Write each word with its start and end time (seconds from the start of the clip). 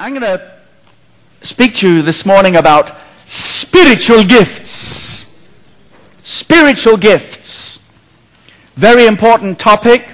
I'm 0.00 0.14
going 0.14 0.22
to 0.22 0.52
speak 1.40 1.74
to 1.76 1.92
you 1.92 2.02
this 2.02 2.24
morning 2.24 2.54
about 2.54 2.96
spiritual 3.26 4.22
gifts. 4.22 5.36
Spiritual 6.22 6.96
gifts. 6.96 7.80
Very 8.76 9.06
important 9.06 9.58
topic, 9.58 10.06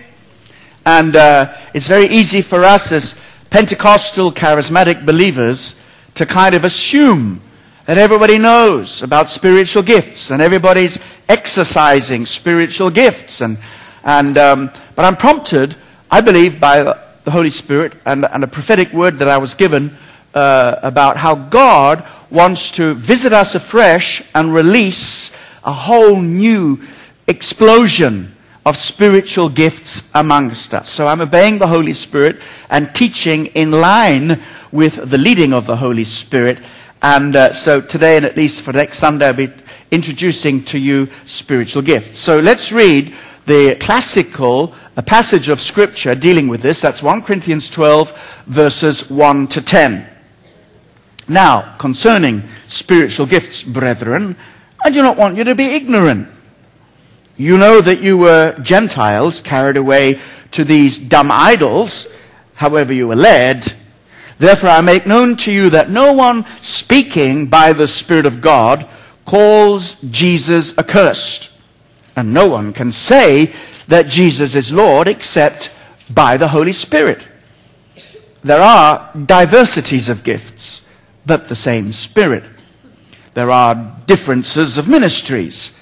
and 0.87 1.15
uh, 1.15 1.55
it's 1.75 1.87
very 1.87 2.07
easy 2.07 2.41
for 2.41 2.65
us 2.65 2.93
as 2.93 3.21
Pentecostal 3.51 4.33
charismatic 4.33 5.05
believers 5.05 5.77
to 6.15 6.25
kind 6.25 6.55
of 6.55 6.65
assume 6.65 7.43
that 7.85 7.99
everybody 7.99 8.39
knows 8.39 9.03
about 9.03 9.29
spiritual 9.29 9.83
gifts 9.83 10.31
and 10.31 10.41
everybody's 10.41 10.99
exercising 11.29 12.25
spiritual 12.25 12.89
gifts. 12.89 13.43
And, 13.43 13.59
and, 14.03 14.39
um, 14.39 14.71
but 14.97 15.05
I'm 15.05 15.17
prompted, 15.17 15.77
I 16.11 16.23
believe, 16.23 16.59
by 16.59 16.99
the 17.25 17.31
Holy 17.31 17.51
Spirit 17.51 17.95
and, 18.05 18.25
and 18.25 18.45
a 18.45 18.47
prophetic 18.47 18.93
word 18.93 19.17
that 19.17 19.29
I 19.29 19.39
was 19.39 19.55
given 19.55 19.97
uh, 20.35 20.77
about 20.83 21.17
how 21.17 21.35
God 21.35 22.07
wants 22.31 22.71
to 22.73 22.95
visit 22.95 23.33
us 23.33 23.55
afresh 23.55 24.23
and 24.35 24.53
release 24.53 25.35
a 25.65 25.73
whole 25.73 26.17
new 26.17 26.81
explosion 27.27 28.35
of 28.67 28.77
spiritual 28.77 29.49
gifts 29.49 30.11
amongst 30.15 30.75
us. 30.75 30.89
So 30.89 31.07
I'm 31.07 31.21
obeying 31.21 31.59
the 31.59 31.67
Holy 31.67 31.93
Spirit 31.93 32.41
and 32.71 32.95
teaching 32.95 33.47
in 33.47 33.71
line 33.71 34.43
with 34.73 35.11
the 35.11 35.19
leading 35.19 35.53
of 35.53 35.67
the 35.67 35.77
Holy 35.77 36.05
Spirit. 36.05 36.59
And 37.03 37.37
uh, 37.37 37.53
so 37.53 37.81
today, 37.81 38.17
and 38.17 38.27
at 38.27 38.37
least 38.37 38.63
for 38.63 38.73
next 38.73 38.99
Sunday, 38.99 39.27
I'll 39.27 39.35
be 39.35 39.53
introducing 39.91 40.65
to 40.65 40.79
you 40.79 41.09
spiritual 41.25 41.83
gifts. 41.83 42.19
So 42.19 42.39
let's 42.39 42.73
read 42.73 43.15
the 43.47 43.77
classical 43.77 44.75
a 44.97 45.03
passage 45.03 45.49
of 45.49 45.61
scripture 45.61 46.15
dealing 46.15 46.49
with 46.49 46.63
this. 46.63 46.81
That's 46.81 47.03
1 47.03 47.23
Corinthians 47.23 47.69
12, 47.69 48.43
verses 48.47 49.11
1 49.11 49.49
to 49.49 49.61
10. 49.61 50.09
Now, 51.29 51.75
concerning 51.79 52.45
spiritual 52.67 53.27
gifts, 53.27 53.63
brethren, 53.63 54.37
I 54.85 54.91
do 54.91 55.03
not 55.03 55.17
want 55.17 55.37
you 55.37 55.45
to 55.45 55.55
be 55.55 55.67
ignorant. 55.67 56.29
You 57.37 57.57
know 57.57 57.81
that 57.81 58.01
you 58.01 58.19
were 58.19 58.55
Gentiles 58.63 59.41
carried 59.41 59.77
away 59.77 60.21
to 60.53 60.63
these 60.63 60.99
dumb 60.99 61.31
idols, 61.33 62.07
however 62.55 62.93
you 62.93 63.09
were 63.09 63.17
led. 63.17 63.73
Therefore, 64.39 64.71
I 64.71 64.81
make 64.83 65.07
known 65.07 65.37
to 65.39 65.53
you 65.53 65.71
that 65.71 65.91
no 65.91 66.13
one 66.13 66.47
speaking 66.61 67.47
by 67.47 67.73
the 67.73 67.89
Spirit 67.89 68.27
of 68.27 68.41
God 68.41 68.87
calls 69.25 70.01
Jesus 70.03 70.77
accursed. 70.79 71.51
And 72.15 72.33
no 72.33 72.49
one 72.49 72.73
can 72.73 72.93
say 72.93 73.53
that 73.89 74.07
Jesus 74.07 74.55
is 74.55 74.73
Lord 74.73 75.09
except 75.09 75.75
by 76.13 76.37
the 76.37 76.49
Holy 76.49 76.73
Spirit. 76.73 77.27
There 78.43 78.61
are 78.61 79.11
diversities 79.15 80.09
of 80.09 80.23
gifts, 80.23 80.85
but 81.25 81.49
the 81.49 81.57
same 81.57 81.93
Spirit. 81.93 82.45
There 83.35 83.51
are 83.51 83.97
differences 84.07 84.79
of 84.79 84.89
ministries, 84.89 85.77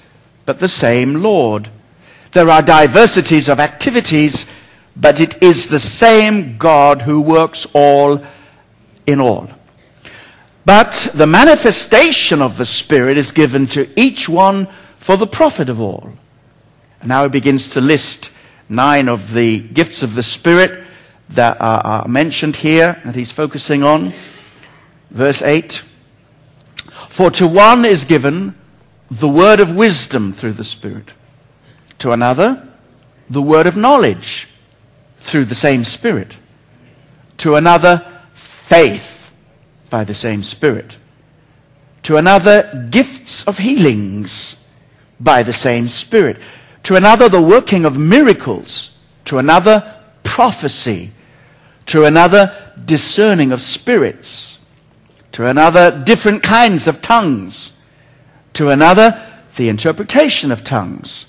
but 0.45 0.59
the 0.59 0.67
same 0.67 1.15
Lord. 1.15 1.69
There 2.31 2.49
are 2.49 2.61
diversities 2.61 3.47
of 3.47 3.59
activities, 3.59 4.47
but 4.95 5.19
it 5.19 5.41
is 5.43 5.67
the 5.67 5.79
same 5.79 6.57
God 6.57 7.03
who 7.03 7.21
works 7.21 7.67
all 7.73 8.23
in 9.05 9.19
all. 9.19 9.49
But 10.65 11.09
the 11.13 11.27
manifestation 11.27 12.41
of 12.41 12.57
the 12.57 12.65
Spirit 12.65 13.17
is 13.17 13.31
given 13.31 13.67
to 13.67 13.89
each 13.99 14.29
one 14.29 14.67
for 14.97 15.17
the 15.17 15.27
profit 15.27 15.69
of 15.69 15.81
all. 15.81 16.13
And 17.03 17.09
now 17.09 17.23
he 17.23 17.29
begins 17.29 17.67
to 17.67 17.81
list 17.81 18.31
nine 18.69 19.09
of 19.09 19.33
the 19.33 19.59
gifts 19.59 20.03
of 20.03 20.15
the 20.15 20.23
Spirit 20.23 20.85
that 21.27 21.57
are, 21.59 22.07
mentioned 22.07 22.55
here 22.55 23.01
that 23.03 23.13
he's 23.13 23.33
focusing 23.33 23.83
on. 23.83 24.13
Verse 25.11 25.41
8 25.41 25.83
For 27.09 27.29
to 27.31 27.45
one 27.45 27.83
is 27.83 28.05
given 28.05 28.55
the 29.11 29.27
word 29.27 29.59
of 29.59 29.75
wisdom 29.75 30.31
through 30.31 30.53
the 30.53 30.63
Spirit, 30.63 31.11
to 31.99 32.13
another, 32.13 32.65
the 33.29 33.41
word 33.41 33.67
of 33.67 33.75
knowledge 33.75 34.47
through 35.19 35.43
the 35.43 35.55
same 35.55 35.83
Spirit, 35.83 36.37
to 37.35 37.55
another, 37.55 38.07
faith 38.31 39.29
by 39.89 40.05
the 40.05 40.13
same 40.13 40.41
Spirit, 40.41 40.95
to 42.03 42.15
another, 42.15 42.87
gifts 42.89 43.45
of 43.45 43.57
healings 43.57 44.65
by 45.19 45.43
the 45.43 45.51
same 45.51 45.89
Spirit 45.89 46.39
to 46.83 46.95
another 46.95 47.29
the 47.29 47.41
working 47.41 47.85
of 47.85 47.97
miracles, 47.97 48.91
to 49.25 49.37
another 49.37 49.99
prophecy, 50.23 51.11
to 51.85 52.05
another 52.05 52.73
discerning 52.85 53.51
of 53.51 53.61
spirits, 53.61 54.59
to 55.31 55.45
another 55.45 56.03
different 56.03 56.43
kinds 56.43 56.87
of 56.87 57.01
tongues, 57.01 57.77
to 58.53 58.69
another 58.69 59.21
the 59.55 59.69
interpretation 59.69 60.51
of 60.51 60.63
tongues. 60.63 61.27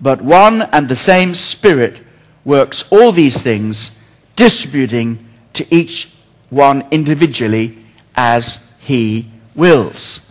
But 0.00 0.22
one 0.22 0.62
and 0.62 0.88
the 0.88 0.96
same 0.96 1.34
Spirit 1.34 2.00
works 2.44 2.84
all 2.90 3.12
these 3.12 3.42
things, 3.42 3.92
distributing 4.36 5.28
to 5.52 5.66
each 5.74 6.10
one 6.48 6.86
individually 6.90 7.78
as 8.16 8.60
he 8.78 9.30
wills. 9.54 10.30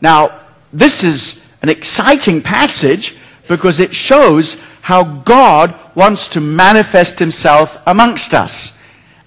Now, 0.00 0.44
this 0.72 1.02
is 1.02 1.42
an 1.62 1.68
exciting 1.68 2.42
passage 2.42 3.16
because 3.48 3.80
it 3.80 3.94
shows 3.94 4.60
how 4.82 5.04
God 5.04 5.74
wants 5.94 6.28
to 6.28 6.40
manifest 6.40 7.18
himself 7.18 7.80
amongst 7.86 8.34
us. 8.34 8.72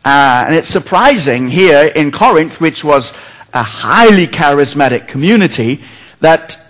Uh, 0.05 0.45
and 0.47 0.55
it's 0.55 0.69
surprising 0.69 1.47
here 1.47 1.91
in 1.95 2.11
Corinth, 2.11 2.61
which 2.61 2.83
was 2.83 3.13
a 3.53 3.63
highly 3.63 4.28
charismatic 4.28 5.07
community, 5.07 5.81
that 6.19 6.63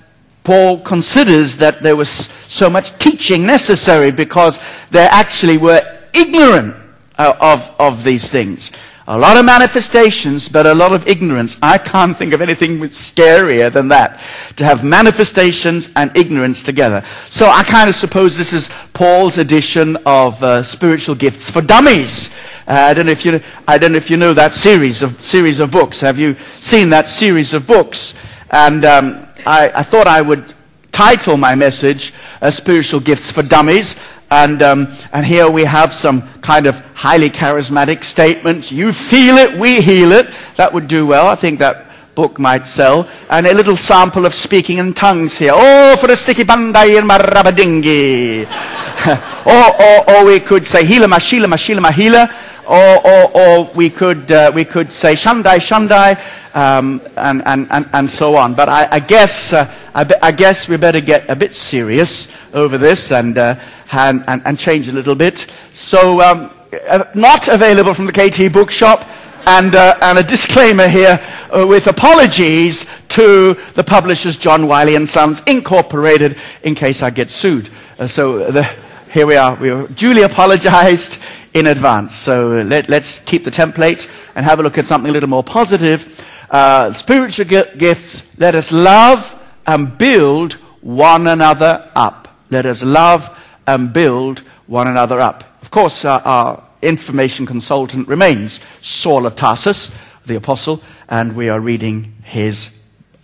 Paul 0.43 0.79
considers 0.79 1.57
that 1.57 1.81
there 1.81 1.95
was 1.95 2.09
so 2.09 2.69
much 2.69 2.97
teaching 2.97 3.45
necessary 3.45 4.11
because 4.11 4.59
they 4.91 5.05
actually 5.05 5.57
were 5.57 5.81
ignorant 6.13 6.75
uh, 7.17 7.33
of, 7.39 7.75
of 7.79 8.03
these 8.03 8.31
things. 8.31 8.71
A 9.09 9.17
lot 9.17 9.37
of 9.37 9.45
manifestations, 9.45 10.49
but 10.49 10.65
a 10.65 10.73
lot 10.73 10.91
of 10.91 11.07
ignorance. 11.07 11.57
I 11.63 11.77
can't 11.77 12.15
think 12.15 12.33
of 12.33 12.41
anything 12.41 12.79
scarier 12.89 13.71
than 13.71 13.87
that. 13.87 14.19
To 14.57 14.65
have 14.65 14.83
manifestations 14.83 15.89
and 15.95 16.11
ignorance 16.13 16.61
together. 16.61 17.05
So 17.29 17.47
I 17.47 17.63
kind 17.63 17.87
of 17.87 17.95
suppose 17.95 18.35
this 18.35 18.51
is 18.51 18.69
Paul's 18.91 19.37
edition 19.37 19.95
of 20.05 20.43
uh, 20.43 20.61
spiritual 20.61 21.15
gifts 21.15 21.49
for 21.49 21.61
dummies. 21.61 22.31
Uh, 22.67 22.73
I 22.73 22.93
don't 22.93 23.05
know 23.05 23.13
if 23.13 23.23
you, 23.23 23.39
I 23.65 23.77
don't 23.77 23.93
know 23.93 23.97
if 23.97 24.09
you 24.09 24.17
know 24.17 24.33
that 24.33 24.53
series 24.53 25.01
of, 25.01 25.23
series 25.23 25.61
of 25.61 25.71
books. 25.71 26.01
Have 26.01 26.19
you 26.19 26.35
seen 26.59 26.89
that 26.89 27.07
series 27.07 27.53
of 27.53 27.65
books? 27.65 28.13
And 28.51 28.83
um, 28.83 29.25
I, 29.45 29.71
I 29.73 29.83
thought 29.83 30.07
I 30.07 30.21
would 30.21 30.53
title 30.91 31.37
my 31.37 31.55
message 31.55 32.13
uh, 32.41 32.51
Spiritual 32.51 32.99
Gifts 32.99 33.31
for 33.31 33.41
Dummies. 33.41 33.95
And, 34.29 34.61
um, 34.61 34.87
and 35.13 35.25
here 35.25 35.49
we 35.49 35.63
have 35.63 35.93
some 35.93 36.27
kind 36.39 36.65
of 36.65 36.79
highly 36.93 37.29
charismatic 37.29 38.03
statements. 38.03 38.71
You 38.71 38.91
feel 38.91 39.35
it, 39.37 39.57
we 39.57 39.81
heal 39.81 40.11
it. 40.11 40.33
That 40.57 40.73
would 40.73 40.87
do 40.87 41.05
well. 41.05 41.27
I 41.27 41.35
think 41.35 41.59
that 41.59 41.85
book 42.13 42.39
might 42.39 42.67
sell. 42.67 43.07
And 43.29 43.47
a 43.47 43.53
little 43.53 43.77
sample 43.77 44.25
of 44.25 44.33
speaking 44.33 44.79
in 44.79 44.93
tongues 44.93 45.37
here. 45.37 45.53
Oh, 45.53 45.95
for 45.97 46.11
a 46.11 46.15
sticky 46.15 46.43
bandai 46.43 46.97
and 46.97 47.09
marabadingi. 47.09 48.45
or, 49.45 49.65
or, 49.85 50.17
or 50.17 50.25
we 50.25 50.39
could 50.39 50.65
say, 50.65 50.83
Hila 50.83 51.05
Mashila 51.05 51.45
Mashila 51.45 51.79
Mahila 51.79 52.47
or, 52.67 53.07
or, 53.07 53.37
or 53.37 53.71
we, 53.73 53.89
could, 53.89 54.31
uh, 54.31 54.51
we 54.53 54.65
could 54.65 54.91
say 54.91 55.13
Shandai, 55.13 55.57
Shandai, 55.57 56.19
um, 56.53 57.01
and, 57.15 57.41
and, 57.45 57.67
and, 57.71 57.89
and 57.93 58.11
so 58.11 58.35
on. 58.35 58.53
But 58.53 58.67
I, 58.69 58.87
I 58.91 58.99
guess, 58.99 59.53
uh, 59.53 59.71
I, 59.95 60.05
I, 60.21 60.31
guess 60.31 60.67
we 60.67 60.75
better 60.75 60.99
get 60.99 61.29
a 61.29 61.35
bit 61.35 61.53
serious 61.53 62.31
over 62.53 62.77
this 62.77 63.11
and, 63.11 63.37
uh, 63.37 63.55
and, 63.91 64.23
and, 64.27 64.41
and, 64.45 64.59
change 64.59 64.89
a 64.89 64.91
little 64.91 65.15
bit. 65.15 65.47
So, 65.71 66.21
um, 66.21 66.51
uh, 66.89 67.05
not 67.15 67.47
available 67.47 67.93
from 67.93 68.05
the 68.05 68.11
KT 68.11 68.51
bookshop. 68.51 69.05
And, 69.45 69.73
uh, 69.75 69.97
and 70.01 70.17
a 70.17 70.23
disclaimer 70.23 70.89
here 70.89 71.21
uh, 71.55 71.65
with 71.65 71.87
apologies 71.87 72.85
to 73.09 73.53
the 73.75 73.83
publishers 73.83 74.35
John 74.35 74.67
Wiley 74.67 74.95
and 74.95 75.07
Sons 75.07 75.41
Incorporated 75.47 76.35
in 76.63 76.75
case 76.75 77.01
I 77.01 77.11
get 77.11 77.29
sued. 77.29 77.69
so 78.07 78.51
the, 78.51 78.69
here 79.11 79.25
we 79.25 79.35
are. 79.35 79.55
We 79.55 79.87
duly 79.93 80.21
apologized 80.21 81.17
in 81.53 81.67
advance. 81.67 82.15
So 82.15 82.61
let, 82.63 82.91
us 82.91 83.19
keep 83.19 83.43
the 83.43 83.51
template 83.51 84.09
and 84.35 84.45
have 84.45 84.59
a 84.59 84.63
look 84.63 84.77
at 84.77 84.85
something 84.85 85.09
a 85.09 85.13
little 85.13 85.29
more 85.29 85.43
positive. 85.43 86.25
Uh, 86.49 86.93
spiritual 86.93 87.45
gifts, 87.45 88.37
let 88.39 88.55
us 88.55 88.71
love 88.71 89.37
and 89.65 89.97
build 89.97 90.53
one 90.81 91.27
another 91.27 91.89
up. 91.95 92.27
Let 92.49 92.65
us 92.65 92.83
love 92.83 93.35
and 93.65 93.91
build 93.91 94.39
one 94.67 94.87
another 94.87 95.19
up. 95.19 95.43
Of 95.61 95.71
course, 95.71 96.05
uh, 96.05 96.21
our 96.23 96.63
information 96.81 97.45
consultant 97.45 98.07
remains 98.07 98.59
Saul 98.81 99.25
of 99.25 99.35
Tarsus, 99.35 99.91
the 100.25 100.35
apostle, 100.35 100.81
and 101.09 101.35
we 101.35 101.49
are 101.49 101.59
reading 101.59 102.13
his 102.23 102.73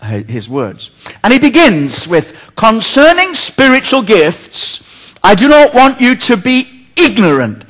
his 0.03 0.49
words. 0.49 0.91
And 1.23 1.31
he 1.31 1.39
begins 1.39 2.07
with 2.07 2.37
concerning 2.55 3.33
spiritual 3.33 4.01
gifts, 4.01 4.83
I 5.23 5.35
do 5.35 5.47
not 5.47 5.73
want 5.73 6.01
you 6.01 6.15
to 6.15 6.37
be 6.37 6.87
ignorant. 6.97 7.65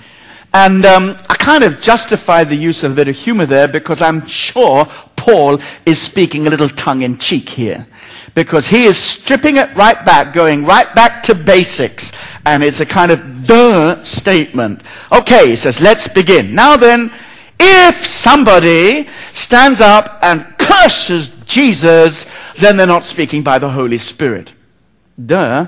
And 0.53 0.85
um, 0.85 1.15
I 1.29 1.35
kind 1.35 1.63
of 1.63 1.81
justify 1.81 2.43
the 2.43 2.55
use 2.55 2.83
of 2.83 2.91
a 2.91 2.95
bit 2.95 3.07
of 3.07 3.15
humor 3.15 3.45
there 3.45 3.67
because 3.67 4.01
I'm 4.01 4.25
sure 4.25 4.85
Paul 5.15 5.59
is 5.85 6.01
speaking 6.01 6.45
a 6.45 6.49
little 6.49 6.69
tongue 6.69 7.01
in 7.01 7.17
cheek 7.17 7.49
here. 7.49 7.87
Because 8.35 8.67
he 8.67 8.85
is 8.85 8.97
stripping 8.97 9.57
it 9.57 9.75
right 9.75 10.03
back, 10.05 10.33
going 10.33 10.65
right 10.65 10.93
back 10.95 11.23
to 11.23 11.35
basics. 11.35 12.11
And 12.45 12.63
it's 12.63 12.79
a 12.79 12.85
kind 12.85 13.11
of 13.11 13.47
duh 13.47 14.03
statement. 14.03 14.81
Okay, 15.11 15.49
he 15.49 15.55
says, 15.55 15.81
let's 15.81 16.07
begin. 16.07 16.53
Now 16.53 16.77
then, 16.77 17.11
if 17.59 18.05
somebody 18.05 19.07
stands 19.33 19.81
up 19.81 20.19
and 20.21 20.45
curses 20.57 21.29
Jesus, 21.45 22.25
then 22.55 22.77
they're 22.77 22.87
not 22.87 23.03
speaking 23.03 23.43
by 23.43 23.59
the 23.59 23.69
Holy 23.69 23.97
Spirit. 23.97 24.53
Duh. 25.23 25.67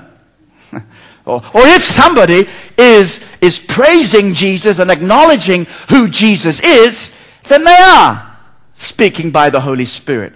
Or, 1.26 1.42
or 1.52 1.66
if 1.66 1.84
somebody 1.84 2.48
is, 2.78 3.20
is 3.40 3.58
praising 3.58 4.32
Jesus 4.32 4.78
and 4.78 4.90
acknowledging 4.90 5.66
who 5.90 6.08
Jesus 6.08 6.60
is, 6.60 7.12
then 7.48 7.64
they 7.64 7.76
are 7.76 8.38
speaking 8.74 9.32
by 9.32 9.50
the 9.50 9.60
Holy 9.60 9.84
Spirit. 9.84 10.34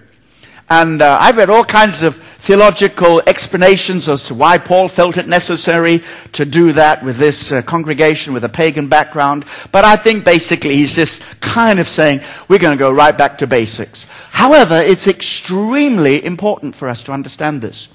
And 0.69 1.01
uh, 1.01 1.17
I've 1.19 1.37
read 1.37 1.49
all 1.49 1.65
kinds 1.65 2.01
of 2.01 2.15
theological 2.15 3.21
explanations 3.27 4.07
as 4.09 4.25
to 4.25 4.33
why 4.33 4.57
Paul 4.57 4.87
felt 4.87 5.17
it 5.17 5.27
necessary 5.27 6.01
to 6.31 6.45
do 6.45 6.71
that 6.71 7.03
with 7.03 7.17
this 7.17 7.51
uh, 7.51 7.61
congregation 7.61 8.33
with 8.33 8.43
a 8.43 8.49
pagan 8.49 8.87
background. 8.87 9.45
But 9.71 9.85
I 9.85 9.95
think 9.95 10.23
basically 10.23 10.75
he's 10.75 10.95
just 10.95 11.23
kind 11.41 11.79
of 11.79 11.87
saying 11.87 12.21
we're 12.47 12.59
going 12.59 12.77
to 12.77 12.81
go 12.81 12.91
right 12.91 13.17
back 13.17 13.37
to 13.39 13.47
basics. 13.47 14.07
However, 14.31 14.75
it's 14.75 15.07
extremely 15.07 16.23
important 16.23 16.75
for 16.75 16.87
us 16.87 17.03
to 17.03 17.11
understand 17.11 17.61
this. 17.61 17.89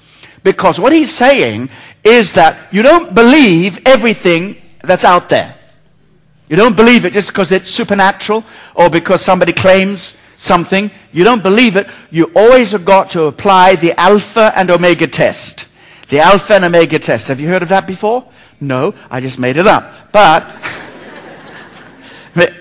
Because 0.47 0.79
what 0.79 0.93
he's 0.93 1.13
saying 1.13 1.69
is 2.05 2.31
that 2.39 2.71
you 2.71 2.81
don't 2.81 3.13
believe 3.13 3.81
everything 3.85 4.55
that's 4.81 5.03
out 5.03 5.27
there. 5.27 5.53
You 6.47 6.55
don't 6.55 6.77
believe 6.77 7.03
it 7.03 7.11
just 7.11 7.33
because 7.33 7.51
it's 7.51 7.69
supernatural 7.69 8.45
or 8.73 8.89
because 8.89 9.21
somebody 9.21 9.51
claims 9.51 10.15
something. 10.37 10.89
You 11.11 11.25
don't 11.25 11.43
believe 11.43 11.75
it. 11.75 11.85
You 12.11 12.31
always 12.33 12.71
have 12.71 12.85
got 12.85 13.09
to 13.09 13.23
apply 13.23 13.75
the 13.75 13.99
alpha 13.99 14.53
and 14.55 14.71
omega 14.71 15.05
test. 15.05 15.67
The 16.07 16.19
alpha 16.19 16.53
and 16.53 16.63
omega 16.63 16.97
test. 16.97 17.27
Have 17.27 17.41
you 17.41 17.49
heard 17.49 17.61
of 17.63 17.67
that 17.67 17.85
before? 17.85 18.23
No, 18.61 18.95
I 19.11 19.19
just 19.19 19.39
made 19.39 19.57
it 19.57 19.67
up. 19.67 20.13
But 20.13 20.45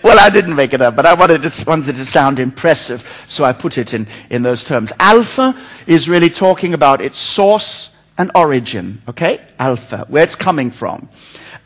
well, 0.03 0.19
I 0.19 0.31
didn't 0.31 0.57
make 0.57 0.73
it 0.73 0.81
up, 0.81 0.97
but 0.97 1.07
I 1.07 1.15
wanted, 1.15 1.43
to, 1.43 1.65
wanted 1.67 1.91
it 1.91 1.99
to 1.99 2.05
sound 2.05 2.39
impressive, 2.39 3.25
so 3.27 3.45
I 3.45 3.53
put 3.53 3.79
it 3.79 3.95
in, 3.95 4.07
in 4.31 4.43
those 4.43 4.65
terms. 4.65 4.93
Alpha 4.99 5.55
is 5.87 6.09
really 6.09 6.31
talking 6.31 6.75
about 6.75 7.01
its 7.01 7.19
source 7.19 7.95
and 8.19 8.31
origin, 8.35 9.03
okay? 9.09 9.41
Alpha, 9.59 10.07
where 10.09 10.25
it's 10.25 10.35
coming 10.35 10.71
from. 10.71 11.09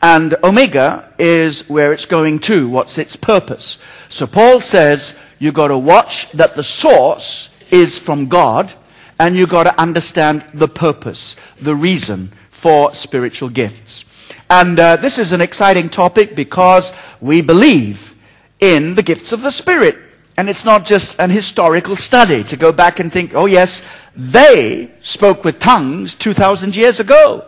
And 0.01 0.35
omega 0.43 1.13
is 1.19 1.69
where 1.69 1.93
it's 1.93 2.05
going 2.05 2.39
to, 2.39 2.67
what's 2.67 2.97
its 2.97 3.15
purpose. 3.15 3.77
So 4.09 4.27
Paul 4.27 4.59
says 4.59 5.17
you've 5.39 5.53
got 5.53 5.67
to 5.67 5.77
watch 5.77 6.29
that 6.31 6.55
the 6.55 6.63
source 6.63 7.49
is 7.69 7.97
from 7.97 8.27
God, 8.27 8.73
and 9.19 9.35
you've 9.35 9.49
got 9.49 9.63
to 9.63 9.79
understand 9.79 10.43
the 10.53 10.67
purpose, 10.67 11.35
the 11.59 11.75
reason 11.75 12.31
for 12.49 12.93
spiritual 12.93 13.49
gifts. 13.49 14.05
And 14.51 14.77
uh, 14.77 14.97
this 14.97 15.17
is 15.17 15.31
an 15.31 15.39
exciting 15.39 15.87
topic 15.87 16.35
because 16.35 16.91
we 17.21 17.41
believe 17.41 18.15
in 18.59 18.95
the 18.95 19.01
gifts 19.01 19.31
of 19.31 19.43
the 19.43 19.49
Spirit. 19.49 19.97
And 20.35 20.49
it's 20.49 20.65
not 20.65 20.85
just 20.85 21.17
an 21.21 21.29
historical 21.29 21.95
study 21.95 22.43
to 22.43 22.57
go 22.57 22.73
back 22.73 22.99
and 22.99 23.09
think, 23.09 23.33
oh, 23.33 23.45
yes, 23.45 23.81
they 24.13 24.91
spoke 24.99 25.45
with 25.45 25.59
tongues 25.59 26.15
2,000 26.15 26.75
years 26.75 26.99
ago. 26.99 27.45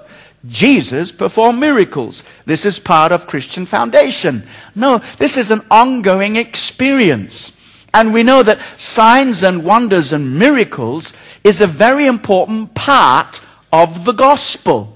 Jesus 0.47 1.11
performed 1.11 1.59
miracles. 1.59 2.23
This 2.45 2.65
is 2.65 2.79
part 2.79 3.11
of 3.11 3.27
Christian 3.27 3.65
foundation. 3.65 4.47
No, 4.73 4.99
this 5.17 5.35
is 5.35 5.51
an 5.51 5.61
ongoing 5.69 6.37
experience. 6.37 7.51
And 7.93 8.13
we 8.13 8.23
know 8.23 8.43
that 8.43 8.61
signs 8.77 9.43
and 9.43 9.65
wonders 9.65 10.13
and 10.13 10.39
miracles 10.39 11.11
is 11.43 11.59
a 11.59 11.67
very 11.67 12.05
important 12.05 12.75
part 12.75 13.41
of 13.73 14.05
the 14.05 14.13
gospel 14.13 14.92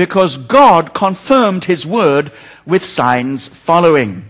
because 0.00 0.38
God 0.38 0.94
confirmed 0.94 1.64
his 1.64 1.86
word 1.86 2.32
with 2.64 2.82
signs 2.82 3.48
following. 3.48 4.24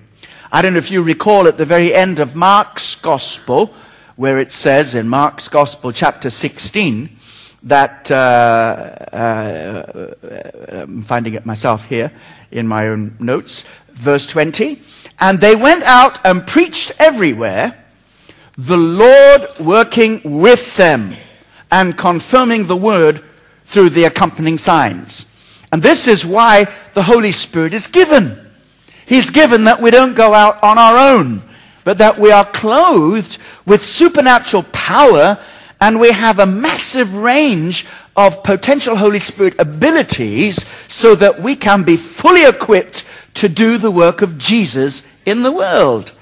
I 0.51 0.63
don't 0.63 0.73
know 0.73 0.81
if 0.81 0.91
you 0.91 1.01
recall 1.01 1.47
at 1.47 1.59
the 1.59 1.65
very 1.65 1.95
end 1.95 2.19
of 2.19 2.35
Mark's 2.35 2.97
gospel, 2.97 3.73
where 4.17 4.41
it 4.41 4.51
says 4.51 4.97
in 4.97 5.09
Mark's 5.09 5.47
gospel, 5.47 5.93
chapter 5.93 6.29
16, 6.29 7.09
that, 7.63 8.11
uh, 8.11 8.15
uh, 9.15 10.15
I'm 10.71 11.03
finding 11.03 11.35
it 11.35 11.47
myself 11.47 11.85
here 11.85 12.11
in 12.51 12.67
my 12.67 12.89
own 12.89 13.15
notes, 13.21 13.65
verse 13.93 14.27
20, 14.27 14.83
and 15.21 15.41
they 15.41 15.55
went 15.55 15.85
out 15.85 16.19
and 16.27 16.45
preached 16.45 16.91
everywhere, 16.99 17.85
the 18.59 18.77
Lord 18.77 19.47
working 19.61 20.21
with 20.25 20.77
them 20.77 21.15
and 21.71 21.97
confirming 21.97 22.67
the 22.67 22.77
word 22.77 23.23
through 23.67 23.91
the 23.91 24.03
accompanying 24.03 24.59
signs. 24.59 25.27
And 25.73 25.83
this 25.83 26.09
is 26.09 26.27
why 26.27 26.67
the 26.95 27.03
Holy 27.03 27.33
Spirit 27.33 27.75
is 27.75 27.87
given. 27.87 28.51
He's 29.07 29.31
given 29.31 29.65
that 29.65 29.81
we 29.81 29.91
don't 29.91 30.15
go 30.15 30.35
out 30.35 30.63
on 30.63 30.79
our 30.79 30.97
own, 30.97 31.43
but 31.85 31.99
that 31.99 32.19
we 32.19 32.31
are 32.31 32.45
clothed 32.45 33.39
with 33.67 33.85
supernatural 33.85 34.65
power 34.73 35.39
and 35.81 35.99
we 35.99 36.13
have 36.13 36.39
a 36.39 36.47
massive 36.47 37.15
range 37.17 37.87
of 38.15 38.43
potential 38.43 38.97
Holy 38.97 39.19
Spirit 39.19 39.55
abilities 39.59 40.67
so 40.89 41.15
that 41.15 41.41
we 41.41 41.57
can 41.57 41.85
be 41.85 41.97
fully 41.97 42.45
equipped 42.45 43.05
to 43.35 43.49
do 43.49 43.79
the 43.79 43.91
work 43.91 44.23
of 44.23 44.37
Jesus 44.37 45.07
in 45.25 45.43
the 45.43 45.53
world. 45.53 46.13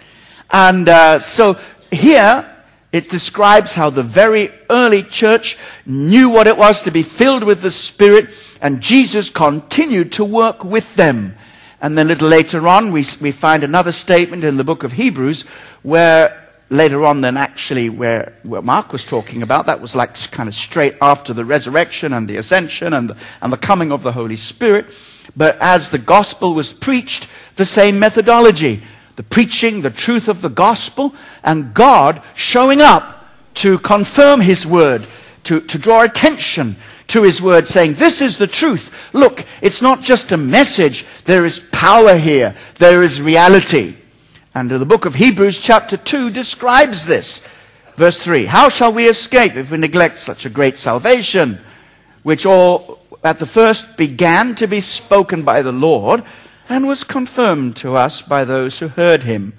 And 0.50 0.89
uh, 0.89 1.19
so 1.19 1.59
here, 1.91 2.49
it 2.93 3.11
describes 3.11 3.75
how 3.75 3.90
the 3.90 4.02
very 4.02 4.50
early 4.70 5.02
church 5.02 5.58
knew 5.85 6.31
what 6.31 6.46
it 6.46 6.56
was 6.56 6.82
to 6.82 6.90
be 6.90 7.02
filled 7.02 7.44
with 7.44 7.61
the 7.61 7.70
Spirit, 7.70 8.31
and 8.62 8.81
Jesus 8.81 9.29
continued 9.29 10.12
to 10.12 10.25
work 10.25 10.64
with 10.64 10.94
them. 10.96 11.37
And 11.81 11.96
then 11.96 12.06
a 12.06 12.08
little 12.08 12.29
later 12.29 12.67
on, 12.67 12.90
we, 12.90 13.05
we 13.20 13.31
find 13.31 13.62
another 13.62 13.93
statement 13.93 14.43
in 14.43 14.56
the 14.56 14.64
book 14.64 14.85
of 14.85 14.93
Hebrews 14.93 15.43
where 15.82 16.49
later 16.70 17.05
on 17.05 17.20
than 17.20 17.37
actually 17.37 17.88
where, 17.88 18.35
where 18.43 18.62
Mark 18.62 18.93
was 18.93 19.05
talking 19.05 19.43
about. 19.43 19.67
That 19.67 19.81
was 19.81 19.96
like 19.96 20.14
kind 20.31 20.49
of 20.49 20.55
straight 20.55 20.96
after 21.00 21.32
the 21.32 21.44
resurrection 21.44 22.12
and 22.12 22.29
the 22.29 22.37
ascension 22.37 22.93
and 22.93 23.11
the, 23.11 23.17
and 23.40 23.52
the 23.52 23.56
coming 23.56 23.93
of 23.93 24.02
the 24.02 24.12
Holy 24.12 24.37
Spirit. 24.37 24.87
But 25.37 25.56
as 25.61 25.90
the 25.90 25.99
gospel 25.99 26.55
was 26.55 26.73
preached, 26.73 27.29
the 27.56 27.64
same 27.64 27.99
methodology 27.99 28.82
the 29.19 29.25
preaching, 29.25 29.81
the 29.81 29.91
truth 29.91 30.29
of 30.29 30.43
the 30.43 30.49
gospel, 30.49 31.12
and 31.43 31.75
God 31.75 32.23
showing 32.37 32.81
up 32.81 33.26
to 33.55 33.76
confirm 33.81 34.40
his 34.40 34.64
word, 34.64 35.04
to, 35.42 35.61
to 35.61 35.76
draw 35.76 36.02
attention 36.02 36.76
to 37.09 37.25
his 37.25 37.42
word, 37.42 37.66
saying, 37.66 37.95
This 37.95 38.23
is 38.23 38.38
the 38.38 38.47
truth. 38.47 38.95
Look, 39.12 39.45
it's 39.61 39.83
not 39.83 40.02
just 40.02 40.31
a 40.31 40.37
message, 40.37 41.04
there 41.25 41.45
is 41.45 41.59
power 41.59 42.16
here, 42.16 42.54
there 42.76 43.02
is 43.02 43.21
reality. 43.21 43.97
And 44.54 44.71
the 44.71 44.87
book 44.87 45.04
of 45.04 45.16
Hebrews, 45.16 45.59
chapter 45.59 45.97
2, 45.97 46.31
describes 46.31 47.04
this. 47.04 47.45
Verse 47.97 48.23
3 48.23 48.47
How 48.47 48.69
shall 48.69 48.92
we 48.92 49.09
escape 49.09 49.57
if 49.57 49.73
we 49.73 49.78
neglect 49.78 50.21
such 50.21 50.47
a 50.47 50.50
great 50.50 50.78
salvation, 50.78 51.59
which 52.23 52.47
all 52.47 53.00
at 53.25 53.40
the 53.40 53.47
first 53.47 53.97
began 53.97 54.54
to 54.54 54.69
be 54.69 54.81
spoken 54.81 55.42
by 55.42 55.61
the 55.62 55.73
Lord? 55.73 56.23
And 56.68 56.87
was 56.87 57.04
confirmed 57.04 57.76
to 57.76 57.96
us 57.96 58.22
by 58.22 58.44
those 58.44 58.78
who 58.78 58.88
heard 58.88 59.22
him. 59.22 59.52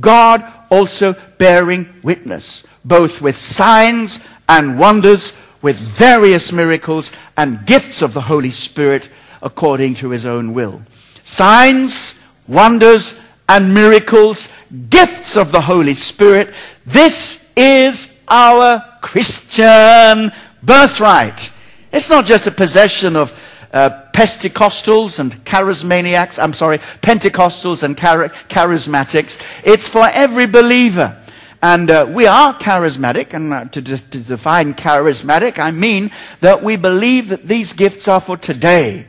God 0.00 0.44
also 0.70 1.14
bearing 1.38 1.88
witness, 2.02 2.64
both 2.84 3.20
with 3.20 3.36
signs 3.36 4.20
and 4.48 4.78
wonders, 4.78 5.32
with 5.60 5.76
various 5.76 6.52
miracles 6.52 7.12
and 7.36 7.66
gifts 7.66 8.02
of 8.02 8.14
the 8.14 8.22
Holy 8.22 8.50
Spirit 8.50 9.08
according 9.42 9.94
to 9.96 10.10
his 10.10 10.26
own 10.26 10.52
will. 10.54 10.82
Signs, 11.22 12.20
wonders, 12.46 13.18
and 13.48 13.74
miracles, 13.74 14.48
gifts 14.90 15.36
of 15.36 15.52
the 15.52 15.62
Holy 15.62 15.94
Spirit. 15.94 16.54
This 16.86 17.50
is 17.56 18.20
our 18.28 18.82
Christian 19.02 20.32
birthright. 20.62 21.50
It's 21.92 22.10
not 22.10 22.24
just 22.24 22.46
a 22.46 22.50
possession 22.50 23.16
of 23.16 23.32
uh, 23.74 23.90
Pentecostals 24.12 25.18
and 25.18 25.44
charismaniacs, 25.44 26.42
I'm 26.42 26.52
sorry, 26.52 26.78
Pentecostals 26.78 27.82
and 27.82 27.98
char- 27.98 28.28
charismatics. 28.48 29.38
It's 29.64 29.88
for 29.88 30.08
every 30.12 30.46
believer. 30.46 31.20
And 31.60 31.90
uh, 31.90 32.06
we 32.08 32.26
are 32.26 32.54
charismatic, 32.54 33.32
and 33.34 33.52
uh, 33.52 33.64
to, 33.66 33.80
de- 33.82 33.96
to 33.96 34.20
define 34.20 34.74
charismatic, 34.74 35.58
I 35.58 35.70
mean 35.70 36.10
that 36.40 36.62
we 36.62 36.76
believe 36.76 37.28
that 37.28 37.48
these 37.48 37.72
gifts 37.72 38.06
are 38.06 38.20
for 38.20 38.36
today, 38.36 39.06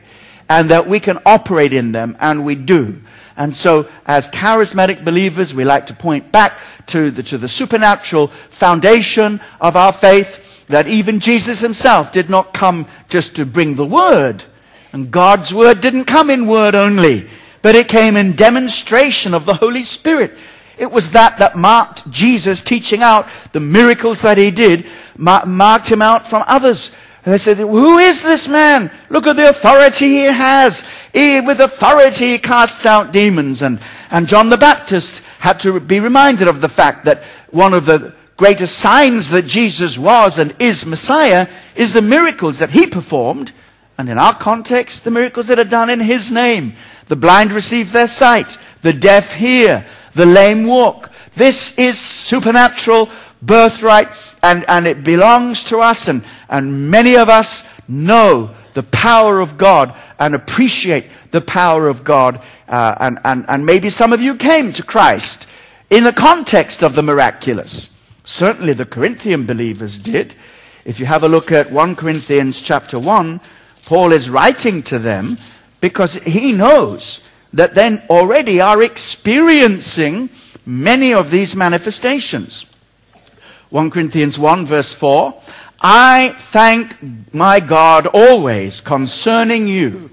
and 0.48 0.70
that 0.70 0.86
we 0.86 0.98
can 0.98 1.18
operate 1.24 1.72
in 1.72 1.92
them, 1.92 2.16
and 2.18 2.44
we 2.44 2.54
do. 2.54 3.02
And 3.36 3.54
so, 3.54 3.88
as 4.06 4.28
charismatic 4.28 5.04
believers, 5.04 5.52
we 5.52 5.64
like 5.64 5.86
to 5.88 5.94
point 5.94 6.32
back 6.32 6.58
to 6.86 7.10
the, 7.10 7.22
to 7.24 7.38
the 7.38 7.48
supernatural 7.48 8.28
foundation 8.48 9.40
of 9.60 9.76
our 9.76 9.92
faith, 9.92 10.66
that 10.68 10.88
even 10.88 11.20
Jesus 11.20 11.60
himself 11.60 12.10
did 12.10 12.30
not 12.30 12.54
come 12.54 12.86
just 13.08 13.36
to 13.36 13.44
bring 13.44 13.76
the 13.76 13.86
word, 13.86 14.44
and 14.96 15.10
God's 15.10 15.52
word 15.52 15.82
didn't 15.82 16.06
come 16.06 16.30
in 16.30 16.46
word 16.46 16.74
only, 16.74 17.28
but 17.60 17.74
it 17.74 17.86
came 17.86 18.16
in 18.16 18.32
demonstration 18.32 19.34
of 19.34 19.44
the 19.44 19.52
Holy 19.52 19.82
Spirit. 19.82 20.32
It 20.78 20.90
was 20.90 21.10
that 21.10 21.36
that 21.36 21.54
marked 21.54 22.10
Jesus 22.10 22.62
teaching 22.62 23.02
out 23.02 23.28
the 23.52 23.60
miracles 23.60 24.22
that 24.22 24.38
he 24.38 24.50
did, 24.50 24.86
marked 25.18 25.90
him 25.90 26.00
out 26.00 26.26
from 26.26 26.44
others. 26.46 26.92
And 27.26 27.34
they 27.34 27.36
said, 27.36 27.58
Who 27.58 27.98
is 27.98 28.22
this 28.22 28.48
man? 28.48 28.90
Look 29.10 29.26
at 29.26 29.36
the 29.36 29.50
authority 29.50 30.08
he 30.08 30.24
has. 30.24 30.82
He, 31.12 31.42
with 31.42 31.60
authority, 31.60 32.32
he 32.32 32.38
casts 32.38 32.86
out 32.86 33.12
demons. 33.12 33.60
And, 33.60 33.80
and 34.10 34.26
John 34.26 34.48
the 34.48 34.56
Baptist 34.56 35.22
had 35.40 35.60
to 35.60 35.78
be 35.78 36.00
reminded 36.00 36.48
of 36.48 36.62
the 36.62 36.70
fact 36.70 37.04
that 37.04 37.22
one 37.50 37.74
of 37.74 37.84
the 37.84 38.14
greatest 38.38 38.78
signs 38.78 39.28
that 39.28 39.44
Jesus 39.44 39.98
was 39.98 40.38
and 40.38 40.54
is 40.58 40.86
Messiah 40.86 41.48
is 41.74 41.92
the 41.92 42.00
miracles 42.00 42.60
that 42.60 42.70
he 42.70 42.86
performed. 42.86 43.52
And 43.98 44.08
in 44.08 44.18
our 44.18 44.34
context, 44.34 45.04
the 45.04 45.10
miracles 45.10 45.46
that 45.48 45.58
are 45.58 45.64
done 45.64 45.88
in 45.90 46.00
his 46.00 46.30
name. 46.30 46.74
The 47.08 47.16
blind 47.16 47.52
receive 47.52 47.92
their 47.92 48.06
sight. 48.06 48.58
The 48.82 48.92
deaf 48.92 49.34
hear. 49.34 49.86
The 50.14 50.26
lame 50.26 50.66
walk. 50.66 51.10
This 51.34 51.78
is 51.78 51.98
supernatural 51.98 53.10
birthright 53.42 54.08
and, 54.42 54.64
and 54.68 54.86
it 54.86 55.04
belongs 55.04 55.64
to 55.64 55.78
us 55.78 56.08
and, 56.08 56.24
and 56.48 56.90
many 56.90 57.16
of 57.16 57.28
us 57.28 57.64
know 57.88 58.54
the 58.74 58.82
power 58.82 59.40
of 59.40 59.58
God 59.58 59.94
and 60.18 60.34
appreciate 60.34 61.06
the 61.30 61.40
power 61.40 61.88
of 61.88 62.04
God. 62.04 62.42
Uh, 62.68 62.94
and, 63.00 63.18
and, 63.24 63.44
and 63.48 63.66
maybe 63.66 63.90
some 63.90 64.12
of 64.12 64.20
you 64.20 64.34
came 64.36 64.72
to 64.72 64.82
Christ 64.82 65.46
in 65.90 66.04
the 66.04 66.12
context 66.12 66.82
of 66.82 66.94
the 66.94 67.02
miraculous. 67.02 67.90
Certainly 68.24 68.74
the 68.74 68.86
Corinthian 68.86 69.46
believers 69.46 69.98
did. 69.98 70.34
If 70.84 71.00
you 71.00 71.06
have 71.06 71.22
a 71.22 71.28
look 71.28 71.52
at 71.52 71.72
1 71.72 71.96
Corinthians 71.96 72.60
chapter 72.60 72.98
1, 72.98 73.40
Paul 73.86 74.12
is 74.12 74.28
writing 74.28 74.82
to 74.82 74.98
them 74.98 75.38
because 75.80 76.14
he 76.14 76.52
knows 76.52 77.30
that 77.52 77.74
they 77.74 77.98
already 78.10 78.60
are 78.60 78.82
experiencing 78.82 80.28
many 80.66 81.14
of 81.14 81.30
these 81.30 81.56
manifestations. 81.56 82.66
1 83.70 83.90
Corinthians 83.90 84.38
1 84.38 84.66
verse 84.66 84.92
4, 84.92 85.40
I 85.80 86.34
thank 86.36 86.96
my 87.32 87.60
God 87.60 88.06
always 88.08 88.80
concerning 88.80 89.68
you 89.68 90.10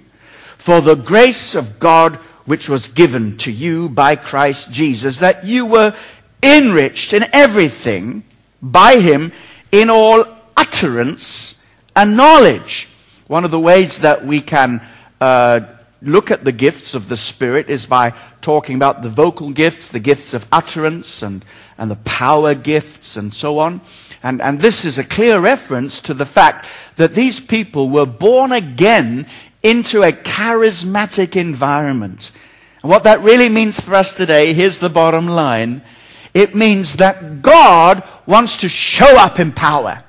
for 0.57 0.79
the 0.79 0.95
grace 0.95 1.55
of 1.55 1.79
God 1.79 2.15
which 2.45 2.69
was 2.69 2.87
given 2.87 3.37
to 3.37 3.51
you 3.51 3.89
by 3.89 4.15
Christ 4.15 4.71
Jesus, 4.71 5.19
that 5.19 5.45
you 5.45 5.65
were 5.65 5.95
enriched 6.43 7.13
in 7.13 7.25
everything 7.33 8.23
by 8.61 8.99
him 8.99 9.31
in 9.71 9.89
all 9.89 10.25
utterance 10.55 11.59
and 11.95 12.15
knowledge. 12.15 12.89
One 13.27 13.45
of 13.45 13.51
the 13.51 13.59
ways 13.59 13.99
that 13.99 14.25
we 14.25 14.41
can 14.41 14.85
uh, 15.21 15.61
look 16.01 16.29
at 16.29 16.43
the 16.43 16.51
gifts 16.51 16.93
of 16.93 17.07
the 17.07 17.15
Spirit 17.15 17.69
is 17.69 17.85
by 17.85 18.13
talking 18.41 18.75
about 18.75 19.01
the 19.01 19.09
vocal 19.09 19.51
gifts, 19.51 19.87
the 19.87 20.01
gifts 20.01 20.33
of 20.33 20.45
utterance, 20.51 21.23
and, 21.23 21.45
and 21.77 21.89
the 21.89 21.95
power 21.95 22.53
gifts, 22.53 23.15
and 23.15 23.33
so 23.33 23.59
on. 23.59 23.79
And, 24.21 24.41
and 24.41 24.59
this 24.59 24.83
is 24.83 24.97
a 24.97 25.05
clear 25.05 25.39
reference 25.39 26.01
to 26.01 26.13
the 26.13 26.25
fact 26.25 26.67
that 26.97 27.15
these 27.15 27.39
people 27.39 27.89
were 27.89 28.05
born 28.05 28.51
again 28.51 29.25
into 29.61 30.03
a 30.03 30.11
charismatic 30.11 31.37
environment. 31.37 32.31
And 32.81 32.89
what 32.89 33.05
that 33.05 33.21
really 33.21 33.47
means 33.47 33.79
for 33.79 33.95
us 33.95 34.17
today, 34.17 34.53
here's 34.53 34.79
the 34.79 34.89
bottom 34.89 35.27
line. 35.27 35.81
It 36.33 36.55
means 36.55 36.97
that 36.97 37.41
God 37.41 38.03
wants 38.25 38.57
to 38.57 38.69
show 38.69 39.17
up 39.17 39.39
in 39.39 39.53
power. 39.53 40.03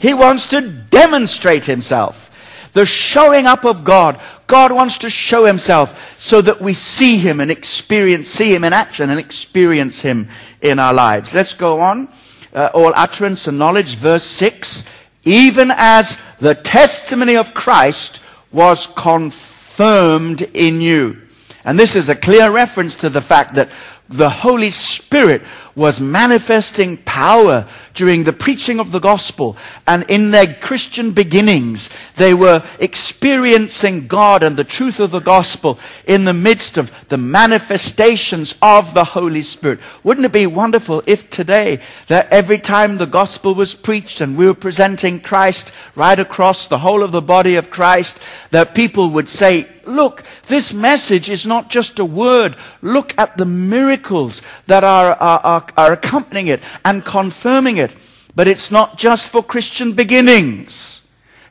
He 0.00 0.12
wants 0.12 0.48
to 0.48 0.60
demonstrate 0.60 1.66
himself 1.66 2.32
the 2.76 2.84
showing 2.84 3.46
up 3.46 3.64
of 3.64 3.84
God. 3.84 4.20
God 4.46 4.70
wants 4.70 4.98
to 4.98 5.08
show 5.08 5.46
himself 5.46 6.20
so 6.20 6.42
that 6.42 6.60
we 6.60 6.74
see 6.74 7.16
him 7.16 7.40
and 7.40 7.50
experience, 7.50 8.28
see 8.28 8.54
him 8.54 8.64
in 8.64 8.74
action 8.74 9.08
and 9.08 9.18
experience 9.18 10.02
him 10.02 10.28
in 10.60 10.78
our 10.78 10.92
lives. 10.92 11.32
Let's 11.32 11.54
go 11.54 11.80
on. 11.80 12.08
Uh, 12.52 12.68
all 12.74 12.92
utterance 12.94 13.48
and 13.48 13.58
knowledge, 13.58 13.94
verse 13.94 14.24
6. 14.24 14.84
Even 15.24 15.72
as 15.74 16.20
the 16.38 16.54
testimony 16.54 17.34
of 17.34 17.54
Christ 17.54 18.20
was 18.52 18.86
confirmed 18.88 20.42
in 20.42 20.82
you. 20.82 21.22
And 21.64 21.78
this 21.78 21.96
is 21.96 22.10
a 22.10 22.14
clear 22.14 22.50
reference 22.50 22.94
to 22.96 23.08
the 23.08 23.22
fact 23.22 23.54
that 23.54 23.70
the 24.10 24.28
Holy 24.28 24.68
Spirit 24.68 25.40
was 25.76 26.00
manifesting 26.00 26.96
power 26.96 27.68
during 27.92 28.24
the 28.24 28.32
preaching 28.32 28.80
of 28.80 28.90
the 28.90 28.98
gospel. 28.98 29.56
And 29.86 30.04
in 30.08 30.30
their 30.30 30.54
Christian 30.54 31.12
beginnings, 31.12 31.90
they 32.16 32.32
were 32.32 32.64
experiencing 32.80 34.08
God 34.08 34.42
and 34.42 34.56
the 34.56 34.64
truth 34.64 34.98
of 34.98 35.10
the 35.10 35.20
gospel 35.20 35.78
in 36.06 36.24
the 36.24 36.34
midst 36.34 36.78
of 36.78 36.90
the 37.08 37.18
manifestations 37.18 38.54
of 38.62 38.94
the 38.94 39.04
Holy 39.04 39.42
Spirit. 39.42 39.80
Wouldn't 40.02 40.26
it 40.26 40.32
be 40.32 40.46
wonderful 40.46 41.02
if 41.06 41.28
today 41.28 41.80
that 42.06 42.28
every 42.30 42.58
time 42.58 42.96
the 42.96 43.06
gospel 43.06 43.54
was 43.54 43.74
preached 43.74 44.22
and 44.22 44.36
we 44.36 44.46
were 44.46 44.54
presenting 44.54 45.20
Christ 45.20 45.72
right 45.94 46.18
across 46.18 46.66
the 46.66 46.78
whole 46.78 47.02
of 47.02 47.12
the 47.12 47.22
body 47.22 47.56
of 47.56 47.70
Christ, 47.70 48.18
that 48.50 48.74
people 48.74 49.10
would 49.10 49.28
say, 49.28 49.68
look, 49.86 50.24
this 50.48 50.72
message 50.72 51.30
is 51.30 51.46
not 51.46 51.70
just 51.70 51.98
a 51.98 52.04
word. 52.04 52.56
Look 52.82 53.16
at 53.18 53.36
the 53.36 53.44
miracles 53.44 54.42
that 54.66 54.84
are, 54.84 55.14
are, 55.14 55.40
are, 55.40 55.65
are 55.76 55.92
accompanying 55.92 56.48
it 56.48 56.60
and 56.84 57.04
confirming 57.04 57.76
it. 57.76 57.94
But 58.34 58.48
it's 58.48 58.70
not 58.70 58.98
just 58.98 59.30
for 59.30 59.42
Christian 59.42 59.92
beginnings. 59.92 61.02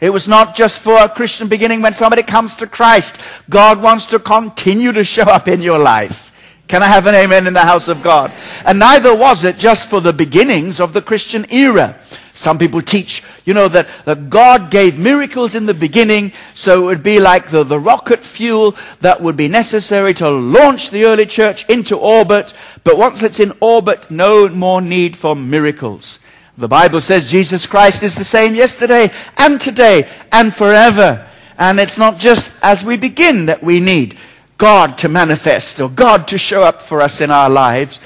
It 0.01 0.09
was 0.09 0.27
not 0.27 0.55
just 0.55 0.79
for 0.79 0.97
a 0.97 1.09
Christian 1.09 1.47
beginning 1.47 1.81
when 1.81 1.93
somebody 1.93 2.21
comes 2.21 2.55
to 2.57 2.67
Christ. 2.67 3.19
God 3.49 3.81
wants 3.81 4.05
to 4.07 4.19
continue 4.19 4.91
to 4.91 5.03
show 5.03 5.23
up 5.23 5.47
in 5.47 5.61
your 5.61 5.79
life. 5.79 6.31
Can 6.67 6.81
I 6.81 6.87
have 6.87 7.07
an 7.07 7.15
amen 7.15 7.47
in 7.47 7.53
the 7.53 7.61
house 7.61 7.87
of 7.87 8.01
God? 8.01 8.31
And 8.65 8.79
neither 8.79 9.15
was 9.15 9.43
it 9.43 9.57
just 9.57 9.89
for 9.89 10.01
the 10.01 10.13
beginnings 10.13 10.79
of 10.79 10.93
the 10.93 11.01
Christian 11.01 11.45
era. 11.51 11.99
Some 12.35 12.57
people 12.57 12.81
teach, 12.81 13.23
you 13.45 13.53
know, 13.53 13.69
that, 13.69 13.87
that 14.03 14.29
God 14.29 14.69
gave 14.69 14.99
miracles 14.99 15.55
in 15.55 15.67
the 15.67 15.73
beginning, 15.73 16.33
so 16.53 16.83
it 16.83 16.85
would 16.85 17.01
be 17.01 17.17
like 17.17 17.49
the, 17.49 17.63
the 17.63 17.79
rocket 17.79 18.19
fuel 18.19 18.75
that 18.99 19.21
would 19.21 19.37
be 19.37 19.47
necessary 19.47 20.13
to 20.15 20.29
launch 20.29 20.89
the 20.89 21.05
early 21.05 21.25
church 21.25 21.67
into 21.69 21.97
orbit. 21.97 22.53
But 22.83 22.97
once 22.97 23.23
it's 23.23 23.39
in 23.39 23.53
orbit, 23.61 24.11
no 24.11 24.49
more 24.49 24.81
need 24.81 25.15
for 25.15 25.33
miracles. 25.33 26.19
The 26.57 26.67
Bible 26.67 26.99
says 26.99 27.31
Jesus 27.31 27.65
Christ 27.65 28.03
is 28.03 28.15
the 28.15 28.25
same 28.25 28.53
yesterday 28.53 29.13
and 29.37 29.59
today 29.59 30.09
and 30.29 30.53
forever. 30.53 31.25
And 31.57 31.79
it's 31.79 31.97
not 31.97 32.19
just 32.19 32.51
as 32.61 32.83
we 32.83 32.97
begin 32.97 33.45
that 33.45 33.63
we 33.63 33.79
need 33.79 34.17
God 34.57 34.97
to 34.99 35.07
manifest 35.07 35.79
or 35.79 35.87
God 35.87 36.27
to 36.27 36.37
show 36.37 36.63
up 36.63 36.81
for 36.81 37.01
us 37.01 37.21
in 37.21 37.31
our 37.31 37.49
lives, 37.49 38.01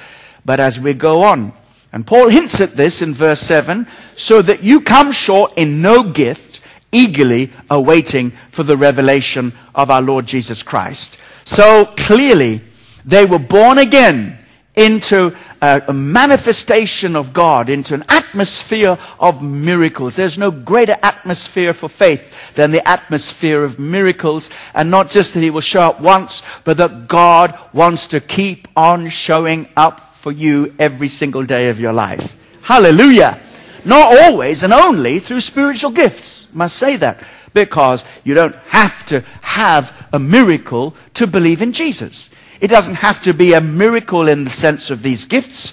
but 0.45 0.59
as 0.59 0.79
we 0.79 0.93
go 0.93 1.23
on. 1.23 1.51
And 1.91 2.05
Paul 2.05 2.29
hints 2.29 2.61
at 2.61 2.75
this 2.75 3.01
in 3.01 3.13
verse 3.13 3.41
7 3.41 3.87
so 4.15 4.41
that 4.41 4.63
you 4.63 4.81
come 4.81 5.11
short 5.11 5.53
in 5.57 5.81
no 5.81 6.03
gift, 6.03 6.61
eagerly 6.91 7.51
awaiting 7.69 8.31
for 8.51 8.63
the 8.63 8.77
revelation 8.77 9.53
of 9.73 9.89
our 9.89 10.01
Lord 10.01 10.27
Jesus 10.27 10.61
Christ. 10.61 11.17
So 11.45 11.85
clearly, 11.97 12.61
they 13.05 13.25
were 13.25 13.39
born 13.39 13.79
again 13.79 14.37
into 14.75 15.35
a, 15.61 15.91
manifestation 15.91 17.15
of 17.15 17.33
God, 17.33 17.69
into 17.69 17.93
an 17.93 18.05
atmosphere 18.07 18.97
of 19.19 19.41
miracles. 19.41 20.15
There's 20.15 20.37
no 20.37 20.51
greater 20.51 20.95
atmosphere 21.03 21.73
for 21.73 21.89
faith 21.89 22.53
than 22.53 22.71
the 22.71 22.87
atmosphere 22.87 23.63
of 23.63 23.79
miracles. 23.79 24.49
And 24.73 24.89
not 24.89 25.09
just 25.09 25.33
that 25.33 25.41
He 25.41 25.49
will 25.49 25.61
show 25.61 25.81
up 25.81 25.99
once, 25.99 26.43
but 26.63 26.77
that 26.77 27.07
God 27.07 27.59
wants 27.73 28.07
to 28.07 28.21
keep 28.21 28.67
on 28.75 29.09
showing 29.09 29.67
up 29.75 30.08
for 30.19 30.33
you 30.33 30.75
every 30.77 31.07
single 31.07 31.45
day 31.45 31.69
of 31.69 31.79
your 31.79 31.93
life. 31.93 32.37
Hallelujah. 32.61 33.39
Not 33.85 34.19
always 34.19 34.63
and 34.63 34.73
only 34.73 35.19
through 35.19 35.39
spiritual 35.39 35.91
gifts. 35.91 36.49
Must 36.53 36.75
say 36.75 36.97
that. 36.97 37.23
Because 37.53 38.03
you 38.25 38.33
don't 38.33 38.55
have 38.67 39.05
to 39.05 39.21
have 39.41 39.95
a 40.11 40.19
miracle 40.19 40.93
to 41.13 41.25
believe 41.25 41.61
in 41.61 41.71
Jesus. 41.71 42.29
It 42.59 42.67
doesn't 42.67 42.95
have 42.95 43.23
to 43.23 43.33
be 43.33 43.53
a 43.53 43.61
miracle 43.61 44.27
in 44.27 44.43
the 44.43 44.49
sense 44.49 44.89
of 44.89 45.03
these 45.03 45.25
gifts. 45.25 45.71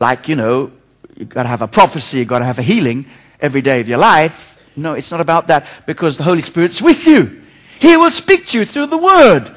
Like, 0.00 0.28
you 0.28 0.34
know, 0.34 0.72
you've 1.14 1.28
got 1.28 1.42
to 1.42 1.50
have 1.50 1.60
a 1.60 1.68
prophecy, 1.68 2.20
you've 2.20 2.28
got 2.28 2.38
to 2.38 2.46
have 2.46 2.58
a 2.58 2.62
healing 2.62 3.04
every 3.38 3.60
day 3.60 3.80
of 3.80 3.88
your 3.88 3.98
life. 3.98 4.58
No, 4.76 4.94
it's 4.94 5.10
not 5.10 5.20
about 5.20 5.48
that 5.48 5.66
because 5.84 6.16
the 6.16 6.24
Holy 6.24 6.40
Spirit's 6.40 6.80
with 6.80 7.06
you. 7.06 7.42
He 7.78 7.98
will 7.98 8.10
speak 8.10 8.46
to 8.48 8.58
you 8.58 8.64
through 8.64 8.86
the 8.86 8.96
Word. 8.96 9.54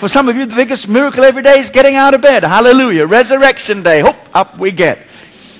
For 0.00 0.08
some 0.08 0.30
of 0.30 0.36
you, 0.36 0.46
the 0.46 0.56
biggest 0.56 0.88
miracle 0.88 1.24
every 1.24 1.42
day 1.42 1.58
is 1.58 1.68
getting 1.68 1.94
out 1.94 2.14
of 2.14 2.22
bed. 2.22 2.42
Hallelujah. 2.42 3.06
Resurrection 3.06 3.82
day. 3.82 4.00
Hope 4.00 4.16
up 4.32 4.56
we 4.56 4.72
get. 4.72 4.98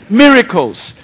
Miracles. 0.09 0.95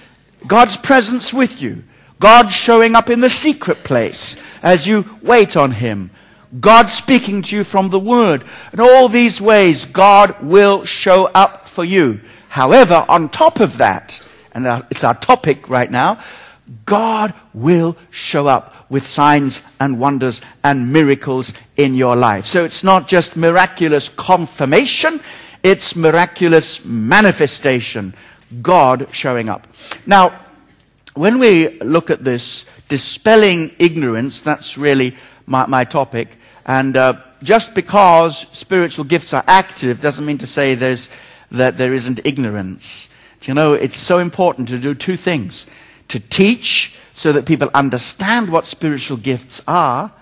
God's 0.47 0.79
presence 0.79 1.35
with 1.35 1.61
you. 1.61 1.85
God 2.19 2.49
showing 2.51 2.95
up 2.95 3.11
in 3.11 3.21
the 3.21 3.29
secret 3.29 3.85
place 3.85 4.37
as 4.63 4.87
you 4.87 5.19
wait 5.21 5.55
on 5.55 5.73
Him. 5.73 6.13
God 6.59 6.89
speaking 6.89 7.43
to 7.43 7.57
you 7.57 7.63
from 7.63 7.91
the 7.91 8.01
Word. 8.01 8.43
In 8.73 8.81
all 8.81 9.07
these 9.07 9.39
ways, 9.39 9.85
God 9.85 10.43
will 10.43 10.87
show 10.87 11.27
up 11.27 11.69
for 11.69 11.85
you. 11.85 12.23
However, 12.49 13.05
on 13.07 13.29
top 13.29 13.61
of 13.61 13.77
that, 13.77 14.19
and 14.53 14.67
uh, 14.67 14.81
it's 14.91 15.05
our 15.05 15.15
topic 15.15 15.69
right 15.69 15.91
now, 15.91 16.25
God 16.85 17.33
will 17.55 17.97
show 18.11 18.49
up 18.49 18.91
with 18.91 19.07
signs 19.07 19.63
and 19.79 20.01
wonders 20.01 20.41
and 20.65 20.93
miracles 20.93 21.53
in 21.77 21.95
your 21.95 22.17
life. 22.17 22.47
So 22.47 22.65
it's 22.65 22.83
not 22.83 23.07
just 23.07 23.37
miraculous 23.37 24.09
confirmation, 24.09 25.21
it's 25.63 25.95
miraculous 25.95 26.85
manifestation. 26.85 28.15
God 28.63 29.09
showing 29.11 29.49
up. 29.49 29.67
Now, 30.07 30.39
when 31.15 31.39
we 31.39 31.81
look 31.81 32.11
at 32.11 32.23
this, 32.23 32.65
dispelling 32.89 33.75
ignorance, 33.79 34.41
that's 34.41 34.79
really 34.79 35.17
my, 35.47 35.67
my 35.67 35.85
topic. 35.85 36.37
And 36.65 36.97
uh, 36.97 37.21
just 37.43 37.75
because 37.75 38.47
spiritual 38.53 39.05
gifts 39.05 39.33
are 39.35 39.45
active 39.47 40.01
doesn't 40.01 40.25
mean 40.25 40.39
to 40.39 40.47
say 40.47 40.75
there's, 40.75 41.09
that 41.51 41.77
there 41.77 41.93
isn't 41.93 42.21
ignorance. 42.25 43.09
Do 43.41 43.51
You 43.51 43.55
know, 43.55 43.75
it's 43.75 43.99
so 43.99 44.19
important 44.19 44.69
to 44.69 44.79
do 44.79 44.95
two 44.95 45.17
things 45.17 45.67
to 46.09 46.21
teach 46.21 46.95
so 47.15 47.33
that 47.33 47.47
people 47.47 47.71
understand 47.75 48.51
what 48.51 48.67
spiritual 48.67 49.17
gifts 49.17 49.63
are 49.67 50.13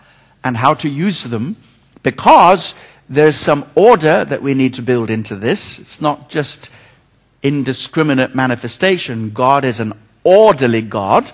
and 0.42 0.56
how 0.56 0.74
to 0.74 0.88
use 0.88 1.24
them, 1.24 1.56
because 2.02 2.74
there's 3.08 3.36
some 3.36 3.64
order 3.74 4.24
that 4.24 4.42
we 4.42 4.54
need 4.54 4.74
to 4.74 4.82
build 4.82 5.10
into 5.10 5.36
this. 5.36 5.78
It's 5.78 6.00
not 6.00 6.28
just 6.28 6.70
indiscriminate 7.42 8.34
manifestation. 8.34 9.30
God 9.30 9.64
is 9.64 9.80
an 9.80 9.92
orderly 10.22 10.82
God. 10.82 11.30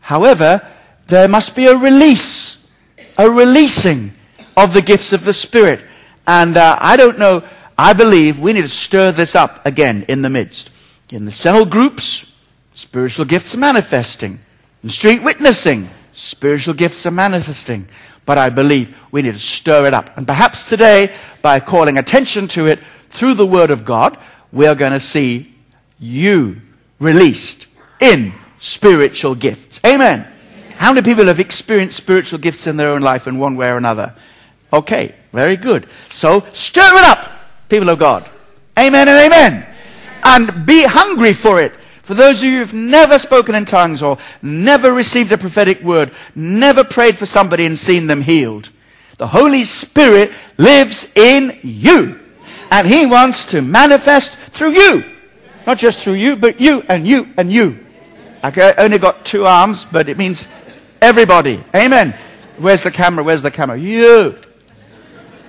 However, 0.00 0.66
there 1.06 1.28
must 1.28 1.54
be 1.54 1.66
a 1.66 1.76
release, 1.76 2.66
a 3.18 3.28
releasing 3.28 4.12
of 4.56 4.74
the 4.74 4.82
gifts 4.82 5.12
of 5.12 5.24
the 5.24 5.32
Spirit. 5.32 5.80
And 6.26 6.56
uh, 6.56 6.76
I 6.80 6.96
don't 6.96 7.18
know, 7.18 7.42
I 7.76 7.92
believe 7.92 8.38
we 8.38 8.52
need 8.52 8.62
to 8.62 8.68
stir 8.68 9.12
this 9.12 9.34
up 9.34 9.64
again 9.66 10.04
in 10.08 10.22
the 10.22 10.30
midst. 10.30 10.70
In 11.10 11.24
the 11.24 11.32
cell 11.32 11.64
groups, 11.64 12.29
spiritual 12.80 13.26
gifts 13.26 13.54
are 13.54 13.58
manifesting. 13.58 14.40
In 14.82 14.88
street 14.88 15.22
witnessing, 15.22 15.90
spiritual 16.12 16.72
gifts 16.72 17.04
are 17.04 17.10
manifesting. 17.10 17.86
But 18.24 18.38
I 18.38 18.48
believe 18.48 18.96
we 19.10 19.20
need 19.22 19.34
to 19.34 19.38
stir 19.38 19.86
it 19.86 19.94
up. 19.94 20.16
And 20.16 20.26
perhaps 20.26 20.68
today, 20.68 21.14
by 21.42 21.60
calling 21.60 21.98
attention 21.98 22.48
to 22.48 22.66
it 22.66 22.80
through 23.10 23.34
the 23.34 23.46
Word 23.46 23.70
of 23.70 23.84
God, 23.84 24.18
we 24.50 24.66
are 24.66 24.74
going 24.74 24.92
to 24.92 25.00
see 25.00 25.54
you 25.98 26.62
released 26.98 27.66
in 28.00 28.32
spiritual 28.58 29.34
gifts. 29.34 29.80
Amen. 29.84 30.26
How 30.76 30.92
many 30.92 31.04
people 31.04 31.26
have 31.26 31.40
experienced 31.40 31.98
spiritual 31.98 32.38
gifts 32.38 32.66
in 32.66 32.78
their 32.78 32.90
own 32.90 33.02
life 33.02 33.26
in 33.26 33.38
one 33.38 33.56
way 33.56 33.68
or 33.68 33.76
another? 33.76 34.14
Okay, 34.72 35.14
very 35.32 35.56
good. 35.56 35.86
So 36.08 36.46
stir 36.52 36.96
it 36.96 37.04
up, 37.04 37.30
people 37.68 37.90
of 37.90 37.98
God. 37.98 38.30
Amen 38.78 39.06
and 39.06 39.18
amen. 39.18 39.66
And 40.24 40.64
be 40.64 40.84
hungry 40.84 41.34
for 41.34 41.60
it. 41.60 41.74
For 42.10 42.14
those 42.14 42.42
of 42.42 42.48
you 42.48 42.58
who've 42.58 42.74
never 42.74 43.20
spoken 43.20 43.54
in 43.54 43.64
tongues 43.64 44.02
or 44.02 44.18
never 44.42 44.92
received 44.92 45.30
a 45.30 45.38
prophetic 45.38 45.80
word, 45.80 46.10
never 46.34 46.82
prayed 46.82 47.16
for 47.16 47.24
somebody 47.24 47.64
and 47.64 47.78
seen 47.78 48.08
them 48.08 48.22
healed, 48.22 48.70
the 49.18 49.28
Holy 49.28 49.62
Spirit 49.62 50.32
lives 50.58 51.12
in 51.14 51.60
you. 51.62 52.18
And 52.72 52.88
He 52.88 53.06
wants 53.06 53.44
to 53.52 53.62
manifest 53.62 54.34
through 54.34 54.72
you. 54.72 55.04
Not 55.68 55.78
just 55.78 56.00
through 56.00 56.14
you, 56.14 56.34
but 56.34 56.60
you 56.60 56.82
and 56.88 57.06
you 57.06 57.28
and 57.36 57.52
you. 57.52 57.78
I 58.42 58.74
only 58.78 58.98
got 58.98 59.24
two 59.24 59.46
arms, 59.46 59.84
but 59.84 60.08
it 60.08 60.18
means 60.18 60.48
everybody. 61.00 61.62
Amen. 61.76 62.18
Where's 62.58 62.82
the 62.82 62.90
camera? 62.90 63.22
Where's 63.22 63.42
the 63.42 63.52
camera? 63.52 63.78
You. 63.78 64.36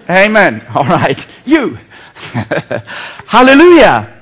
Amen. 0.07 0.63
All 0.75 0.83
right. 0.83 1.25
You. 1.43 1.79
Hallelujah. 3.25 4.21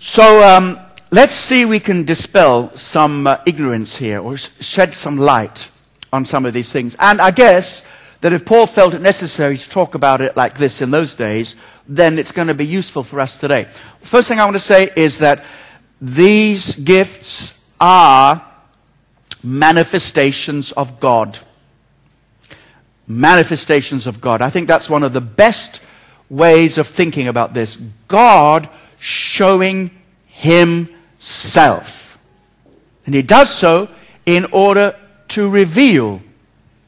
So 0.00 0.42
um, 0.42 0.78
let's 1.10 1.34
see 1.34 1.64
we 1.64 1.80
can 1.80 2.04
dispel 2.04 2.72
some 2.74 3.26
uh, 3.26 3.38
ignorance 3.46 3.96
here 3.96 4.20
or 4.20 4.36
shed 4.36 4.94
some 4.94 5.16
light 5.16 5.70
on 6.12 6.24
some 6.24 6.46
of 6.46 6.52
these 6.52 6.72
things. 6.72 6.96
And 6.98 7.20
I 7.20 7.30
guess 7.30 7.86
that 8.20 8.32
if 8.32 8.44
Paul 8.44 8.66
felt 8.66 8.94
it 8.94 9.00
necessary 9.00 9.56
to 9.56 9.70
talk 9.70 9.94
about 9.94 10.20
it 10.20 10.36
like 10.36 10.56
this 10.56 10.82
in 10.82 10.90
those 10.90 11.14
days, 11.14 11.56
then 11.88 12.18
it's 12.18 12.32
going 12.32 12.48
to 12.48 12.54
be 12.54 12.66
useful 12.66 13.02
for 13.02 13.18
us 13.18 13.38
today. 13.38 13.66
First 14.00 14.28
thing 14.28 14.38
I 14.38 14.44
want 14.44 14.56
to 14.56 14.60
say 14.60 14.90
is 14.94 15.18
that 15.18 15.44
these 16.00 16.74
gifts 16.74 17.60
are 17.80 18.44
manifestations 19.42 20.72
of 20.72 21.00
God. 21.00 21.38
Manifestations 23.06 24.06
of 24.06 24.20
God. 24.20 24.42
I 24.42 24.50
think 24.50 24.68
that's 24.68 24.88
one 24.88 25.02
of 25.02 25.12
the 25.12 25.20
best 25.20 25.80
ways 26.28 26.78
of 26.78 26.86
thinking 26.86 27.26
about 27.26 27.54
this. 27.54 27.76
God 28.06 28.68
showing 28.98 29.90
Himself. 30.26 30.99
And 33.06 33.14
He 33.14 33.22
does 33.22 33.54
so 33.54 33.88
in 34.26 34.46
order 34.46 34.96
to 35.28 35.48
reveal 35.48 36.20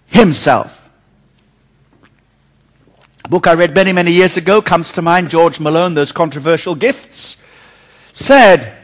Himself. 0.07 0.91
A 3.25 3.29
book 3.29 3.47
I 3.47 3.55
read 3.55 3.75
many, 3.75 3.93
many 3.93 4.11
years 4.11 4.37
ago 4.37 4.61
comes 4.61 4.91
to 4.93 5.03
mind, 5.03 5.31
George 5.31 5.59
Mallone, 5.59 5.95
Those 5.95 6.11
Controversial 6.11 6.75
Gifts, 6.75 7.37
said 8.11 8.77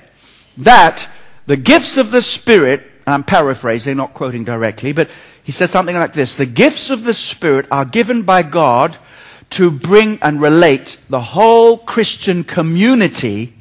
that 0.58 1.08
the 1.46 1.56
gifts 1.56 1.96
of 1.96 2.11
the 2.11 2.22
Spirit, 2.22 2.84
I'm 3.06 3.24
paraphrasing, 3.24 3.96
not 3.96 4.14
quoting 4.14 4.44
directly, 4.44 4.92
but 4.92 5.11
he 5.42 5.50
says 5.50 5.70
something 5.70 5.96
like 5.96 6.12
this 6.12 6.37
The 6.37 6.44
gifts 6.44 6.90
of 6.90 7.04
the 7.04 7.14
Spirit 7.14 7.66
are 7.70 7.87
given 7.87 8.22
by 8.22 8.42
God 8.42 8.98
to 9.50 9.70
bring 9.70 10.18
and 10.20 10.42
relate 10.42 10.98
the 11.08 11.20
whole 11.20 11.78
Christian 11.78 12.44
community 12.44 13.54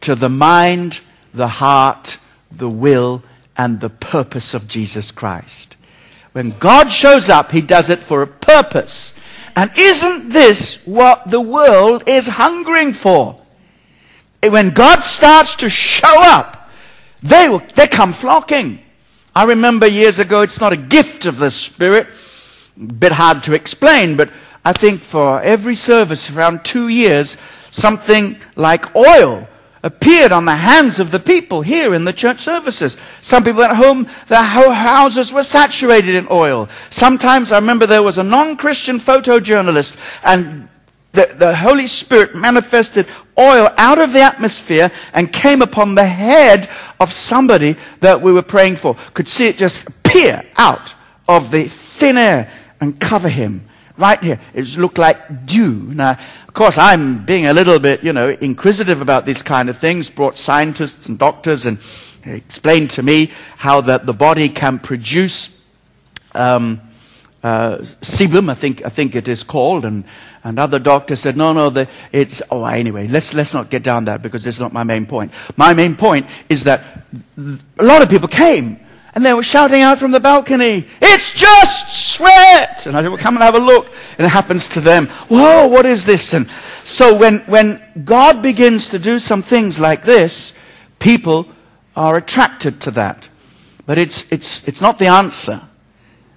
to 0.00 0.14
the 0.14 0.30
mind, 0.30 1.00
the 1.38 1.48
heart, 1.48 2.18
the 2.50 2.68
will, 2.68 3.22
and 3.56 3.80
the 3.80 3.88
purpose 3.88 4.52
of 4.52 4.68
Jesus 4.68 5.10
Christ. 5.10 5.76
When 6.32 6.50
God 6.58 6.92
shows 6.92 7.30
up, 7.30 7.52
He 7.52 7.62
does 7.62 7.88
it 7.88 8.00
for 8.00 8.20
a 8.20 8.26
purpose. 8.26 9.14
And 9.56 9.70
isn't 9.76 10.30
this 10.30 10.84
what 10.84 11.30
the 11.30 11.40
world 11.40 12.02
is 12.06 12.26
hungering 12.26 12.92
for? 12.92 13.40
When 14.42 14.70
God 14.70 15.00
starts 15.00 15.56
to 15.56 15.70
show 15.70 16.14
up, 16.16 16.70
they, 17.22 17.56
they 17.74 17.86
come 17.86 18.12
flocking. 18.12 18.80
I 19.34 19.44
remember 19.44 19.86
years 19.86 20.18
ago, 20.18 20.42
it's 20.42 20.60
not 20.60 20.72
a 20.72 20.76
gift 20.76 21.24
of 21.24 21.38
the 21.38 21.50
Spirit, 21.50 22.08
a 22.76 22.92
bit 22.92 23.12
hard 23.12 23.44
to 23.44 23.54
explain, 23.54 24.16
but 24.16 24.30
I 24.64 24.72
think 24.72 25.00
for 25.00 25.40
every 25.42 25.74
service 25.76 26.30
around 26.30 26.64
two 26.64 26.88
years, 26.88 27.36
something 27.70 28.38
like 28.56 28.94
oil 28.96 29.48
appeared 29.82 30.32
on 30.32 30.44
the 30.44 30.56
hands 30.56 30.98
of 30.98 31.10
the 31.10 31.20
people 31.20 31.62
here 31.62 31.94
in 31.94 32.04
the 32.04 32.12
church 32.12 32.40
services. 32.40 32.96
Some 33.20 33.44
people 33.44 33.62
at 33.62 33.76
home, 33.76 34.08
their 34.26 34.42
houses 34.42 35.32
were 35.32 35.42
saturated 35.42 36.14
in 36.14 36.26
oil. 36.30 36.68
Sometimes 36.90 37.52
I 37.52 37.58
remember 37.58 37.86
there 37.86 38.02
was 38.02 38.18
a 38.18 38.22
non-Christian 38.22 38.98
photojournalist 38.98 39.98
and 40.24 40.68
the, 41.12 41.34
the 41.36 41.56
Holy 41.56 41.86
Spirit 41.86 42.34
manifested 42.34 43.06
oil 43.38 43.72
out 43.76 43.98
of 43.98 44.12
the 44.12 44.20
atmosphere 44.20 44.90
and 45.14 45.32
came 45.32 45.62
upon 45.62 45.94
the 45.94 46.06
head 46.06 46.68
of 47.00 47.12
somebody 47.12 47.76
that 48.00 48.20
we 48.20 48.32
were 48.32 48.42
praying 48.42 48.76
for. 48.76 48.96
Could 49.14 49.28
see 49.28 49.46
it 49.48 49.56
just 49.56 49.88
appear 49.88 50.44
out 50.56 50.94
of 51.28 51.50
the 51.50 51.64
thin 51.64 52.16
air 52.16 52.50
and 52.80 53.00
cover 53.00 53.28
him 53.28 53.67
right 53.98 54.22
here. 54.22 54.40
It 54.54 54.76
looked 54.76 54.98
like 54.98 55.46
dew. 55.46 55.72
Now, 55.72 56.12
of 56.46 56.54
course, 56.54 56.78
I'm 56.78 57.24
being 57.24 57.46
a 57.46 57.52
little 57.52 57.78
bit, 57.78 58.02
you 58.02 58.12
know, 58.12 58.30
inquisitive 58.30 59.02
about 59.02 59.26
these 59.26 59.42
kind 59.42 59.68
of 59.68 59.76
things, 59.76 60.08
brought 60.08 60.38
scientists 60.38 61.08
and 61.08 61.18
doctors 61.18 61.66
and 61.66 61.78
explained 62.24 62.90
to 62.90 63.02
me 63.02 63.32
how 63.56 63.80
that 63.82 64.06
the 64.06 64.14
body 64.14 64.48
can 64.48 64.78
produce 64.78 65.60
um, 66.34 66.80
uh, 67.42 67.78
sebum, 68.00 68.50
I 68.50 68.54
think, 68.54 68.84
I 68.84 68.88
think 68.88 69.14
it 69.14 69.28
is 69.28 69.42
called, 69.42 69.84
and, 69.84 70.04
and 70.42 70.58
other 70.58 70.78
doctors 70.78 71.20
said, 71.20 71.36
no, 71.36 71.52
no, 71.52 71.70
the, 71.70 71.88
it's, 72.12 72.42
oh, 72.50 72.64
anyway, 72.64 73.06
let's, 73.06 73.34
let's 73.34 73.54
not 73.54 73.70
get 73.70 73.82
down 73.82 74.06
that 74.06 74.22
because 74.22 74.46
it's 74.46 74.60
not 74.60 74.72
my 74.72 74.84
main 74.84 75.06
point. 75.06 75.32
My 75.56 75.72
main 75.72 75.96
point 75.96 76.28
is 76.48 76.64
that 76.64 76.82
a 77.78 77.84
lot 77.84 78.02
of 78.02 78.08
people 78.08 78.28
came 78.28 78.80
and 79.14 79.24
they 79.24 79.32
were 79.32 79.42
shouting 79.42 79.82
out 79.82 79.98
from 79.98 80.10
the 80.10 80.20
balcony, 80.20 80.86
It's 81.00 81.32
just 81.32 82.14
sweat! 82.14 82.86
And 82.86 82.96
I 82.96 83.02
said, 83.02 83.08
Well, 83.08 83.18
come 83.18 83.36
and 83.36 83.42
have 83.42 83.54
a 83.54 83.58
look. 83.58 83.86
And 84.18 84.26
it 84.26 84.30
happens 84.30 84.68
to 84.70 84.80
them. 84.80 85.06
Whoa, 85.28 85.66
what 85.66 85.86
is 85.86 86.04
this? 86.04 86.34
And 86.34 86.48
so 86.84 87.16
when, 87.16 87.38
when 87.40 87.82
God 88.04 88.42
begins 88.42 88.90
to 88.90 88.98
do 88.98 89.18
some 89.18 89.42
things 89.42 89.80
like 89.80 90.02
this, 90.02 90.54
people 90.98 91.48
are 91.96 92.16
attracted 92.16 92.80
to 92.82 92.90
that. 92.92 93.28
But 93.86 93.98
it's, 93.98 94.30
it's, 94.30 94.66
it's 94.68 94.80
not 94.80 94.98
the 94.98 95.06
answer. 95.06 95.62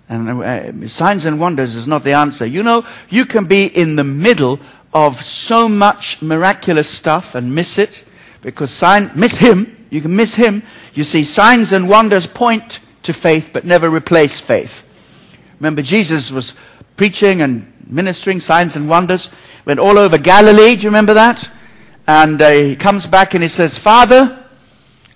And 0.08 0.30
uh, 0.44 0.88
signs 0.88 1.26
and 1.26 1.40
wonders 1.40 1.76
is 1.76 1.88
not 1.88 2.04
the 2.04 2.14
answer. 2.14 2.46
You 2.46 2.64
know, 2.64 2.86
you 3.10 3.26
can 3.26 3.46
be 3.46 3.66
in 3.66 3.96
the 3.96 4.04
middle 4.04 4.60
of 4.94 5.24
so 5.24 5.70
much 5.70 6.22
miraculous 6.22 6.90
stuff 6.90 7.36
and 7.36 7.54
miss 7.54 7.78
it 7.78 8.04
because 8.42 8.72
sign, 8.72 9.12
miss 9.16 9.38
him 9.38 9.78
you 9.92 10.02
can 10.02 10.16
miss 10.16 10.34
him. 10.36 10.64
You 10.94 11.04
see, 11.04 11.24
signs 11.24 11.72
and 11.72 11.88
wonders 11.88 12.28
point 12.28 12.80
to 13.04 13.14
faith, 13.14 13.52
but 13.54 13.66
never 13.66 13.90
replace 13.90 14.40
faith. 14.40 14.86
Remember, 15.60 15.82
Jesus 15.82 16.32
was 16.32 16.54
preaching 16.98 17.42
and 17.42 17.72
ministering 17.88 18.40
signs 18.40 18.76
and 18.76 18.90
wonders, 18.90 19.30
went 19.66 19.80
all 19.80 19.98
over 19.98 20.18
Galilee. 20.18 20.76
Do 20.76 20.84
you 20.84 20.90
remember 20.90 21.14
that? 21.14 21.50
And 22.08 22.42
uh, 22.42 22.50
he 22.50 22.76
comes 22.76 23.06
back 23.06 23.34
and 23.34 23.44
he 23.44 23.50
says, 23.50 23.78
Father, 23.78 24.44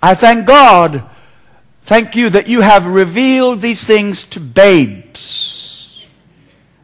I 0.02 0.14
thank 0.14 0.46
God 0.46 1.04
Thank 1.86 2.16
you 2.16 2.30
that 2.30 2.48
you 2.48 2.62
have 2.62 2.84
revealed 2.84 3.60
these 3.60 3.86
things 3.86 4.24
to 4.24 4.40
babes, 4.40 6.04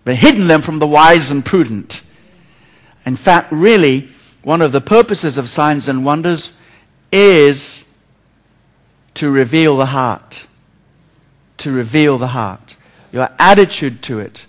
but 0.04 0.14
hidden 0.14 0.46
them 0.46 0.62
from 0.62 0.78
the 0.78 0.86
wise 0.86 1.28
and 1.28 1.44
prudent. 1.44 2.02
In 3.04 3.16
fact, 3.16 3.50
really, 3.50 4.10
one 4.44 4.62
of 4.62 4.70
the 4.70 4.80
purposes 4.80 5.38
of 5.38 5.48
signs 5.50 5.88
and 5.88 6.04
wonders 6.04 6.56
is 7.10 7.84
to 9.14 9.30
reveal 9.30 9.76
the 9.76 9.86
heart. 9.86 10.46
To 11.58 11.72
reveal 11.72 12.18
the 12.18 12.28
heart. 12.28 12.76
Your 13.12 13.28
attitude 13.38 14.02
to 14.04 14.20
it 14.20 14.46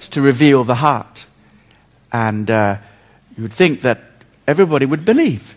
is 0.00 0.08
to 0.10 0.22
reveal 0.22 0.64
the 0.64 0.76
heart. 0.76 1.26
And 2.12 2.50
uh, 2.50 2.78
you 3.36 3.42
would 3.42 3.52
think 3.52 3.82
that 3.82 4.02
everybody 4.46 4.86
would 4.86 5.04
believe. 5.04 5.56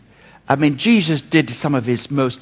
I 0.49 0.55
mean, 0.55 0.77
Jesus 0.77 1.21
did 1.21 1.49
some 1.49 1.75
of 1.75 1.85
his 1.85 2.09
most 2.09 2.41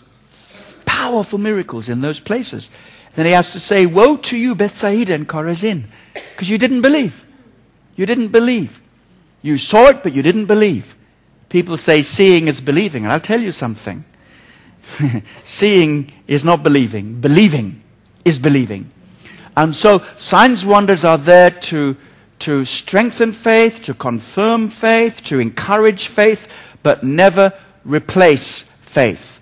powerful 0.85 1.39
miracles 1.39 1.89
in 1.89 2.01
those 2.01 2.19
places. 2.19 2.69
Then 3.15 3.25
he 3.25 3.31
has 3.31 3.51
to 3.51 3.59
say, 3.59 3.85
Woe 3.85 4.17
to 4.17 4.37
you, 4.37 4.55
Bethsaida 4.55 5.13
and 5.13 5.27
Chorazin, 5.27 5.85
because 6.13 6.49
you 6.49 6.57
didn't 6.57 6.81
believe. 6.81 7.25
You 7.95 8.05
didn't 8.05 8.29
believe. 8.29 8.81
You 9.41 9.57
saw 9.57 9.87
it, 9.89 10.03
but 10.03 10.13
you 10.13 10.21
didn't 10.21 10.45
believe. 10.45 10.95
People 11.49 11.77
say 11.77 12.01
seeing 12.01 12.47
is 12.47 12.59
believing, 12.59 13.03
and 13.03 13.13
I'll 13.13 13.19
tell 13.19 13.41
you 13.41 13.51
something. 13.51 14.03
seeing 15.43 16.11
is 16.27 16.45
not 16.45 16.63
believing, 16.63 17.19
believing 17.19 17.81
is 18.23 18.39
believing. 18.39 18.91
And 19.57 19.75
so 19.75 20.03
signs, 20.15 20.65
wonders 20.65 21.05
are 21.05 21.17
there 21.17 21.51
to, 21.51 21.95
to 22.39 22.65
strengthen 22.65 23.31
faith, 23.31 23.83
to 23.83 23.93
confirm 23.93 24.69
faith, 24.69 25.23
to 25.25 25.39
encourage 25.39 26.07
faith, 26.07 26.51
but 26.83 27.03
never 27.03 27.53
replace 27.85 28.63
faith. 28.81 29.39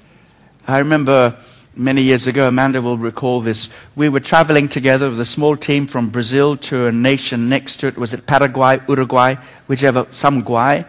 I 0.68 0.80
remember 0.80 1.38
many 1.76 2.04
years 2.04 2.28
ago, 2.28 2.48
Amanda 2.48 2.82
will 2.82 2.98
recall 2.98 3.42
this. 3.42 3.70
We 3.96 4.10
were 4.10 4.20
traveling 4.20 4.70
together 4.70 5.10
with 5.10 5.20
a 5.20 5.26
small 5.26 5.58
team 5.58 5.88
from 5.88 6.10
Brazil 6.10 6.58
to 6.58 6.88
a 6.88 6.92
nation 6.92 7.50
next 7.50 7.78
to 7.78 7.88
it. 7.88 7.98
Was 7.98 8.14
it 8.14 8.28
Paraguay, 8.28 8.80
Uruguay, 8.88 9.36
whichever, 9.68 10.06
some 10.12 10.44
Guay? 10.44 10.86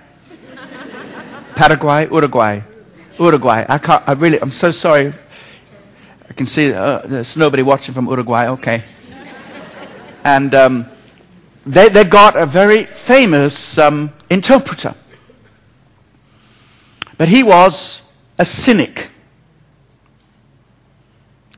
Paraguay, 1.54 2.08
Uruguay. 2.10 2.60
Uruguay. 3.18 3.64
I 3.68 3.78
can't, 3.78 4.02
I 4.06 4.12
really, 4.12 4.40
I'm 4.40 4.50
so 4.50 4.70
sorry. 4.70 5.12
I 6.28 6.32
can 6.32 6.46
see 6.46 6.72
uh, 6.72 6.98
there's 7.04 7.36
nobody 7.36 7.62
watching 7.62 7.94
from 7.94 8.06
Uruguay. 8.06 8.48
Okay. 8.48 8.84
And 10.24 10.54
um, 10.54 10.86
they, 11.66 11.88
they 11.88 12.04
got 12.04 12.36
a 12.36 12.46
very 12.46 12.84
famous 12.84 13.78
um, 13.78 14.12
interpreter. 14.30 14.94
But 17.16 17.28
he 17.28 17.42
was 17.42 18.02
a 18.38 18.44
cynic 18.44 19.10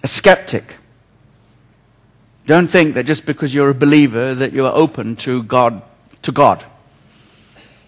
a 0.06 0.08
skeptic. 0.08 0.76
Don't 2.46 2.68
think 2.68 2.94
that 2.94 3.06
just 3.06 3.26
because 3.26 3.52
you're 3.52 3.70
a 3.70 3.74
believer 3.74 4.36
that 4.36 4.52
you're 4.52 4.72
open 4.72 5.16
to 5.16 5.42
God, 5.42 5.82
to 6.22 6.30
God. 6.30 6.64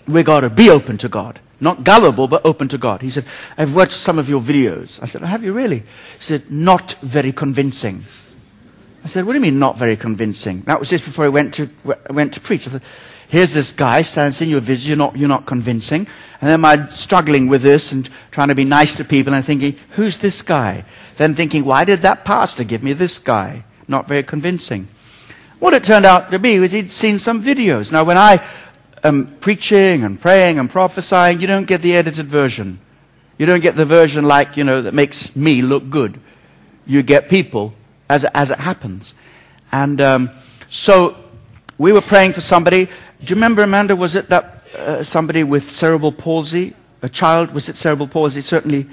We've 0.09 0.25
got 0.25 0.41
to 0.41 0.51
be 0.51 0.69
open 0.69 0.99
to 0.99 1.09
God. 1.09 1.39
Not 1.61 1.83
gullible, 1.83 2.29
but 2.29 2.45
open 2.45 2.69
to 2.69 2.79
God. 2.79 3.03
He 3.03 3.11
said, 3.11 3.25
I've 3.57 3.75
watched 3.75 3.93
some 3.93 4.19
of 4.19 4.29
your 4.29 4.41
videos. 4.41 5.03
I 5.03 5.07
said, 5.07 5.23
have 5.23 5.43
you 5.43 5.53
really? 5.53 5.81
He 5.81 5.85
said, 6.21 6.51
not 6.51 6.93
very 7.03 7.33
convincing. 7.33 8.05
I 9.03 9.09
said, 9.09 9.25
what 9.25 9.33
do 9.33 9.39
you 9.39 9.43
mean 9.43 9.59
not 9.59 9.79
very 9.79 9.97
convincing? 9.97 10.63
That 10.63 10.79
was 10.79 10.91
just 10.91 11.05
before 11.05 11.25
I 11.25 11.29
went 11.29 11.55
to, 11.55 11.69
went 12.11 12.35
to 12.35 12.41
preach. 12.41 12.67
I 12.69 12.73
said, 12.73 12.83
here's 13.29 13.55
this 13.55 13.73
guy 13.73 14.03
standing 14.03 14.49
your 14.49 14.61
vision, 14.61 14.89
you're 14.89 14.97
not, 14.97 15.17
you're 15.17 15.29
not 15.29 15.47
convincing. 15.47 16.07
And 16.41 16.51
then 16.51 16.65
I'm 16.65 16.91
struggling 16.91 17.49
with 17.49 17.63
this 17.63 17.91
and 17.91 18.09
trying 18.31 18.49
to 18.49 18.55
be 18.55 18.65
nice 18.65 18.95
to 18.97 19.05
people 19.05 19.35
and 19.35 19.45
thinking, 19.45 19.77
who's 19.91 20.19
this 20.19 20.43
guy? 20.43 20.85
Then 21.17 21.35
thinking, 21.35 21.65
why 21.65 21.85
did 21.85 22.01
that 22.01 22.25
pastor 22.25 22.65
give 22.65 22.83
me 22.83 22.93
this 22.93 23.19
guy? 23.19 23.65
Not 23.89 24.07
very 24.07 24.23
convincing. 24.23 24.89
What 25.59 25.75
it 25.75 25.83
turned 25.83 26.05
out 26.05 26.31
to 26.31 26.39
be 26.39 26.61
was 26.61 26.73
he'd 26.73 26.93
seen 26.93 27.19
some 27.19 27.43
videos. 27.43 27.91
Now, 27.91 28.05
when 28.05 28.19
I 28.19 28.45
am 29.05 29.37
preaching 29.41 30.05
and 30.05 30.21
praying 30.21 30.59
and 30.59 30.69
prophesying, 30.69 31.41
you 31.41 31.47
don't 31.47 31.67
get 31.67 31.83
the 31.83 31.97
edited 31.97 32.27
version. 32.27 32.81
You 33.39 33.47
don't 33.47 33.61
get 33.61 33.77
the 33.77 33.85
version 33.85 34.25
like, 34.25 34.57
you 34.57 34.65
know, 34.65 34.83
that 34.83 34.95
makes 34.95 35.37
me 35.37 35.63
look 35.63 35.89
good. 35.91 36.21
You 36.87 37.03
get 37.03 37.29
people 37.29 37.75
as, 38.09 38.25
as 38.25 38.51
it 38.51 38.59
happens. 38.59 39.15
And 39.71 40.01
um, 40.01 40.31
so 40.69 41.17
we 41.77 41.93
were 41.93 42.01
praying 42.01 42.33
for 42.33 42.41
somebody. 42.41 42.87
Do 42.87 42.91
you 43.27 43.35
remember, 43.37 43.63
Amanda, 43.63 43.95
was 43.95 44.17
it 44.17 44.29
that 44.29 44.65
uh, 44.77 45.03
somebody 45.03 45.45
with 45.45 45.71
cerebral 45.71 46.13
palsy? 46.13 46.75
A 47.03 47.09
child, 47.09 47.53
was 47.53 47.69
it 47.69 47.77
cerebral 47.77 48.09
palsy? 48.09 48.41
Certainly. 48.41 48.89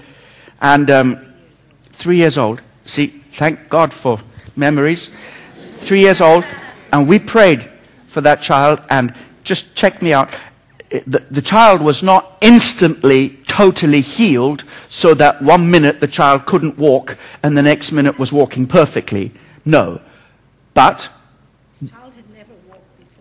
And 0.62 0.92
um, 0.92 1.34
three 1.92 2.18
years 2.18 2.38
old. 2.38 2.62
See, 2.86 3.08
thank 3.32 3.68
God 3.70 3.94
for 3.94 4.22
memories. 4.56 5.10
Three 5.78 6.02
years 6.02 6.22
old. 6.22 6.46
And 6.94 7.08
we 7.08 7.18
prayed 7.18 7.70
for 8.06 8.22
that 8.22 8.42
child. 8.42 8.80
And 8.90 9.16
just 9.46 9.76
check 9.76 10.02
me 10.02 10.12
out. 10.12 10.30
Eh, 10.92 11.02
the, 11.08 11.20
the, 11.32 11.42
child 11.42 11.82
was 11.82 12.04
not 12.04 12.38
instantly 12.42 13.38
totally 13.48 14.02
healed 14.02 14.64
so 14.90 15.14
that 15.14 15.42
one 15.42 15.72
minute 15.72 16.00
the 16.00 16.08
child 16.08 16.46
couldn't 16.46 16.78
walk 16.78 17.18
and 17.42 17.58
the 17.58 17.62
next 17.62 17.92
minute 17.92 18.20
was 18.20 18.34
walking 18.34 18.68
perfectly. 18.68 19.32
No. 19.64 20.02
But 20.74 21.10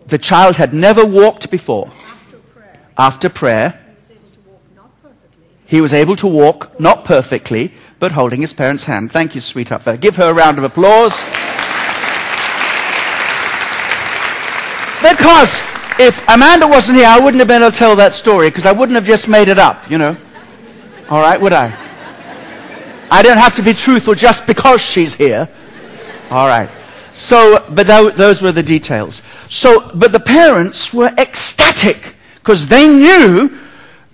the 0.07 0.17
child 0.17 0.57
had 0.57 0.73
never 0.73 1.05
walked 1.05 1.49
before. 1.49 1.91
After 2.07 2.37
prayer, 2.37 2.79
After 2.97 3.29
prayer 3.29 3.79
he 3.87 4.01
was 4.01 4.11
able 4.11 4.25
to 4.27 4.39
walk 4.47 4.69
not 4.75 5.01
perfectly, 5.01 5.47
he 5.65 5.81
was 5.81 5.93
able 5.93 6.15
to 6.17 6.27
walk, 6.27 6.79
not 6.79 7.05
perfectly, 7.05 7.73
but 7.97 8.11
holding 8.11 8.41
his 8.41 8.53
parents' 8.53 8.83
hand. 8.83 9.11
Thank 9.11 9.33
you, 9.33 9.41
sweetheart. 9.41 9.99
Give 10.01 10.15
her 10.17 10.29
a 10.29 10.33
round 10.33 10.57
of 10.57 10.63
applause. 10.63 11.23
Because 15.01 15.61
if 15.99 16.27
Amanda 16.29 16.67
wasn't 16.67 16.97
here, 16.97 17.07
I 17.07 17.19
wouldn't 17.19 17.39
have 17.39 17.47
been 17.47 17.61
able 17.61 17.71
to 17.71 17.77
tell 17.77 17.95
that 17.95 18.13
story 18.13 18.49
because 18.49 18.65
I 18.65 18.71
wouldn't 18.71 18.95
have 18.95 19.05
just 19.05 19.27
made 19.27 19.47
it 19.47 19.57
up, 19.57 19.89
you 19.89 19.97
know. 19.97 20.17
All 21.09 21.21
right, 21.21 21.39
would 21.39 21.53
I? 21.53 21.73
I 23.11 23.21
don't 23.21 23.37
have 23.37 23.55
to 23.55 23.61
be 23.61 23.73
truthful 23.73 24.15
just 24.15 24.47
because 24.47 24.81
she's 24.81 25.13
here. 25.13 25.47
All 26.31 26.47
right. 26.47 26.69
So, 27.11 27.65
but 27.69 27.87
those 27.87 28.41
were 28.41 28.51
the 28.51 28.63
details. 28.63 29.21
So, 29.47 29.91
but 29.95 30.11
the 30.11 30.19
parents 30.19 30.93
were 30.93 31.13
ecstatic 31.17 32.15
because 32.35 32.67
they 32.67 32.87
knew 32.87 33.57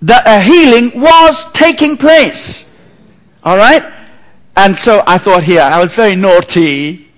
that 0.03 0.27
a 0.27 0.41
healing 0.41 0.99
was 0.99 1.51
taking 1.51 1.97
place. 1.97 2.69
All 3.43 3.57
right? 3.57 3.91
And 4.55 4.77
so 4.77 5.03
I 5.07 5.17
thought 5.17 5.43
here, 5.43 5.61
I 5.61 5.79
was 5.79 5.95
very 5.95 6.15
naughty. 6.15 7.10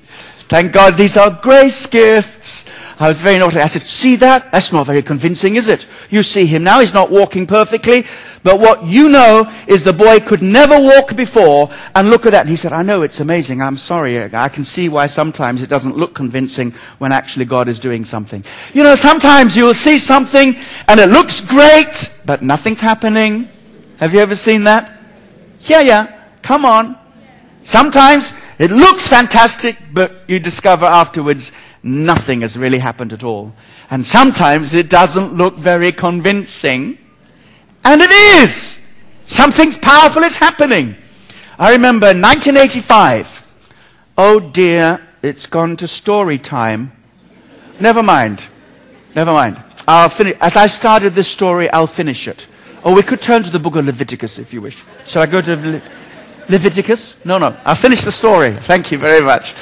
Thank 0.53 0.71
God 0.71 0.97
these 0.97 1.17
are 1.17 1.31
grace 1.31 1.87
gifts. 1.87 2.65
I 2.99 3.07
was 3.07 3.21
very 3.21 3.39
naughty. 3.39 3.57
I 3.57 3.65
said, 3.65 3.81
see 3.87 4.15
that? 4.17 4.51
That's 4.51 4.71
not 4.71 4.85
very 4.85 5.01
convincing, 5.01 5.55
is 5.55 5.67
it? 5.67 5.87
You 6.11 6.21
see 6.21 6.45
him 6.45 6.63
now. 6.63 6.79
He's 6.79 6.93
not 6.93 7.09
walking 7.09 7.47
perfectly. 7.47 8.05
But 8.43 8.59
what 8.59 8.83
you 8.83 9.09
know 9.09 9.51
is 9.65 9.83
the 9.83 9.93
boy 9.93 10.19
could 10.19 10.43
never 10.43 10.79
walk 10.79 11.15
before. 11.15 11.71
And 11.95 12.11
look 12.11 12.27
at 12.27 12.33
that. 12.33 12.41
And 12.41 12.49
he 12.51 12.55
said, 12.55 12.71
I 12.71 12.83
know 12.83 13.01
it's 13.01 13.19
amazing. 13.19 13.63
I'm 13.63 13.77
sorry. 13.77 14.31
I 14.31 14.47
can 14.47 14.63
see 14.63 14.89
why 14.89 15.07
sometimes 15.07 15.63
it 15.63 15.69
doesn't 15.71 15.97
look 15.97 16.13
convincing 16.13 16.69
when 16.99 17.11
actually 17.11 17.45
God 17.45 17.67
is 17.67 17.79
doing 17.79 18.05
something. 18.05 18.45
You 18.75 18.83
know, 18.83 18.93
sometimes 18.93 19.57
you'll 19.57 19.73
see 19.73 19.97
something 19.97 20.55
and 20.87 20.99
it 20.99 21.09
looks 21.09 21.41
great, 21.41 22.11
but 22.27 22.43
nothing's 22.43 22.79
happening. 22.79 23.49
Have 23.97 24.13
you 24.13 24.19
ever 24.19 24.35
seen 24.35 24.65
that? 24.65 24.99
Yeah, 25.61 25.81
yeah. 25.81 26.27
Come 26.43 26.63
on. 26.63 26.95
Sometimes 27.63 28.33
it 28.63 28.71
looks 28.71 29.09
fantastic, 29.09 29.75
but 29.91 30.23
you 30.25 30.39
discover 30.39 30.85
afterwards 30.85 31.51
nothing 31.83 32.39
has 32.39 32.57
really 32.57 32.79
happened 32.79 33.11
at 33.11 33.21
all. 33.21 33.53
And 33.89 34.07
sometimes 34.07 34.73
it 34.73 34.89
doesn't 34.89 35.33
look 35.33 35.57
very 35.57 35.91
convincing. 35.91 36.97
And 37.83 38.01
it 38.01 38.09
is. 38.09 38.79
Something's 39.25 39.75
powerful 39.75 40.23
is 40.23 40.37
happening. 40.37 40.95
I 41.59 41.73
remember 41.73 42.05
1985. 42.07 43.73
Oh 44.17 44.39
dear, 44.39 45.01
it's 45.21 45.45
gone 45.45 45.75
to 45.75 45.85
story 45.85 46.37
time. 46.37 46.93
Never 47.81 48.01
mind. 48.01 48.43
Never 49.13 49.33
mind. 49.33 49.61
I'll 49.85 50.07
finish. 50.07 50.37
As 50.39 50.55
I 50.55 50.67
started 50.67 51.15
this 51.15 51.27
story, 51.27 51.69
I'll 51.69 51.85
finish 51.85 52.29
it. 52.29 52.47
Or 52.85 52.95
we 52.95 53.03
could 53.03 53.21
turn 53.21 53.43
to 53.43 53.49
the 53.49 53.59
book 53.59 53.75
of 53.75 53.85
Leviticus 53.85 54.39
if 54.39 54.53
you 54.53 54.61
wish. 54.61 54.85
Shall 55.05 55.23
I 55.23 55.25
go 55.25 55.41
to 55.41 55.55
Le- 55.57 55.81
Leviticus? 56.49 57.23
No, 57.25 57.37
no. 57.37 57.55
I'll 57.65 57.75
finish 57.75 58.03
the 58.03 58.11
story. 58.11 58.51
Thank 58.51 58.91
you 58.91 58.97
very 58.97 59.23
much. 59.23 59.53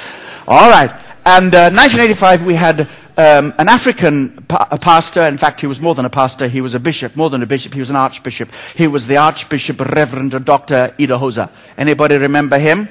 All 0.46 0.70
right. 0.70 0.90
And 1.24 1.54
uh, 1.54 1.70
1985, 1.70 2.44
we 2.44 2.54
had 2.54 2.80
um, 3.16 3.54
an 3.58 3.68
African 3.68 4.30
pa- 4.48 4.76
pastor. 4.80 5.22
In 5.22 5.38
fact, 5.38 5.60
he 5.60 5.66
was 5.66 5.80
more 5.80 5.94
than 5.94 6.04
a 6.04 6.10
pastor. 6.10 6.48
He 6.48 6.60
was 6.60 6.74
a 6.74 6.80
bishop, 6.80 7.14
more 7.14 7.30
than 7.30 7.42
a 7.42 7.46
bishop. 7.46 7.74
He 7.74 7.80
was 7.80 7.90
an 7.90 7.96
archbishop. 7.96 8.50
He 8.74 8.86
was 8.86 9.06
the 9.06 9.18
Archbishop 9.18 9.80
Reverend 9.80 10.32
Dr. 10.44 10.94
Idahosa. 10.98 11.50
Anybody 11.76 12.16
remember 12.16 12.58
him? 12.58 12.88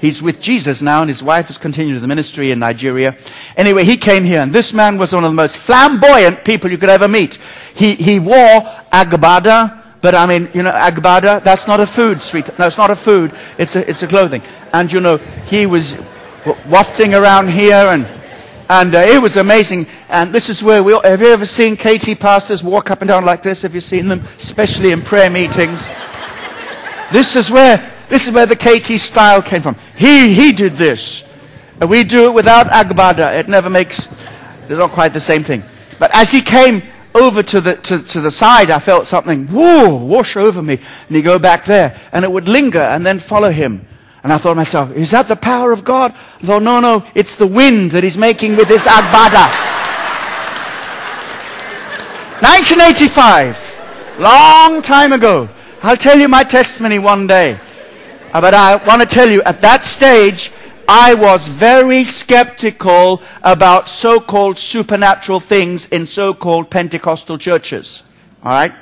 He's 0.00 0.20
with 0.22 0.40
Jesus 0.40 0.82
now, 0.82 1.00
and 1.00 1.08
his 1.08 1.22
wife 1.22 1.46
has 1.46 1.56
continued 1.56 2.00
the 2.00 2.08
ministry 2.08 2.50
in 2.50 2.58
Nigeria. 2.58 3.16
Anyway, 3.56 3.84
he 3.84 3.96
came 3.96 4.24
here, 4.24 4.40
and 4.40 4.52
this 4.52 4.72
man 4.72 4.98
was 4.98 5.12
one 5.12 5.24
of 5.24 5.30
the 5.30 5.34
most 5.34 5.56
flamboyant 5.56 6.44
people 6.44 6.70
you 6.70 6.76
could 6.76 6.90
ever 6.90 7.08
meet. 7.08 7.38
He, 7.74 7.94
he 7.94 8.18
wore 8.18 8.60
agbada, 8.92 9.85
But 10.00 10.14
I 10.14 10.26
mean, 10.26 10.48
you 10.52 10.62
know, 10.62 10.72
agbada, 10.72 11.42
that's 11.42 11.66
not 11.66 11.80
a 11.80 11.86
food, 11.86 12.20
sweet. 12.20 12.56
No, 12.58 12.66
it's 12.66 12.78
not 12.78 12.90
a 12.90 12.96
food. 12.96 13.32
It's 13.58 13.76
a, 13.76 13.88
it's 13.88 14.02
a 14.02 14.06
clothing. 14.06 14.42
And 14.72 14.92
you 14.92 15.00
know, 15.00 15.16
he 15.46 15.66
was 15.66 15.96
wafting 16.68 17.14
around 17.14 17.48
here 17.48 17.74
and, 17.74 18.06
and 18.68 18.94
uh, 18.94 18.98
it 18.98 19.20
was 19.20 19.36
amazing. 19.36 19.86
And 20.08 20.34
this 20.34 20.48
is 20.48 20.62
where 20.62 20.82
we, 20.82 20.92
have 20.92 21.20
you 21.20 21.28
ever 21.28 21.46
seen 21.46 21.76
KT 21.76 22.20
pastors 22.20 22.62
walk 22.62 22.90
up 22.90 23.02
and 23.02 23.08
down 23.08 23.24
like 23.24 23.42
this? 23.42 23.62
Have 23.62 23.74
you 23.74 23.80
seen 23.80 24.08
them? 24.08 24.22
Especially 24.36 24.92
in 24.92 25.02
prayer 25.02 25.30
meetings. 25.30 25.88
this 27.10 27.34
is 27.36 27.50
where, 27.50 27.92
this 28.08 28.26
is 28.28 28.34
where 28.34 28.46
the 28.46 28.56
KT 28.56 29.00
style 29.00 29.42
came 29.42 29.62
from. 29.62 29.76
He, 29.96 30.34
he 30.34 30.52
did 30.52 30.74
this. 30.74 31.26
And 31.80 31.90
we 31.90 32.04
do 32.04 32.26
it 32.26 32.34
without 32.34 32.66
agbada. 32.68 33.38
It 33.38 33.48
never 33.48 33.68
makes, 33.68 34.06
it's 34.06 34.70
not 34.70 34.90
quite 34.90 35.12
the 35.12 35.20
same 35.20 35.42
thing. 35.42 35.62
But 35.98 36.10
as 36.14 36.30
he 36.30 36.42
came 36.42 36.82
over 37.16 37.42
to 37.42 37.60
the, 37.60 37.76
to, 37.76 37.98
to 37.98 38.20
the 38.20 38.30
side, 38.30 38.70
I 38.70 38.78
felt 38.78 39.06
something, 39.06 39.46
whoa, 39.48 39.94
wash 39.94 40.36
over 40.36 40.62
me. 40.62 40.74
And 41.08 41.16
he'd 41.16 41.22
go 41.22 41.38
back 41.38 41.64
there, 41.64 41.98
and 42.12 42.24
it 42.24 42.30
would 42.30 42.48
linger 42.48 42.80
and 42.80 43.04
then 43.04 43.18
follow 43.18 43.50
him. 43.50 43.86
And 44.22 44.32
I 44.32 44.38
thought 44.38 44.50
to 44.50 44.56
myself, 44.56 44.90
is 44.92 45.12
that 45.12 45.28
the 45.28 45.36
power 45.36 45.72
of 45.72 45.84
God? 45.84 46.12
I 46.12 46.46
thought, 46.46 46.62
no, 46.62 46.80
no, 46.80 47.04
it's 47.14 47.36
the 47.36 47.46
wind 47.46 47.92
that 47.92 48.02
he's 48.02 48.18
making 48.18 48.56
with 48.56 48.68
this 48.68 48.86
agbada. 48.86 49.50
1985, 52.40 54.18
long 54.18 54.82
time 54.82 55.12
ago. 55.12 55.48
I'll 55.82 55.96
tell 55.96 56.18
you 56.18 56.28
my 56.28 56.42
testimony 56.42 56.98
one 56.98 57.26
day. 57.26 57.58
But 58.32 58.52
I 58.52 58.76
want 58.84 59.00
to 59.00 59.06
tell 59.06 59.28
you, 59.28 59.42
at 59.42 59.60
that 59.60 59.84
stage, 59.84 60.50
I 60.88 61.14
was 61.14 61.48
very 61.48 62.04
skeptical 62.04 63.22
about 63.42 63.88
so 63.88 64.20
called 64.20 64.58
supernatural 64.58 65.40
things 65.40 65.86
in 65.86 66.06
so 66.06 66.34
called 66.34 66.70
Pentecostal 66.70 67.38
churches. 67.38 68.02
All 68.42 68.52
right? 68.52 68.72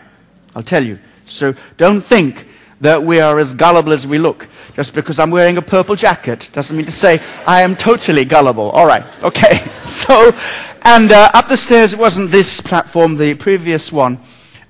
I'll 0.55 0.63
tell 0.63 0.85
you. 0.85 0.99
So 1.25 1.55
don't 1.77 2.01
think 2.01 2.49
that 2.81 3.03
we 3.03 3.21
are 3.21 3.39
as 3.39 3.55
gullible 3.55 3.93
as 3.93 4.07
we 4.07 4.19
look. 4.19 4.49
Just 4.75 4.95
because 4.95 5.19
I'm 5.19 5.31
wearing 5.31 5.57
a 5.57 5.63
purple 5.63 5.97
jacket 5.97 6.51
doesn't 6.53 6.77
mean 6.77 6.87
to 6.87 6.93
say 6.93 7.23
I 7.47 7.63
am 7.63 7.77
totally 7.77 8.25
gullible. 8.25 8.71
All 8.71 8.87
right. 8.87 9.05
Okay. 9.23 9.71
So, 9.85 10.35
and 10.81 11.13
uh, 11.13 11.31
up 11.35 11.49
the 11.49 11.59
stairs, 11.59 11.93
it 11.93 11.99
wasn't 11.99 12.31
this 12.31 12.59
platform, 12.59 13.19
the 13.19 13.35
previous 13.35 13.93
one. 13.93 14.19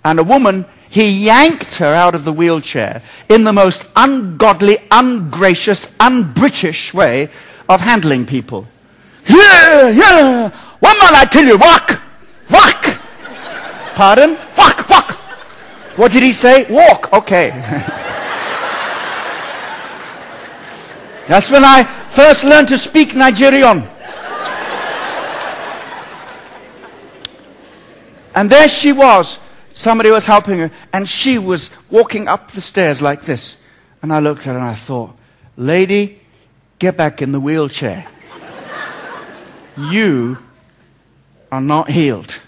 And 0.05 0.19
a 0.19 0.25
woman 0.25 0.67
he 0.95 1.25
yanked 1.25 1.75
her 1.79 1.93
out 1.93 2.15
of 2.15 2.25
the 2.25 2.33
wheelchair 2.33 3.03
in 3.29 3.43
the 3.43 3.53
most 3.53 3.85
ungodly, 3.97 4.79
ungracious, 4.93 5.87
unbritish 5.99 6.95
way 6.95 7.31
of 7.69 7.81
handling 7.81 8.25
people. 8.25 8.69
Yeah, 9.27 9.89
yeah. 9.89 10.51
One 10.79 10.99
man, 11.01 11.17
I 11.17 11.25
tell 11.25 11.45
you, 11.45 11.59
walk, 11.59 12.01
walk. 12.49 12.85
Pardon? 13.97 14.39
Walk, 14.57 14.89
walk. 14.89 15.11
What 15.97 16.13
did 16.13 16.23
he 16.23 16.31
say? 16.31 16.65
Walk. 16.71 17.13
Okay. 17.13 17.51
That's 21.27 21.51
when 21.51 21.65
I 21.65 21.83
first 22.07 22.45
learned 22.45 22.69
to 22.69 22.79
speak 22.79 23.17
Nigerian. 23.17 23.89
And 28.37 28.49
there 28.49 28.69
she 28.69 28.93
was, 28.93 29.41
Somebody 29.75 30.11
was 30.11 30.25
helping 30.27 30.61
her, 30.61 30.71
and 30.93 31.09
she 31.09 31.37
was 31.37 31.69
walking 31.91 32.29
up 32.29 32.53
the 32.53 32.61
stairs 32.61 33.03
like 33.03 33.23
this. 33.23 33.57
And 34.01 34.13
I 34.13 34.21
looked 34.21 34.43
at 34.43 34.53
her 34.53 34.59
and 34.59 34.67
I 34.67 34.75
thought, 34.75 35.17
Lady, 35.57 36.21
get 36.79 36.97
back 36.97 37.21
in 37.21 37.33
the 37.33 37.41
wheelchair. 37.41 38.07
you 39.77 40.39
are 41.51 41.61
not 41.61 41.91
healed. 41.91 42.41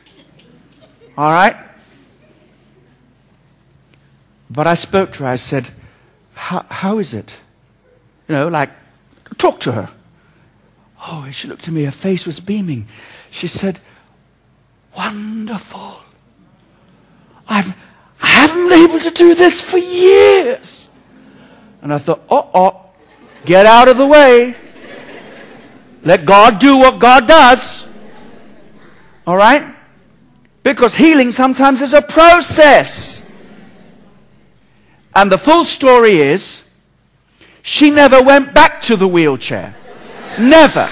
All 1.18 1.32
right? 1.32 1.56
But 4.48 4.68
I 4.68 4.74
spoke 4.74 5.12
to 5.14 5.24
her. 5.24 5.30
I 5.30 5.36
said, 5.36 5.70
How 6.34 6.98
is 6.98 7.12
it? 7.12 7.36
You 8.28 8.36
know, 8.36 8.48
like, 8.48 8.70
talk 9.36 9.58
to 9.60 9.72
her. 9.72 9.90
Oh, 11.08 11.28
she 11.32 11.48
looked 11.48 11.66
at 11.66 11.74
me. 11.74 11.84
Her 11.84 11.90
face 11.90 12.24
was 12.24 12.38
beaming. 12.38 12.86
She 13.32 13.48
said, 13.48 13.80
Wonderful. 14.96 16.05
I've, 17.48 17.76
I 18.22 18.26
haven't 18.26 18.68
been 18.68 18.90
able 18.90 19.00
to 19.00 19.10
do 19.10 19.34
this 19.34 19.60
for 19.60 19.78
years. 19.78 20.90
And 21.82 21.92
I 21.92 21.98
thought, 21.98 22.22
oh, 22.28 22.50
oh, 22.54 22.90
get 23.44 23.66
out 23.66 23.88
of 23.88 23.96
the 23.96 24.06
way. 24.06 24.56
Let 26.02 26.24
God 26.24 26.58
do 26.58 26.78
what 26.78 26.98
God 26.98 27.26
does. 27.26 27.86
All 29.26 29.36
right? 29.36 29.74
Because 30.62 30.96
healing 30.96 31.32
sometimes 31.32 31.82
is 31.82 31.94
a 31.94 32.02
process. 32.02 33.24
And 35.14 35.30
the 35.30 35.38
full 35.38 35.64
story 35.64 36.18
is 36.18 36.68
she 37.62 37.90
never 37.90 38.22
went 38.22 38.54
back 38.54 38.80
to 38.82 38.96
the 38.96 39.08
wheelchair. 39.08 39.74
Never. 40.38 40.88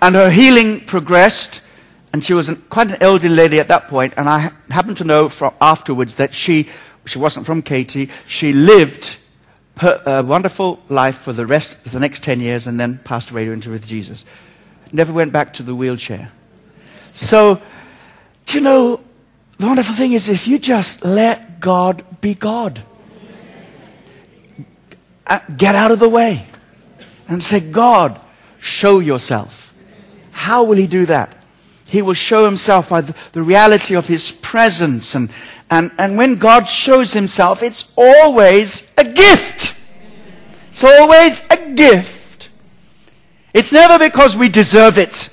And 0.00 0.14
her 0.14 0.30
healing 0.30 0.84
progressed, 0.84 1.60
and 2.12 2.24
she 2.24 2.34
was 2.34 2.48
an, 2.48 2.56
quite 2.70 2.90
an 2.90 2.98
elderly 3.00 3.34
lady 3.34 3.58
at 3.60 3.68
that 3.68 3.88
point. 3.88 4.14
and 4.16 4.28
I 4.28 4.52
happened 4.70 4.96
to 4.98 5.04
know 5.04 5.28
from 5.28 5.54
afterwards 5.60 6.16
that 6.16 6.32
she, 6.32 6.68
she 7.04 7.18
wasn't 7.18 7.46
from 7.46 7.62
KT, 7.62 8.10
she 8.26 8.52
lived 8.52 9.18
per, 9.74 10.02
a 10.04 10.22
wonderful 10.22 10.80
life 10.88 11.18
for 11.18 11.32
the 11.32 11.46
rest 11.46 11.76
of 11.86 11.92
the 11.92 12.00
next 12.00 12.22
10 12.22 12.40
years 12.40 12.66
and 12.66 12.78
then 12.78 12.98
passed 12.98 13.30
away 13.30 13.44
to 13.46 13.52
into 13.52 13.70
with 13.70 13.86
Jesus. 13.86 14.24
Never 14.92 15.12
went 15.12 15.32
back 15.32 15.52
to 15.54 15.62
the 15.62 15.74
wheelchair. 15.74 16.30
So, 17.12 17.60
do 18.46 18.58
you 18.58 18.64
know, 18.64 19.00
the 19.58 19.66
wonderful 19.66 19.94
thing 19.94 20.12
is 20.12 20.28
if 20.28 20.46
you 20.46 20.58
just 20.58 21.04
let 21.04 21.60
God 21.60 22.04
be 22.20 22.34
God, 22.34 22.82
uh, 25.26 25.40
get 25.56 25.74
out 25.74 25.90
of 25.90 25.98
the 25.98 26.08
way 26.08 26.46
and 27.28 27.42
say, 27.42 27.60
God, 27.60 28.18
show 28.58 28.98
yourself. 28.98 29.67
How 30.38 30.62
will 30.62 30.76
he 30.76 30.86
do 30.86 31.04
that? 31.06 31.36
He 31.88 32.00
will 32.00 32.14
show 32.14 32.44
himself 32.44 32.90
by 32.90 33.00
the, 33.00 33.42
reality 33.42 33.96
of 33.96 34.06
his 34.06 34.30
presence. 34.30 35.16
And, 35.16 35.30
and, 35.68 35.90
and 35.98 36.16
when 36.16 36.36
God 36.36 36.68
shows 36.68 37.12
himself, 37.12 37.60
it's 37.60 37.90
always 37.96 38.88
a 38.96 39.02
gift. 39.02 39.74
It's 40.68 40.84
always 40.84 41.42
a 41.50 41.72
gift. 41.72 42.50
It's 43.52 43.72
never 43.72 43.98
because 43.98 44.36
we 44.36 44.48
deserve 44.48 44.96
it. 44.96 45.28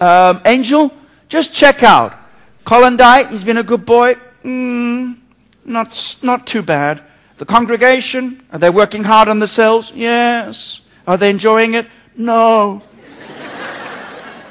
Um, 0.00 0.40
Angel, 0.44 0.92
just 1.28 1.54
check 1.54 1.84
out. 1.84 2.18
Colin 2.64 2.96
Dye, 2.96 3.30
he's 3.30 3.44
been 3.44 3.58
a 3.58 3.62
good 3.62 3.86
boy. 3.86 4.16
Mm, 4.42 5.18
not, 5.64 6.16
not 6.20 6.48
too 6.48 6.62
bad. 6.62 7.00
The 7.36 7.46
congregation, 7.46 8.42
are 8.50 8.58
they 8.58 8.70
working 8.70 9.04
hard 9.04 9.28
on 9.28 9.38
themselves? 9.38 9.92
Yes. 9.94 10.80
Are 11.06 11.16
they 11.16 11.30
enjoying 11.30 11.74
it? 11.74 11.86
No. 12.16 12.82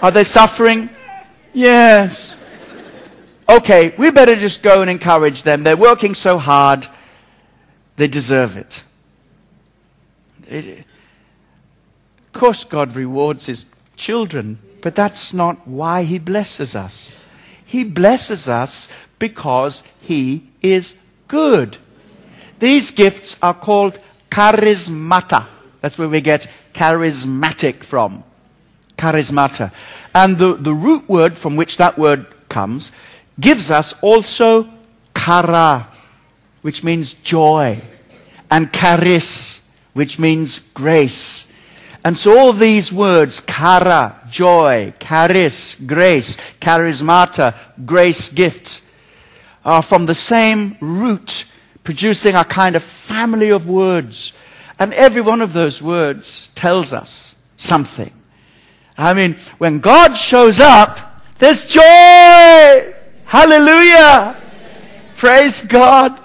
Are 0.04 0.12
they 0.12 0.26
suffering? 0.26 0.90
Yes. 1.54 2.36
Okay, 3.48 3.96
we 3.98 4.12
better 4.12 4.36
just 4.36 4.62
go 4.62 4.82
and 4.82 4.92
encourage 4.92 5.44
them. 5.44 5.64
They're 5.64 5.78
working 5.78 6.14
so 6.14 6.38
hard. 6.38 6.86
They 7.96 8.10
deserve 8.10 8.58
it. 8.58 8.84
it 10.50 10.86
of 12.26 12.34
course, 12.34 12.66
God 12.66 12.98
rewards 12.98 13.46
his 13.46 13.66
children, 13.96 14.60
but 14.82 14.94
that's 14.94 15.34
not 15.34 15.66
why 15.66 16.04
he 16.04 16.20
blesses 16.20 16.76
us. 16.76 17.12
He 17.64 17.86
blesses 17.86 18.50
us 18.50 18.90
because 19.20 19.84
he 20.02 20.50
is 20.62 20.98
good. 21.30 21.78
These 22.60 22.92
gifts 22.92 23.38
are 23.42 23.54
called 23.54 24.00
charismata. 24.30 25.48
That's 25.80 25.98
where 25.98 26.10
we 26.10 26.20
get 26.20 26.50
charismatic 26.74 27.84
from 27.84 28.26
charismata. 29.04 29.72
And 30.16 30.38
the, 30.38 30.54
the 30.56 30.74
root 30.74 31.10
word 31.10 31.38
from 31.38 31.56
which 31.58 31.78
that 31.78 31.98
word 31.98 32.26
comes 32.48 32.92
gives 33.40 33.70
us 33.70 33.94
also 34.02 34.68
chara, 35.18 35.88
which 36.62 36.84
means 36.84 37.14
joy, 37.16 37.82
and 38.50 38.72
charis, 38.72 39.62
which 39.94 40.20
means 40.20 40.60
grace. 40.60 41.48
And 42.06 42.18
so 42.18 42.38
all 42.38 42.54
these 42.54 42.92
words, 42.92 43.42
chara, 43.42 44.22
joy, 44.30 44.94
charis, 45.00 45.76
grace, 45.76 46.38
charismata, 46.60 47.56
grace 47.86 48.30
gift, 48.30 48.82
are 49.66 49.82
from 49.82 50.06
the 50.06 50.16
same 50.16 50.78
root, 50.82 51.46
producing 51.84 52.36
a 52.36 52.44
kind 52.44 52.76
of 52.76 52.84
family 52.84 53.50
of 53.50 53.68
words. 53.68 54.34
And 54.80 54.94
every 54.94 55.22
one 55.22 55.42
of 55.42 55.54
those 55.54 55.82
words 55.82 56.50
tells 56.56 56.92
us 56.92 57.36
something. 57.56 58.12
I 58.98 59.14
mean, 59.14 59.36
when 59.58 59.80
God 59.80 60.14
shows 60.14 60.60
up, 60.60 61.22
there's 61.38 61.66
joy. 61.66 62.94
Hallelujah. 63.26 64.38
Praise 65.16 65.62
God. 65.62 66.20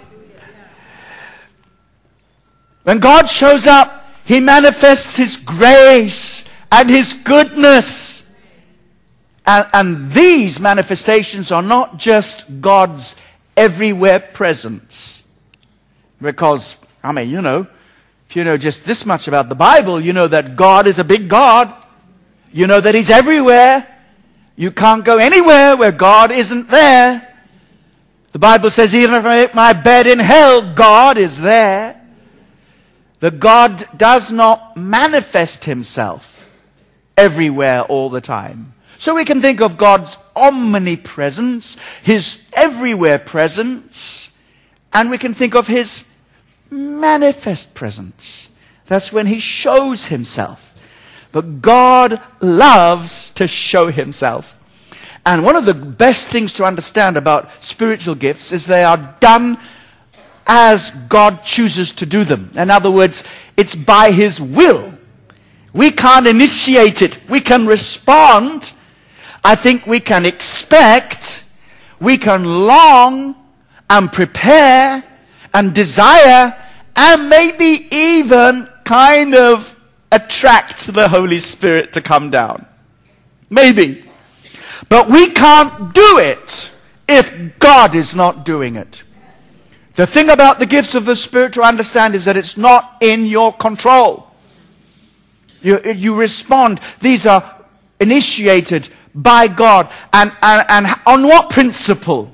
When 2.82 2.98
God 2.98 3.26
shows 3.26 3.66
up, 3.66 4.06
He 4.24 4.40
manifests 4.40 5.16
His 5.16 5.36
grace 5.36 6.44
and 6.70 6.88
His 6.90 7.14
goodness. 7.14 8.26
And, 9.46 9.66
and 9.72 10.12
these 10.12 10.60
manifestations 10.60 11.50
are 11.50 11.62
not 11.62 11.98
just 11.98 12.60
God's 12.60 13.16
everywhere 13.56 14.20
presence. 14.20 15.24
Because, 16.20 16.76
I 17.02 17.12
mean, 17.12 17.30
you 17.30 17.40
know, 17.40 17.66
if 18.28 18.36
you 18.36 18.44
know 18.44 18.56
just 18.58 18.84
this 18.84 19.06
much 19.06 19.26
about 19.26 19.48
the 19.48 19.54
Bible, 19.54 20.00
you 20.00 20.12
know 20.12 20.28
that 20.28 20.54
God 20.54 20.86
is 20.86 20.98
a 20.98 21.04
big 21.04 21.28
God. 21.28 21.74
You 22.52 22.66
know 22.66 22.80
that 22.80 22.94
He's 22.94 23.10
everywhere. 23.10 23.86
You 24.56 24.70
can't 24.70 25.04
go 25.04 25.18
anywhere 25.18 25.76
where 25.76 25.92
God 25.92 26.30
isn't 26.30 26.68
there. 26.68 27.24
The 28.32 28.38
Bible 28.38 28.70
says, 28.70 28.94
even 28.94 29.14
if 29.14 29.24
I 29.24 29.42
make 29.42 29.54
my 29.54 29.72
bed 29.72 30.06
in 30.06 30.18
hell, 30.18 30.74
God 30.74 31.16
is 31.16 31.40
there. 31.40 32.00
The 33.20 33.30
God 33.30 33.84
does 33.96 34.30
not 34.30 34.76
manifest 34.76 35.64
Himself 35.64 36.48
everywhere 37.16 37.82
all 37.82 38.10
the 38.10 38.20
time. 38.20 38.74
So 38.96 39.14
we 39.14 39.24
can 39.24 39.40
think 39.40 39.60
of 39.60 39.76
God's 39.76 40.18
omnipresence, 40.34 41.76
His 42.02 42.44
everywhere 42.52 43.18
presence, 43.18 44.30
and 44.92 45.10
we 45.10 45.18
can 45.18 45.34
think 45.34 45.54
of 45.54 45.68
His 45.68 46.04
manifest 46.70 47.74
presence. 47.74 48.48
That's 48.86 49.12
when 49.12 49.26
He 49.26 49.40
shows 49.40 50.06
Himself. 50.06 50.67
But 51.32 51.62
God 51.62 52.20
loves 52.40 53.30
to 53.30 53.46
show 53.46 53.88
Himself. 53.88 54.54
And 55.26 55.44
one 55.44 55.56
of 55.56 55.66
the 55.66 55.74
best 55.74 56.28
things 56.28 56.52
to 56.54 56.64
understand 56.64 57.16
about 57.16 57.62
spiritual 57.62 58.14
gifts 58.14 58.50
is 58.52 58.66
they 58.66 58.84
are 58.84 59.16
done 59.20 59.58
as 60.46 60.90
God 61.08 61.42
chooses 61.42 61.92
to 61.92 62.06
do 62.06 62.24
them. 62.24 62.50
In 62.54 62.70
other 62.70 62.90
words, 62.90 63.24
it's 63.56 63.74
by 63.74 64.10
His 64.10 64.40
will. 64.40 64.94
We 65.74 65.90
can't 65.90 66.26
initiate 66.26 67.02
it. 67.02 67.28
We 67.28 67.40
can 67.40 67.66
respond 67.66 68.72
I 69.44 69.54
think 69.54 69.86
we 69.86 70.00
can 70.00 70.26
expect, 70.26 71.44
we 72.00 72.18
can 72.18 72.44
long 72.66 73.34
and 73.88 74.12
prepare 74.12 75.04
and 75.54 75.74
desire 75.74 76.54
and 76.96 77.28
maybe 77.28 77.88
even 77.90 78.68
kind 78.84 79.34
of 79.34 79.77
attract 80.10 80.92
the 80.92 81.08
Holy 81.08 81.40
Spirit 81.40 81.92
to 81.92 82.00
come 82.00 82.30
down. 82.30 82.66
Maybe. 83.50 84.04
But 84.88 85.08
we 85.08 85.30
can't 85.30 85.92
do 85.94 86.18
it 86.18 86.70
if 87.08 87.58
God 87.58 87.94
is 87.94 88.14
not 88.14 88.44
doing 88.44 88.76
it. 88.76 89.02
The 89.94 90.06
thing 90.06 90.28
about 90.28 90.60
the 90.60 90.66
gifts 90.66 90.94
of 90.94 91.06
the 91.06 91.16
Spirit 91.16 91.54
to 91.54 91.62
understand 91.62 92.14
is 92.14 92.24
that 92.26 92.36
it's 92.36 92.56
not 92.56 92.96
in 93.00 93.26
your 93.26 93.52
control. 93.52 94.30
You, 95.60 95.80
you 95.82 96.14
respond. 96.14 96.80
These 97.00 97.26
are 97.26 97.64
initiated 97.98 98.88
by 99.14 99.48
God. 99.48 99.90
And, 100.12 100.30
and, 100.40 100.64
and 100.68 101.00
on 101.04 101.24
what 101.24 101.50
principle? 101.50 102.32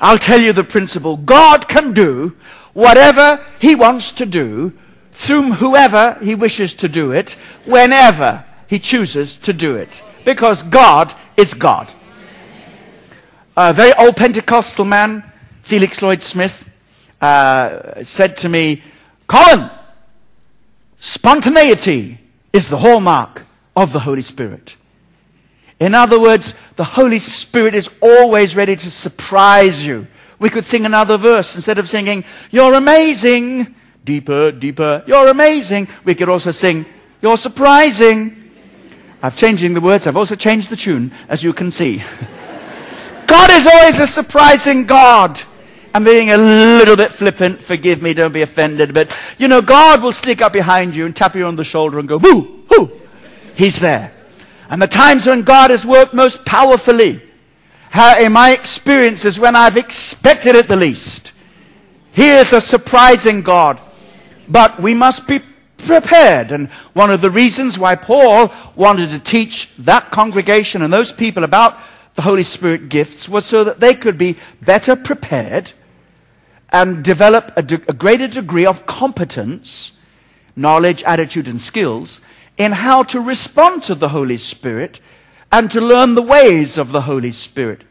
I'll 0.00 0.18
tell 0.18 0.40
you 0.40 0.52
the 0.52 0.64
principle. 0.64 1.16
God 1.16 1.68
can 1.68 1.92
do 1.92 2.36
whatever 2.72 3.44
He 3.58 3.74
wants 3.74 4.12
to 4.12 4.26
do 4.26 4.72
through 5.20 5.52
whoever 5.52 6.16
He 6.22 6.34
wishes 6.34 6.72
to 6.76 6.88
do 6.88 7.12
it, 7.12 7.32
whenever 7.66 8.42
He 8.66 8.78
chooses 8.78 9.36
to 9.40 9.52
do 9.52 9.76
it. 9.76 10.02
Because 10.24 10.62
God 10.62 11.12
is 11.36 11.52
God. 11.52 11.92
A 13.54 13.74
very 13.74 13.92
old 13.92 14.16
Pentecostal 14.16 14.86
man, 14.86 15.30
Felix 15.60 16.00
Lloyd 16.00 16.22
Smith, 16.22 16.66
uh, 17.20 18.02
said 18.02 18.38
to 18.38 18.48
me, 18.48 18.82
Colin, 19.26 19.70
spontaneity 20.96 22.18
is 22.54 22.70
the 22.70 22.78
hallmark 22.78 23.44
of 23.76 23.92
the 23.92 24.00
Holy 24.00 24.22
Spirit. 24.22 24.76
In 25.78 25.94
other 25.94 26.18
words, 26.18 26.54
the 26.76 26.84
Holy 26.84 27.18
Spirit 27.18 27.74
is 27.74 27.90
always 28.00 28.56
ready 28.56 28.74
to 28.74 28.90
surprise 28.90 29.84
you. 29.84 30.06
We 30.38 30.48
could 30.48 30.64
sing 30.64 30.86
another 30.86 31.18
verse 31.18 31.54
instead 31.54 31.78
of 31.78 31.90
singing, 31.90 32.24
You're 32.50 32.72
amazing, 32.72 33.74
deeper, 34.04 34.52
deeper, 34.52 35.02
you're 35.06 35.28
amazing. 35.28 35.88
We 36.04 36.14
could 36.14 36.28
also 36.28 36.50
sing, 36.50 36.86
You're 37.22 37.36
surprising. 37.36 38.36
I've 39.22 39.36
changing 39.36 39.74
the 39.74 39.80
words, 39.80 40.06
I've 40.06 40.16
also 40.16 40.34
changed 40.34 40.70
the 40.70 40.76
tune, 40.76 41.12
as 41.28 41.42
you 41.42 41.52
can 41.52 41.70
see. 41.70 41.98
God 43.26 43.50
is 43.50 43.66
always 43.66 43.98
a 43.98 44.06
surprising 44.06 44.86
God. 44.86 45.40
I'm 45.94 46.04
being 46.04 46.30
a 46.30 46.36
little 46.36 46.96
bit 46.96 47.12
flippant, 47.12 47.62
forgive 47.62 48.00
me, 48.00 48.14
don't 48.14 48.32
be 48.32 48.42
offended, 48.42 48.94
but 48.94 49.14
you 49.38 49.48
know, 49.48 49.60
God 49.60 50.02
will 50.02 50.12
sneak 50.12 50.40
up 50.40 50.52
behind 50.52 50.96
you 50.96 51.04
and 51.04 51.14
tap 51.14 51.34
you 51.34 51.44
on 51.44 51.56
the 51.56 51.64
shoulder 51.64 51.98
and 51.98 52.08
go, 52.08 52.16
Whoo, 52.16 52.64
whoo. 52.70 53.00
He's 53.54 53.78
there. 53.78 54.12
And 54.70 54.80
the 54.80 54.86
times 54.86 55.26
when 55.26 55.42
God 55.42 55.70
has 55.70 55.84
worked 55.84 56.14
most 56.14 56.44
powerfully, 56.46 57.20
how, 57.90 58.18
in 58.18 58.32
my 58.32 58.52
experience, 58.52 59.24
is 59.24 59.38
when 59.38 59.56
I've 59.56 59.76
expected 59.76 60.54
it 60.54 60.68
the 60.68 60.76
least. 60.76 61.32
He 62.12 62.30
is 62.30 62.52
a 62.52 62.60
surprising 62.60 63.42
God. 63.42 63.80
But 64.50 64.80
we 64.82 64.94
must 64.94 65.28
be 65.28 65.40
prepared. 65.78 66.52
And 66.52 66.68
one 66.92 67.10
of 67.10 67.20
the 67.20 67.30
reasons 67.30 67.78
why 67.78 67.94
Paul 67.94 68.52
wanted 68.74 69.10
to 69.10 69.18
teach 69.18 69.70
that 69.78 70.10
congregation 70.10 70.82
and 70.82 70.92
those 70.92 71.12
people 71.12 71.44
about 71.44 71.78
the 72.14 72.22
Holy 72.22 72.42
Spirit 72.42 72.88
gifts 72.88 73.28
was 73.28 73.46
so 73.46 73.64
that 73.64 73.80
they 73.80 73.94
could 73.94 74.18
be 74.18 74.36
better 74.60 74.96
prepared 74.96 75.72
and 76.70 77.02
develop 77.02 77.52
a, 77.56 77.62
de- 77.62 77.82
a 77.88 77.92
greater 77.92 78.28
degree 78.28 78.66
of 78.66 78.86
competence, 78.86 79.92
knowledge, 80.54 81.02
attitude, 81.04 81.48
and 81.48 81.60
skills 81.60 82.20
in 82.56 82.72
how 82.72 83.02
to 83.04 83.20
respond 83.20 83.82
to 83.84 83.94
the 83.94 84.10
Holy 84.10 84.36
Spirit 84.36 85.00
and 85.50 85.70
to 85.70 85.80
learn 85.80 86.14
the 86.14 86.22
ways 86.22 86.76
of 86.76 86.92
the 86.92 87.02
Holy 87.02 87.32
Spirit. 87.32 87.82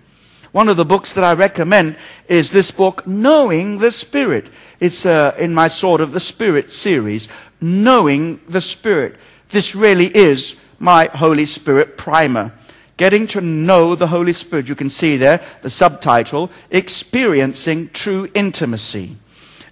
One 0.51 0.67
of 0.67 0.77
the 0.77 0.85
books 0.85 1.13
that 1.13 1.23
I 1.23 1.33
recommend 1.33 1.95
is 2.27 2.51
this 2.51 2.71
book, 2.71 3.05
Knowing 3.05 3.77
the 3.77 3.91
Spirit. 3.91 4.49
It's 4.79 5.05
uh, 5.05 5.35
in 5.37 5.53
my 5.53 5.67
Sword 5.67 6.01
of 6.01 6.11
the 6.11 6.19
Spirit 6.19 6.71
series, 6.71 7.27
Knowing 7.61 8.39
the 8.47 8.61
Spirit. 8.61 9.15
This 9.49 9.75
really 9.75 10.07
is 10.15 10.55
my 10.79 11.05
Holy 11.05 11.45
Spirit 11.45 11.97
primer. 11.97 12.51
Getting 12.97 13.27
to 13.27 13.41
know 13.41 13.95
the 13.95 14.07
Holy 14.07 14.33
Spirit. 14.33 14.67
You 14.67 14.75
can 14.75 14.89
see 14.89 15.17
there 15.17 15.41
the 15.61 15.69
subtitle, 15.69 16.49
Experiencing 16.71 17.89
True 17.89 18.27
Intimacy. 18.33 19.17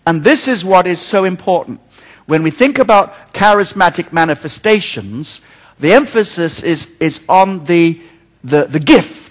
And 0.06 0.24
this 0.24 0.48
is 0.48 0.64
what 0.64 0.88
is 0.88 1.02
so 1.02 1.26
important. 1.26 1.82
When 2.28 2.44
we 2.44 2.52
think 2.52 2.78
about 2.78 3.34
charismatic 3.34 4.14
manifestations, 4.14 5.42
the 5.80 5.94
emphasis 5.94 6.62
is, 6.64 6.96
is 7.00 7.24
on 7.28 7.66
the, 7.66 8.02
the, 8.44 8.66
the 8.66 8.80
gift, 8.80 9.27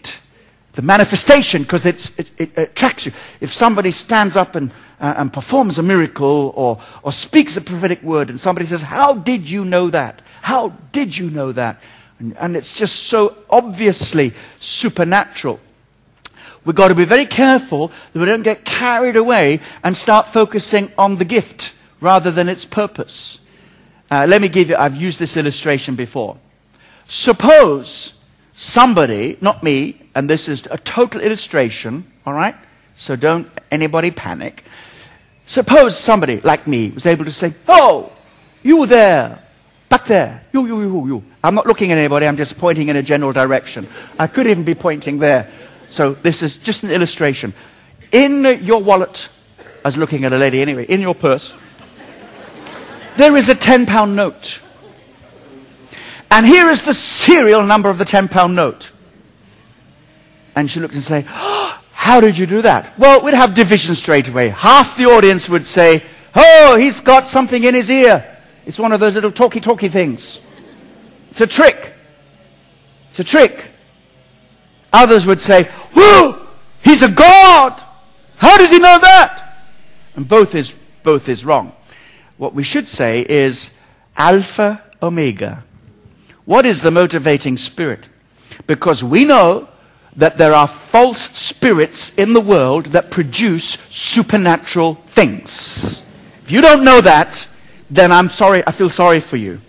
the 0.77 0.83
manifestation, 0.83 1.63
because 1.63 1.87
it, 1.87 2.31
it, 2.39 2.57
attracts 2.57 3.07
you. 3.07 3.13
If 3.41 3.53
somebody 3.53 3.91
stands 3.91 4.37
up 4.37 4.55
and, 4.55 4.71
uh, 5.01 5.15
and 5.17 5.33
performs 5.33 5.79
a 5.79 5.83
miracle 5.83 6.53
or, 6.55 6.79
or 7.03 7.13
speaks 7.13 7.57
a 7.57 7.61
prophetic 7.61 8.03
word, 8.03 8.31
and 8.31 8.39
somebody 8.39 8.67
says, 8.67 8.83
How 8.83 9.15
did 9.15 9.49
you 9.49 9.65
know 9.65 9.91
that? 9.91 10.23
How 10.43 10.69
did 10.93 11.17
you 11.17 11.31
know 11.31 11.51
that? 11.53 11.83
And, 12.19 12.37
and 12.37 12.57
it's 12.57 12.79
just 12.79 13.05
so 13.05 13.37
obviously 13.51 14.33
supernatural. 14.61 15.61
We've 16.65 16.77
got 16.77 16.89
to 16.89 16.95
be 16.95 17.05
very 17.05 17.27
careful 17.27 17.89
that 18.13 18.19
we 18.19 18.27
don't 18.27 18.43
get 18.43 18.65
carried 18.65 19.17
away 19.17 19.61
and 19.83 19.97
start 19.97 20.29
focusing 20.29 20.93
on 20.99 21.17
the 21.17 21.25
gift 21.25 21.73
rather 22.01 22.31
than 22.31 22.49
its 22.49 22.65
purpose. 22.65 23.39
Uh, 24.11 24.27
let 24.29 24.43
me 24.43 24.49
give 24.49 24.69
you, 24.69 24.77
I've 24.77 24.97
used 24.97 25.19
this 25.19 25.37
illustration 25.37 25.95
before. 25.95 26.37
Suppose 27.07 28.15
somebody, 28.53 29.39
not 29.41 29.63
me, 29.63 30.06
and 30.17 30.31
this 30.31 30.49
is 30.49 30.67
a 30.71 30.79
total 30.79 31.21
illustration, 31.21 32.11
all 32.25 32.33
right? 32.33 32.57
So 32.95 33.17
don't 33.17 33.49
anybody 33.71 34.11
panic. 34.11 34.65
Suppose 35.45 35.97
somebody 35.97 36.41
like 36.41 36.67
me 36.67 36.89
was 36.89 37.05
able 37.05 37.27
to 37.27 37.33
say, 37.33 37.53
Oh, 37.69 38.11
you 38.63 38.87
there, 38.87 39.43
back 39.91 40.07
there, 40.07 40.43
you, 40.55 40.67
you, 40.67 40.81
you, 40.81 41.07
you. 41.07 41.25
I'm 41.45 41.55
not 41.55 41.67
looking 41.67 41.93
at 41.93 41.99
anybody, 41.99 42.27
I'm 42.27 42.39
just 42.39 42.57
pointing 42.57 42.89
in 42.89 42.97
a 42.97 43.03
general 43.03 43.31
direction. 43.33 43.87
I 44.19 44.27
could 44.27 44.47
even 44.47 44.65
be 44.65 44.75
pointing 44.75 45.19
there. 45.19 45.51
So 45.91 46.15
this 46.15 46.43
is 46.43 46.57
just 46.57 46.83
an 46.83 46.91
illustration. 46.91 47.53
In 48.11 48.43
your 48.63 48.83
wallet, 48.83 49.29
I 49.85 49.89
was 49.89 49.99
looking 49.99 50.25
at 50.25 50.33
a 50.33 50.39
lady 50.39 50.63
anyway, 50.63 50.87
in 50.87 51.03
your 51.03 51.15
purse, 51.15 51.55
there 53.19 53.37
is 53.37 53.51
a 53.51 53.55
10 53.55 53.85
pound 53.85 54.17
note. 54.17 54.63
And 56.31 56.47
here 56.47 56.71
is 56.71 56.83
the 56.83 56.95
serial 56.95 57.63
number 57.65 57.91
of 57.91 57.99
the 57.99 58.07
10 58.07 58.29
pound 58.29 58.57
note. 58.57 58.93
And 60.57 60.71
she 60.71 60.81
looked 60.81 60.95
and 60.95 61.03
say, 61.03 61.27
oh, 61.29 61.81
how 61.93 62.21
did 62.21 62.39
you 62.39 62.47
do 62.47 62.63
that? 62.63 62.99
Well, 62.99 63.23
we'd 63.23 63.35
have 63.35 63.53
division 63.53 63.95
straight 63.95 64.29
away. 64.29 64.49
Half 64.49 64.97
the 64.97 65.05
audience 65.05 65.49
would 65.49 65.67
say, 65.67 66.03
oh, 66.35 66.77
he's 66.77 67.01
got 67.01 67.27
something 67.27 67.63
in 67.63 67.75
his 67.75 67.91
ear. 67.91 68.37
It's 68.65 68.79
one 68.79 68.93
of 68.93 68.99
those 68.99 69.15
little 69.15 69.31
talky 69.31 69.61
talky 69.61 69.89
things. 69.89 70.41
It's 71.31 71.41
a 71.41 71.47
trick. 71.47 71.93
It's 73.11 73.21
a 73.21 73.25
trick. 73.25 73.71
Others 74.93 75.27
would 75.27 75.41
say, 75.41 75.65
whoa, 75.95 76.47
he's 76.83 77.03
a 77.03 77.11
god. 77.11 77.83
How 78.39 78.57
does 78.57 78.71
he 78.71 78.79
know 78.79 78.99
that? 78.99 79.59
And 80.15 80.27
both 80.27 80.55
is, 80.55 80.75
both 81.03 81.29
is 81.29 81.45
wrong. 81.45 81.75
What 82.39 82.55
we 82.55 82.63
should 82.63 82.89
say 82.89 83.27
is 83.29 83.71
Alpha 84.17 84.83
Omega. 85.03 85.65
What 86.45 86.65
is 86.65 86.83
the 86.83 86.91
motivating 86.91 87.57
spirit? 87.57 88.09
Because 88.67 89.05
we 89.05 89.25
know 89.25 89.69
that 90.17 90.39
there 90.39 90.55
are 90.55 90.67
false 90.67 91.21
spirits 91.39 92.17
in 92.17 92.33
the 92.33 92.41
world 92.41 92.87
that 92.87 93.11
produce 93.11 93.77
supernatural 93.91 94.95
things. 95.07 96.03
If 96.43 96.51
you 96.51 96.61
don't 96.61 96.85
know 96.85 97.01
that, 97.01 97.47
then 97.91 98.11
I'm 98.11 98.29
sorry, 98.29 98.63
I 98.67 98.71
feel 98.71 98.91
sorry 98.91 99.21
for 99.21 99.37
you. 99.37 99.61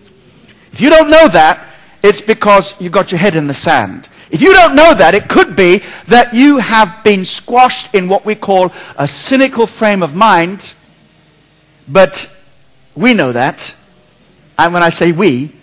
If 0.72 0.80
you 0.80 0.90
don't 0.90 1.10
know 1.10 1.28
that, 1.28 1.68
it's 2.02 2.22
because 2.22 2.80
you 2.80 2.90
got 2.90 3.12
your 3.12 3.20
head 3.20 3.36
in 3.36 3.48
the 3.48 3.54
sand. 3.54 4.08
If 4.30 4.42
you 4.42 4.52
don't 4.52 4.76
know 4.76 4.94
that, 4.94 5.16
it 5.16 5.28
could 5.28 5.56
be 5.56 5.84
that 6.08 6.34
you 6.34 6.58
have 6.58 7.04
been 7.04 7.26
squashed 7.26 7.94
in 7.96 8.08
what 8.08 8.26
we 8.26 8.36
call 8.36 8.72
a 8.98 9.08
cynical 9.08 9.68
frame 9.68 10.04
of 10.04 10.16
mind, 10.16 10.74
but 11.88 12.32
we 12.96 13.14
know 13.14 13.32
that. 13.32 13.74
And 14.58 14.74
when 14.74 14.84
I 14.84 14.90
say 14.90 15.12
we, 15.12 15.54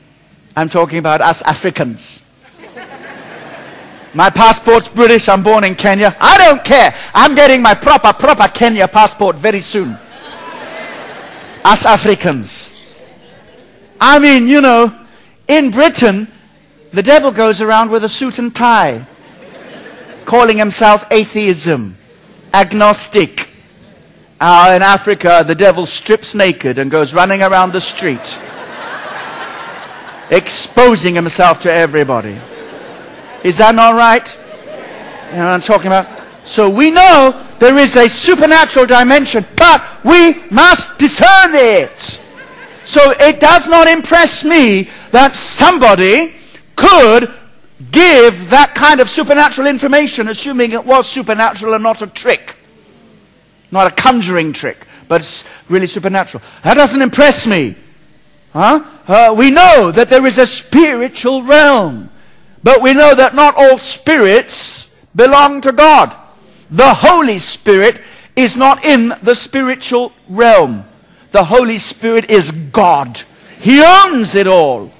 I'm 0.57 0.69
talking 0.69 0.99
about 0.99 1.21
us 1.21 1.43
Africans. 1.43 2.24
My 4.15 4.31
passport's 4.31 4.87
British, 4.87 5.29
I'm 5.29 5.43
born 5.43 5.65
in 5.65 5.75
Kenya. 5.75 6.17
I 6.21 6.39
don't 6.39 6.65
care. 6.65 6.95
I'm 7.13 7.35
getting 7.35 7.61
my 7.61 7.75
proper, 7.75 8.13
proper 8.13 8.47
Kenya 8.47 8.87
passport 8.87 9.37
very 9.37 9.61
soon. 9.61 9.99
Us 11.65 11.85
Africans. 11.85 12.73
I 14.01 14.21
mean, 14.21 14.47
you 14.47 14.61
know, 14.61 14.97
in 15.49 15.73
Britain, 15.73 16.29
the 16.93 17.03
devil 17.03 17.33
goes 17.33 17.61
around 17.61 17.91
with 17.91 18.05
a 18.05 18.09
suit 18.09 18.39
and 18.39 18.55
tie, 18.55 19.05
calling 20.25 20.59
himself 20.59 21.05
atheism, 21.11 21.97
agnostic. 22.53 23.51
Uh, 24.41 24.75
in 24.77 24.83
Africa, 24.83 25.43
the 25.47 25.55
devil 25.55 25.87
strips 25.87 26.35
naked 26.35 26.79
and 26.79 26.91
goes 26.91 27.15
running 27.15 27.43
around 27.43 27.73
the 27.73 27.81
street, 27.81 28.39
exposing 30.31 31.15
himself 31.15 31.63
to 31.63 31.73
everybody. 31.73 32.39
Is 33.45 33.59
that 33.59 33.75
not 33.75 33.95
right? 33.95 34.39
You 35.31 35.37
know 35.37 35.45
what 35.45 35.53
I'm 35.53 35.61
talking 35.61 35.87
about? 35.87 36.09
So 36.45 36.69
we 36.69 36.91
know 36.91 37.47
there 37.59 37.79
is 37.79 37.97
a 37.97 38.09
supernatural 38.09 38.87
dimension, 38.87 39.47
but 39.57 39.85
we 40.05 40.43
must 40.51 40.99
discern 40.99 41.51
it. 41.53 42.21
So 42.85 43.13
it 43.19 43.41
does 43.41 43.69
not 43.69 43.87
impress 43.87 44.45
me 44.45 44.91
that 45.11 45.37
somebody 45.37 46.35
could 46.77 47.33
give 47.91 48.51
that 48.51 48.75
kind 48.75 49.01
of 49.01 49.09
supernatural 49.09 49.67
information, 49.67 50.29
assuming 50.29 50.73
it 50.73 50.85
was 50.85 51.09
supernatural 51.09 51.75
and 51.75 51.83
not 51.83 52.03
a 52.03 52.07
trick. 52.07 52.57
Not 53.71 53.87
a 53.87 53.91
conjuring 53.91 54.53
trick, 54.53 54.87
but 55.09 55.21
it's 55.21 55.45
really 55.69 55.87
supernatural. 55.87 56.43
That 56.63 56.75
doesn't 56.75 57.03
impress 57.03 57.47
me. 57.47 57.77
Huh? 58.53 58.85
Uh, 59.09 59.35
we 59.37 59.51
know 59.51 59.91
that 59.91 60.09
there 60.09 60.25
is 60.27 60.39
a 60.39 60.47
spiritual 60.47 61.43
realm, 61.43 62.11
but 62.65 62.81
we 62.81 62.95
know 62.95 63.15
that 63.15 63.35
not 63.35 63.55
all 63.57 63.79
spirits 63.79 64.93
belong 65.15 65.61
to 65.61 65.71
God. 65.71 66.17
The 66.71 66.95
Holy 66.95 67.39
Spirit 67.39 68.01
is 68.35 68.57
not 68.57 68.85
in 68.85 69.15
the 69.23 69.35
spiritual 69.35 70.13
realm. 70.29 70.85
The 71.31 71.45
Holy 71.45 71.79
Spirit 71.79 72.31
is 72.31 72.51
God. 72.51 73.23
He 73.61 73.83
owns 73.85 74.35
it 74.35 74.47
all. 74.47 74.91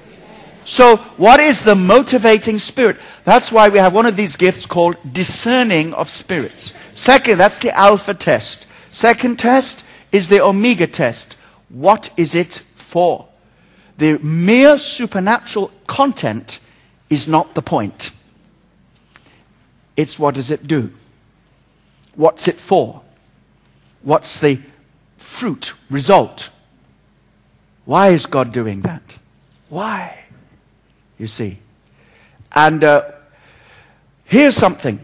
So, 0.63 0.97
what 1.17 1.39
is 1.39 1.63
the 1.63 1.75
motivating 1.75 2.57
spirit? 2.59 2.97
That's 3.23 3.51
why 3.51 3.69
we 3.69 3.77
have 3.77 3.93
one 3.93 4.05
of 4.05 4.15
these 4.15 4.35
gifts 4.35 4.65
called 4.65 4.97
discerning 5.11 5.93
of 5.93 6.09
spirits. 6.09 6.73
Second, 6.91 7.39
that's 7.39 7.59
the 7.59 7.75
alpha 7.75 8.13
test. 8.13 8.65
Second 8.89 9.37
test 9.37 9.83
is 10.11 10.27
the 10.27 10.41
omega 10.41 10.87
test. 10.87 11.37
What 11.69 12.11
is 12.15 12.35
it 12.35 12.63
for? 12.73 13.27
The 13.97 14.17
mere 14.19 14.77
supernatural 14.77 15.71
content 15.87 16.59
is 17.09 17.27
not 17.27 17.53
the 17.55 17.61
point. 17.61 18.11
It's 19.95 20.19
what 20.19 20.35
does 20.35 20.51
it 20.51 20.67
do? 20.67 20.91
What's 22.15 22.47
it 22.47 22.55
for? 22.55 23.01
What's 24.01 24.39
the 24.39 24.59
fruit, 25.17 25.73
result? 25.89 26.49
Why 27.85 28.09
is 28.09 28.25
God 28.25 28.51
doing 28.51 28.81
that? 28.81 29.17
Why? 29.69 30.25
you 31.17 31.27
see. 31.27 31.57
And 32.51 32.83
uh, 32.83 33.11
here's 34.25 34.55
something 34.55 34.99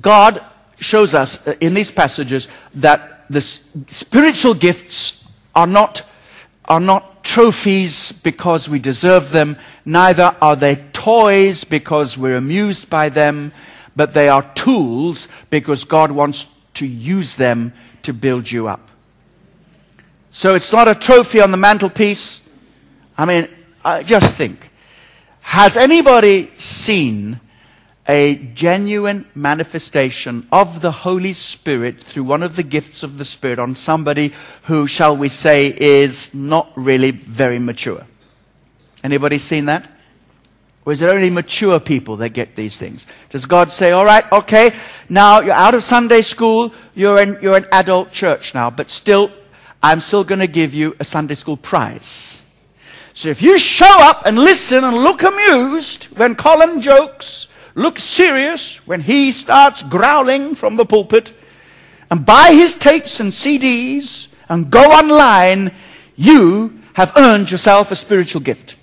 God 0.00 0.44
shows 0.78 1.14
us 1.14 1.46
uh, 1.46 1.54
in 1.60 1.74
these 1.74 1.90
passages 1.90 2.48
that 2.74 3.24
the 3.28 3.40
spiritual 3.40 4.54
gifts 4.54 5.24
are 5.54 5.66
not, 5.66 6.02
are 6.64 6.80
not 6.80 7.22
trophies 7.22 8.12
because 8.12 8.68
we 8.68 8.78
deserve 8.78 9.30
them, 9.30 9.56
neither 9.84 10.34
are 10.40 10.56
they 10.56 10.76
toys 11.00 11.64
because 11.64 12.18
we're 12.18 12.36
amused 12.36 12.90
by 12.90 13.08
them, 13.08 13.52
but 13.96 14.12
they 14.12 14.28
are 14.28 14.42
tools 14.54 15.28
because 15.48 15.84
God 15.84 16.12
wants 16.12 16.46
to 16.74 16.86
use 16.86 17.36
them 17.36 17.72
to 18.02 18.12
build 18.12 18.50
you 18.50 18.68
up. 18.68 18.90
So 20.30 20.54
it's 20.54 20.72
not 20.72 20.88
a 20.88 20.94
trophy 20.94 21.40
on 21.40 21.50
the 21.50 21.56
mantelpiece. 21.56 22.40
I 23.16 23.24
mean, 23.24 23.48
just 24.04 24.36
think 24.36 24.70
has 25.40 25.76
anybody 25.76 26.50
seen 26.56 27.40
a 28.06 28.36
genuine 28.54 29.24
manifestation 29.34 30.46
of 30.52 30.80
the 30.80 30.90
Holy 30.90 31.32
Spirit 31.32 32.00
through 32.00 32.24
one 32.24 32.42
of 32.42 32.56
the 32.56 32.62
gifts 32.62 33.02
of 33.02 33.18
the 33.18 33.24
Spirit 33.24 33.58
on 33.58 33.74
somebody 33.74 34.32
who, 34.64 34.86
shall 34.86 35.16
we 35.16 35.28
say, 35.28 35.74
is 35.76 36.34
not 36.34 36.70
really 36.76 37.10
very 37.10 37.58
mature? 37.58 38.04
Anybody 39.02 39.38
seen 39.38 39.64
that? 39.66 39.88
Or 40.84 40.92
is 40.92 41.02
it 41.02 41.10
only 41.10 41.28
mature 41.28 41.78
people 41.78 42.16
that 42.16 42.30
get 42.30 42.56
these 42.56 42.78
things? 42.78 43.06
Does 43.28 43.44
God 43.44 43.70
say, 43.70 43.92
all 43.92 44.04
right, 44.04 44.30
okay, 44.32 44.72
now 45.08 45.40
you're 45.40 45.52
out 45.52 45.74
of 45.74 45.84
Sunday 45.84 46.22
school, 46.22 46.72
you're 46.94 47.20
in, 47.20 47.38
you're 47.42 47.56
in 47.56 47.66
adult 47.70 48.12
church 48.12 48.54
now, 48.54 48.70
but 48.70 48.90
still, 48.90 49.30
I'm 49.82 50.00
still 50.00 50.24
going 50.24 50.40
to 50.40 50.46
give 50.46 50.72
you 50.72 50.96
a 50.98 51.04
Sunday 51.04 51.34
school 51.34 51.56
prize. 51.56 52.40
So 53.12 53.28
if 53.28 53.42
you 53.42 53.58
show 53.58 54.00
up 54.00 54.22
and 54.24 54.38
listen 54.38 54.82
and 54.82 54.96
look 54.96 55.22
amused 55.22 56.04
when 56.16 56.34
Colin 56.34 56.80
jokes, 56.80 57.48
look 57.74 57.98
serious 57.98 58.86
when 58.86 59.02
he 59.02 59.32
starts 59.32 59.82
growling 59.82 60.54
from 60.54 60.76
the 60.76 60.86
pulpit, 60.86 61.34
and 62.10 62.26
buy 62.26 62.52
his 62.52 62.74
tapes 62.74 63.20
and 63.20 63.30
CDs 63.30 64.28
and 64.48 64.70
go 64.70 64.82
online, 64.90 65.72
you 66.16 66.80
have 66.94 67.12
earned 67.16 67.50
yourself 67.50 67.90
a 67.90 67.96
spiritual 67.96 68.40
gift. 68.40 68.76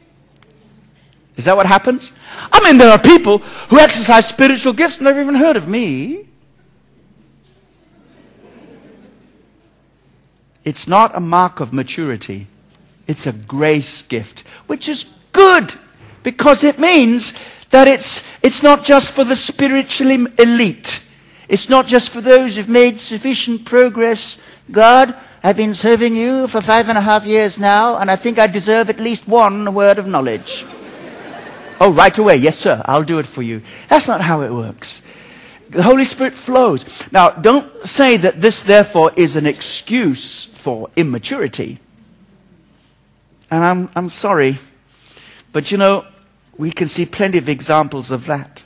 Is 1.37 1.45
that 1.45 1.55
what 1.55 1.67
happens? 1.67 2.11
I 2.51 2.63
mean, 2.63 2.79
there 2.79 2.89
are 2.89 2.99
people 2.99 3.37
who 3.69 3.79
exercise 3.79 4.27
spiritual 4.27 4.73
gifts 4.73 4.97
and 4.97 5.05
never 5.05 5.21
even 5.21 5.35
heard 5.35 5.55
of 5.55 5.67
me. 5.67 6.25
It's 10.65 10.87
not 10.87 11.15
a 11.15 11.19
mark 11.19 11.59
of 11.59 11.71
maturity. 11.71 12.47
It's 13.05 13.27
a 13.27 13.31
grace 13.31 14.01
gift, 14.01 14.43
which 14.65 14.89
is 14.89 15.05
good 15.31 15.75
because 16.23 16.63
it 16.63 16.79
means 16.79 17.33
that 17.69 17.87
it's, 17.87 18.23
it's 18.41 18.63
not 18.63 18.83
just 18.83 19.13
for 19.13 19.23
the 19.23 19.35
spiritually 19.35 20.25
elite. 20.39 21.03
It's 21.47 21.69
not 21.69 21.85
just 21.85 22.09
for 22.09 22.19
those 22.19 22.55
who've 22.55 22.67
made 22.67 22.99
sufficient 22.99 23.63
progress. 23.63 24.37
God, 24.71 25.15
I've 25.43 25.55
been 25.55 25.75
serving 25.75 26.15
you 26.15 26.47
for 26.47 26.61
five 26.61 26.89
and 26.89 26.97
a 26.97 27.01
half 27.01 27.25
years 27.25 27.59
now, 27.59 27.97
and 27.97 28.09
I 28.09 28.15
think 28.15 28.39
I 28.39 28.47
deserve 28.47 28.89
at 28.89 28.99
least 28.99 29.27
one 29.27 29.73
word 29.73 29.99
of 29.99 30.07
knowledge. 30.07 30.65
Oh, 31.79 31.91
right 31.91 32.17
away. 32.17 32.37
Yes, 32.37 32.57
sir. 32.57 32.81
I'll 32.85 33.03
do 33.03 33.19
it 33.19 33.25
for 33.25 33.41
you. 33.41 33.61
That's 33.89 34.07
not 34.07 34.21
how 34.21 34.41
it 34.41 34.51
works. 34.51 35.01
The 35.69 35.83
Holy 35.83 36.05
Spirit 36.05 36.33
flows. 36.33 37.11
Now, 37.11 37.31
don't 37.31 37.69
say 37.83 38.17
that 38.17 38.41
this, 38.41 38.61
therefore, 38.61 39.11
is 39.15 39.35
an 39.35 39.45
excuse 39.45 40.45
for 40.45 40.89
immaturity. 40.95 41.79
And 43.51 43.63
I'm, 43.63 43.89
I'm 43.95 44.09
sorry, 44.09 44.57
but 45.53 45.71
you 45.71 45.77
know, 45.77 46.05
we 46.57 46.71
can 46.71 46.87
see 46.87 47.05
plenty 47.05 47.37
of 47.37 47.49
examples 47.49 48.11
of 48.11 48.25
that. 48.25 48.63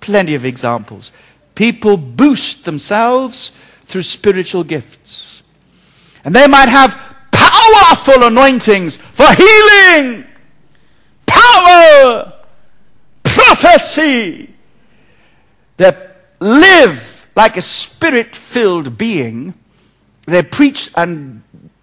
Plenty 0.00 0.34
of 0.34 0.44
examples. 0.44 1.12
People 1.54 1.96
boost 1.96 2.64
themselves 2.64 3.52
through 3.84 4.02
spiritual 4.02 4.64
gifts. 4.64 5.42
And 6.24 6.34
they 6.34 6.46
might 6.46 6.68
have 6.68 7.00
powerful 7.32 8.24
anointings 8.24 8.96
for 8.96 9.26
healing, 9.32 10.26
power, 11.36 12.32
prophecy. 13.22 14.54
They 15.76 15.92
live 16.40 17.28
like 17.36 17.56
a 17.56 17.62
spirit 17.62 18.34
filled 18.34 18.96
being. 18.96 19.54
They 20.26 20.42
preach 20.42 20.90
and 20.96 21.42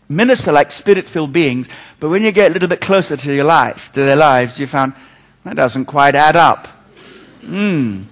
minister 0.09 0.51
like 0.51 0.71
spirit 0.71 1.07
filled 1.07 1.33
beings, 1.33 1.69
but 1.99 2.09
when 2.09 2.23
you 2.23 2.31
get 2.31 2.51
a 2.51 2.53
little 2.53 2.69
bit 2.69 2.81
closer 2.81 3.15
to 3.17 3.33
your 3.33 3.45
life, 3.45 3.91
to 3.93 4.01
their 4.01 4.15
lives, 4.15 4.59
you 4.59 4.67
found 4.67 4.93
that 5.43 5.55
doesn't 5.55 5.85
quite 5.85 6.15
add 6.15 6.35
up. 6.35 6.67
Hmm. 7.41 8.03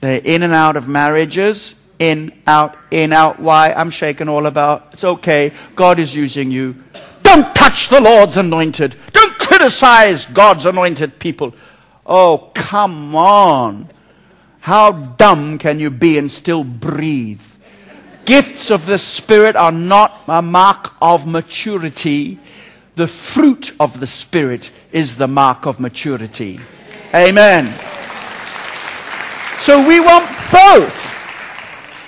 They're 0.00 0.20
in 0.22 0.42
and 0.42 0.52
out 0.52 0.76
of 0.76 0.88
marriages, 0.88 1.74
in, 1.98 2.32
out, 2.46 2.76
in, 2.90 3.12
out. 3.12 3.40
Why? 3.40 3.72
I'm 3.72 3.90
shaken 3.90 4.28
all 4.28 4.46
about. 4.46 4.90
It's 4.92 5.04
okay. 5.04 5.52
God 5.74 5.98
is 5.98 6.14
using 6.14 6.50
you. 6.50 6.76
Don't 7.22 7.54
touch 7.54 7.88
the 7.88 8.00
Lord's 8.00 8.36
anointed. 8.36 8.96
Don't 9.12 9.25
criticize 9.56 10.26
God's 10.26 10.66
anointed 10.66 11.18
people. 11.18 11.54
Oh, 12.04 12.50
come 12.54 13.16
on. 13.16 13.88
How 14.60 14.92
dumb 14.92 15.56
can 15.56 15.80
you 15.80 15.90
be 15.90 16.18
and 16.18 16.30
still 16.30 16.62
breathe? 16.62 17.40
Gifts 18.26 18.70
of 18.70 18.84
the 18.84 18.98
Spirit 18.98 19.56
are 19.56 19.72
not 19.72 20.20
a 20.28 20.42
mark 20.42 20.94
of 21.00 21.26
maturity. 21.26 22.38
The 22.96 23.06
fruit 23.06 23.72
of 23.80 23.98
the 23.98 24.06
Spirit 24.06 24.70
is 24.92 25.16
the 25.16 25.28
mark 25.28 25.64
of 25.64 25.80
maturity. 25.80 26.60
Amen. 27.14 27.72
So 29.58 29.86
we 29.86 30.00
want 30.00 30.26
both. 30.52 31.14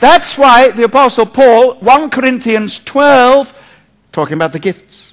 That's 0.00 0.36
why 0.36 0.70
the 0.72 0.84
Apostle 0.84 1.26
Paul, 1.26 1.76
1 1.76 2.10
Corinthians 2.10 2.84
12, 2.84 3.54
talking 4.12 4.34
about 4.34 4.52
the 4.52 4.58
gifts. 4.58 5.07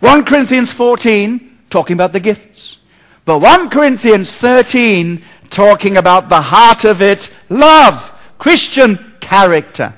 1 0.00 0.24
Corinthians 0.24 0.72
14, 0.72 1.58
talking 1.70 1.94
about 1.94 2.12
the 2.12 2.20
gifts. 2.20 2.78
But 3.24 3.40
1 3.40 3.68
Corinthians 3.68 4.34
13, 4.36 5.22
talking 5.50 5.96
about 5.96 6.28
the 6.28 6.40
heart 6.40 6.84
of 6.84 7.02
it, 7.02 7.32
love, 7.48 8.14
Christian 8.38 9.14
character. 9.20 9.94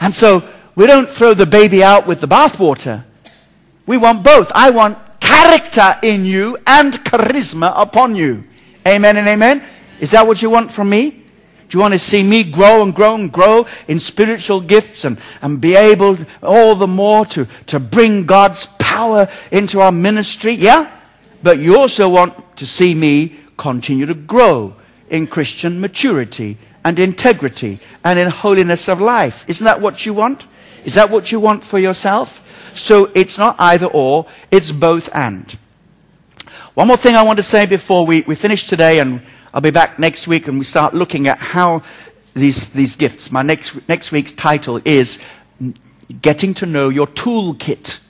And 0.00 0.14
so 0.14 0.48
we 0.74 0.86
don't 0.86 1.08
throw 1.08 1.34
the 1.34 1.46
baby 1.46 1.82
out 1.82 2.06
with 2.06 2.20
the 2.20 2.28
bathwater. 2.28 3.04
We 3.86 3.96
want 3.96 4.22
both. 4.22 4.50
I 4.54 4.70
want 4.70 4.98
character 5.20 5.98
in 6.02 6.24
you 6.24 6.58
and 6.66 6.94
charisma 6.94 7.72
upon 7.76 8.14
you. 8.14 8.44
Amen 8.86 9.16
and 9.16 9.26
amen. 9.26 9.62
Is 9.98 10.12
that 10.12 10.26
what 10.26 10.40
you 10.40 10.50
want 10.50 10.70
from 10.70 10.88
me? 10.88 11.24
Do 11.68 11.76
you 11.76 11.82
want 11.82 11.94
to 11.94 11.98
see 11.98 12.22
me 12.22 12.44
grow 12.44 12.82
and 12.82 12.94
grow 12.94 13.14
and 13.14 13.32
grow 13.32 13.66
in 13.88 13.98
spiritual 13.98 14.60
gifts 14.60 15.04
and, 15.04 15.18
and 15.42 15.60
be 15.60 15.74
able 15.74 16.18
all 16.42 16.74
the 16.74 16.86
more 16.86 17.26
to, 17.26 17.46
to 17.66 17.80
bring 17.80 18.24
God's 18.24 18.66
power 18.78 19.28
into 19.50 19.80
our 19.80 19.92
ministry? 19.92 20.52
Yeah? 20.52 20.90
But 21.42 21.58
you 21.58 21.78
also 21.78 22.08
want 22.08 22.56
to 22.56 22.66
see 22.66 22.94
me 22.94 23.40
continue 23.56 24.06
to 24.06 24.14
grow 24.14 24.74
in 25.08 25.26
Christian 25.26 25.80
maturity 25.80 26.58
and 26.84 26.98
integrity 26.98 27.80
and 28.04 28.18
in 28.18 28.28
holiness 28.28 28.88
of 28.88 29.00
life. 29.00 29.44
Isn't 29.48 29.64
that 29.64 29.80
what 29.80 30.06
you 30.06 30.14
want? 30.14 30.46
Is 30.84 30.94
that 30.94 31.10
what 31.10 31.32
you 31.32 31.40
want 31.40 31.64
for 31.64 31.80
yourself? 31.80 32.42
So 32.78 33.10
it's 33.14 33.38
not 33.38 33.56
either 33.58 33.86
or, 33.86 34.26
it's 34.50 34.70
both 34.70 35.08
and. 35.12 35.58
One 36.74 36.88
more 36.88 36.96
thing 36.96 37.16
I 37.16 37.22
want 37.22 37.38
to 37.38 37.42
say 37.42 37.66
before 37.66 38.06
we, 38.06 38.20
we 38.22 38.34
finish 38.34 38.68
today, 38.68 39.00
and 39.00 39.22
I'll 39.56 39.62
be 39.62 39.70
back 39.70 39.98
next 39.98 40.28
week 40.28 40.48
and 40.48 40.58
we 40.58 40.66
start 40.66 40.92
looking 40.92 41.28
at 41.28 41.38
how 41.38 41.80
these, 42.34 42.66
these 42.74 42.94
gifts. 42.94 43.32
My 43.32 43.40
next, 43.40 43.88
next 43.88 44.12
week's 44.12 44.32
title 44.32 44.82
is 44.84 45.18
Getting 46.20 46.52
to 46.52 46.66
Know 46.66 46.90
Your 46.90 47.06
Toolkit. 47.06 48.00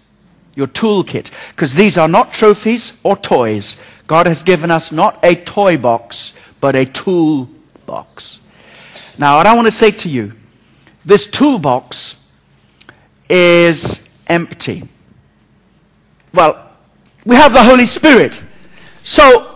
Your 0.56 0.66
toolkit. 0.66 1.30
Because 1.50 1.74
these 1.74 1.96
are 1.96 2.08
not 2.08 2.32
trophies 2.32 2.98
or 3.04 3.16
toys. 3.16 3.80
God 4.08 4.26
has 4.26 4.42
given 4.42 4.72
us 4.72 4.90
not 4.90 5.24
a 5.24 5.36
toy 5.36 5.76
box, 5.76 6.32
but 6.60 6.74
a 6.74 6.84
tool 6.84 7.48
box. 7.86 8.40
Now, 9.16 9.36
what 9.36 9.46
I 9.46 9.54
want 9.54 9.68
to 9.68 9.72
say 9.72 9.92
to 9.92 10.08
you 10.08 10.32
this 11.04 11.28
toolbox 11.28 12.20
is 13.30 14.02
empty. 14.26 14.88
Well, 16.34 16.72
we 17.24 17.36
have 17.36 17.52
the 17.52 17.62
Holy 17.62 17.84
Spirit. 17.84 18.42
So, 19.04 19.55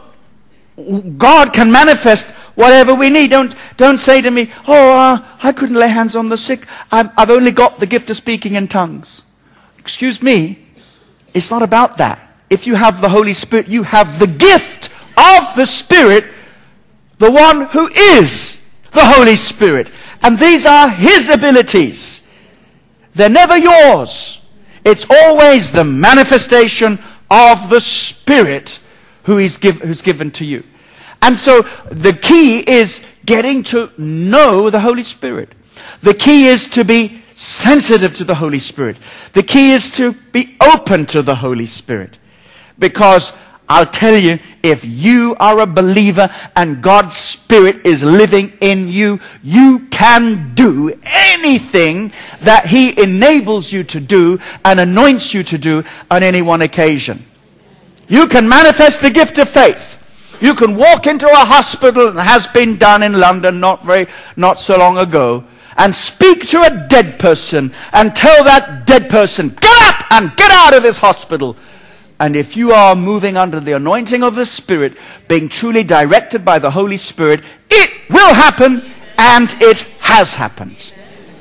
God 1.18 1.52
can 1.52 1.70
manifest 1.70 2.30
whatever 2.54 2.94
we 2.94 3.10
need. 3.10 3.30
Don't, 3.30 3.54
don't 3.76 3.98
say 3.98 4.20
to 4.20 4.30
me, 4.30 4.50
oh, 4.66 4.92
uh, 4.92 5.24
I 5.42 5.52
couldn't 5.52 5.76
lay 5.76 5.88
hands 5.88 6.14
on 6.14 6.28
the 6.28 6.38
sick. 6.38 6.66
i 6.92 7.10
I've 7.16 7.30
only 7.30 7.50
got 7.50 7.78
the 7.78 7.86
gift 7.86 8.10
of 8.10 8.16
speaking 8.16 8.54
in 8.54 8.68
tongues. 8.68 9.22
Excuse 9.78 10.22
me, 10.22 10.66
it's 11.34 11.50
not 11.50 11.62
about 11.62 11.96
that. 11.98 12.34
If 12.48 12.66
you 12.66 12.74
have 12.74 13.00
the 13.00 13.08
Holy 13.08 13.32
Spirit, 13.32 13.68
you 13.68 13.84
have 13.84 14.18
the 14.18 14.26
gift 14.26 14.90
of 15.16 15.54
the 15.56 15.66
Spirit, 15.66 16.26
the 17.18 17.30
one 17.30 17.66
who 17.66 17.88
is 17.88 18.60
the 18.92 19.04
Holy 19.04 19.36
Spirit. 19.36 19.90
And 20.22 20.38
these 20.38 20.66
are 20.66 20.88
His 20.88 21.28
abilities. 21.28 22.26
They're 23.14 23.28
never 23.30 23.56
yours. 23.56 24.40
It's 24.84 25.06
always 25.08 25.72
the 25.72 25.84
manifestation 25.84 26.98
of 27.30 27.70
the 27.70 27.80
Spirit 27.80 28.80
who 29.24 29.38
is 29.38 29.58
give, 29.58 29.80
who's 29.80 30.02
given 30.02 30.30
to 30.32 30.44
you. 30.44 30.64
And 31.22 31.38
so 31.38 31.62
the 31.90 32.12
key 32.12 32.58
is 32.60 33.04
getting 33.26 33.62
to 33.64 33.90
know 33.98 34.70
the 34.70 34.80
Holy 34.80 35.02
Spirit. 35.02 35.54
The 36.02 36.14
key 36.14 36.46
is 36.46 36.66
to 36.68 36.84
be 36.84 37.22
sensitive 37.34 38.14
to 38.14 38.24
the 38.24 38.34
Holy 38.34 38.58
Spirit. 38.58 38.96
The 39.32 39.42
key 39.42 39.72
is 39.72 39.90
to 39.92 40.12
be 40.12 40.56
open 40.60 41.06
to 41.06 41.22
the 41.22 41.36
Holy 41.36 41.66
Spirit. 41.66 42.18
Because 42.78 43.32
I'll 43.68 43.86
tell 43.86 44.16
you, 44.16 44.40
if 44.64 44.84
you 44.84 45.36
are 45.38 45.60
a 45.60 45.66
believer 45.66 46.28
and 46.56 46.82
God's 46.82 47.16
Spirit 47.16 47.86
is 47.86 48.02
living 48.02 48.52
in 48.60 48.88
you, 48.88 49.20
you 49.44 49.86
can 49.90 50.54
do 50.54 50.92
anything 51.04 52.12
that 52.40 52.66
He 52.66 53.00
enables 53.00 53.70
you 53.70 53.84
to 53.84 54.00
do 54.00 54.40
and 54.64 54.80
anoints 54.80 55.32
you 55.32 55.44
to 55.44 55.56
do 55.56 55.84
on 56.10 56.24
any 56.24 56.42
one 56.42 56.62
occasion. 56.62 57.24
You 58.08 58.26
can 58.26 58.48
manifest 58.48 59.02
the 59.02 59.10
gift 59.10 59.38
of 59.38 59.48
faith. 59.48 59.99
You 60.40 60.54
can 60.54 60.74
walk 60.74 61.06
into 61.06 61.26
a 61.28 61.44
hospital, 61.44 62.08
and 62.08 62.18
has 62.18 62.46
been 62.46 62.76
done 62.76 63.02
in 63.02 63.12
London 63.14 63.60
not 63.60 63.84
very, 63.84 64.06
not 64.36 64.60
so 64.60 64.78
long 64.78 64.98
ago, 64.98 65.44
and 65.76 65.94
speak 65.94 66.48
to 66.48 66.62
a 66.62 66.86
dead 66.88 67.18
person 67.18 67.72
and 67.92 68.14
tell 68.14 68.44
that 68.44 68.86
dead 68.86 69.08
person, 69.08 69.48
get 69.60 69.94
up 69.94 70.04
and 70.10 70.36
get 70.36 70.50
out 70.50 70.74
of 70.74 70.82
this 70.82 70.98
hospital. 70.98 71.56
And 72.18 72.36
if 72.36 72.56
you 72.56 72.72
are 72.72 72.94
moving 72.94 73.36
under 73.36 73.60
the 73.60 73.72
anointing 73.72 74.22
of 74.22 74.34
the 74.34 74.44
Spirit, 74.44 74.96
being 75.26 75.48
truly 75.48 75.84
directed 75.84 76.44
by 76.44 76.58
the 76.58 76.70
Holy 76.70 76.98
Spirit, 76.98 77.42
it 77.70 78.10
will 78.10 78.34
happen 78.34 78.90
and 79.16 79.54
it 79.60 79.80
has 80.00 80.34
happened. 80.34 80.92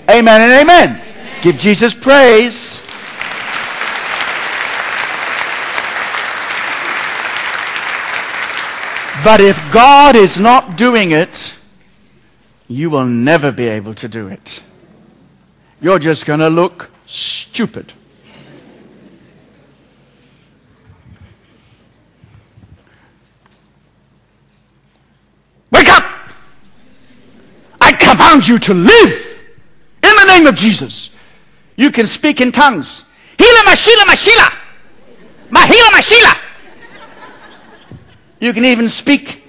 Amen 0.09 0.41
and 0.41 0.61
amen. 0.61 1.01
amen. 1.01 1.41
Give 1.41 1.57
Jesus 1.57 1.93
praise. 1.93 2.81
But 9.23 9.41
if 9.41 9.59
God 9.73 10.15
is 10.15 10.39
not 10.39 10.77
doing 10.77 11.11
it, 11.11 11.55
you 12.69 12.89
will 12.89 13.05
never 13.05 13.51
be 13.51 13.67
able 13.67 13.93
to 13.95 14.07
do 14.07 14.27
it. 14.27 14.63
You're 15.81 15.99
just 15.99 16.25
going 16.25 16.39
to 16.39 16.49
look 16.49 16.89
stupid. 17.05 17.91
Wake 25.71 25.89
up! 25.89 26.05
I 27.81 27.91
command 27.93 28.47
you 28.47 28.57
to 28.59 28.73
live 28.73 29.41
in 30.01 30.15
the 30.15 30.25
name 30.27 30.47
of 30.47 30.55
Jesus. 30.55 31.09
You 31.75 31.91
can 31.91 32.07
speak 32.07 32.39
in 32.39 32.51
tongues. 32.51 33.03
Hila 33.37 33.63
mashila 33.65 34.03
mashila. 34.05 34.57
Mahila 35.49 35.89
mashila. 35.91 36.48
You 38.39 38.53
can 38.53 38.65
even 38.65 38.89
speak 38.89 39.43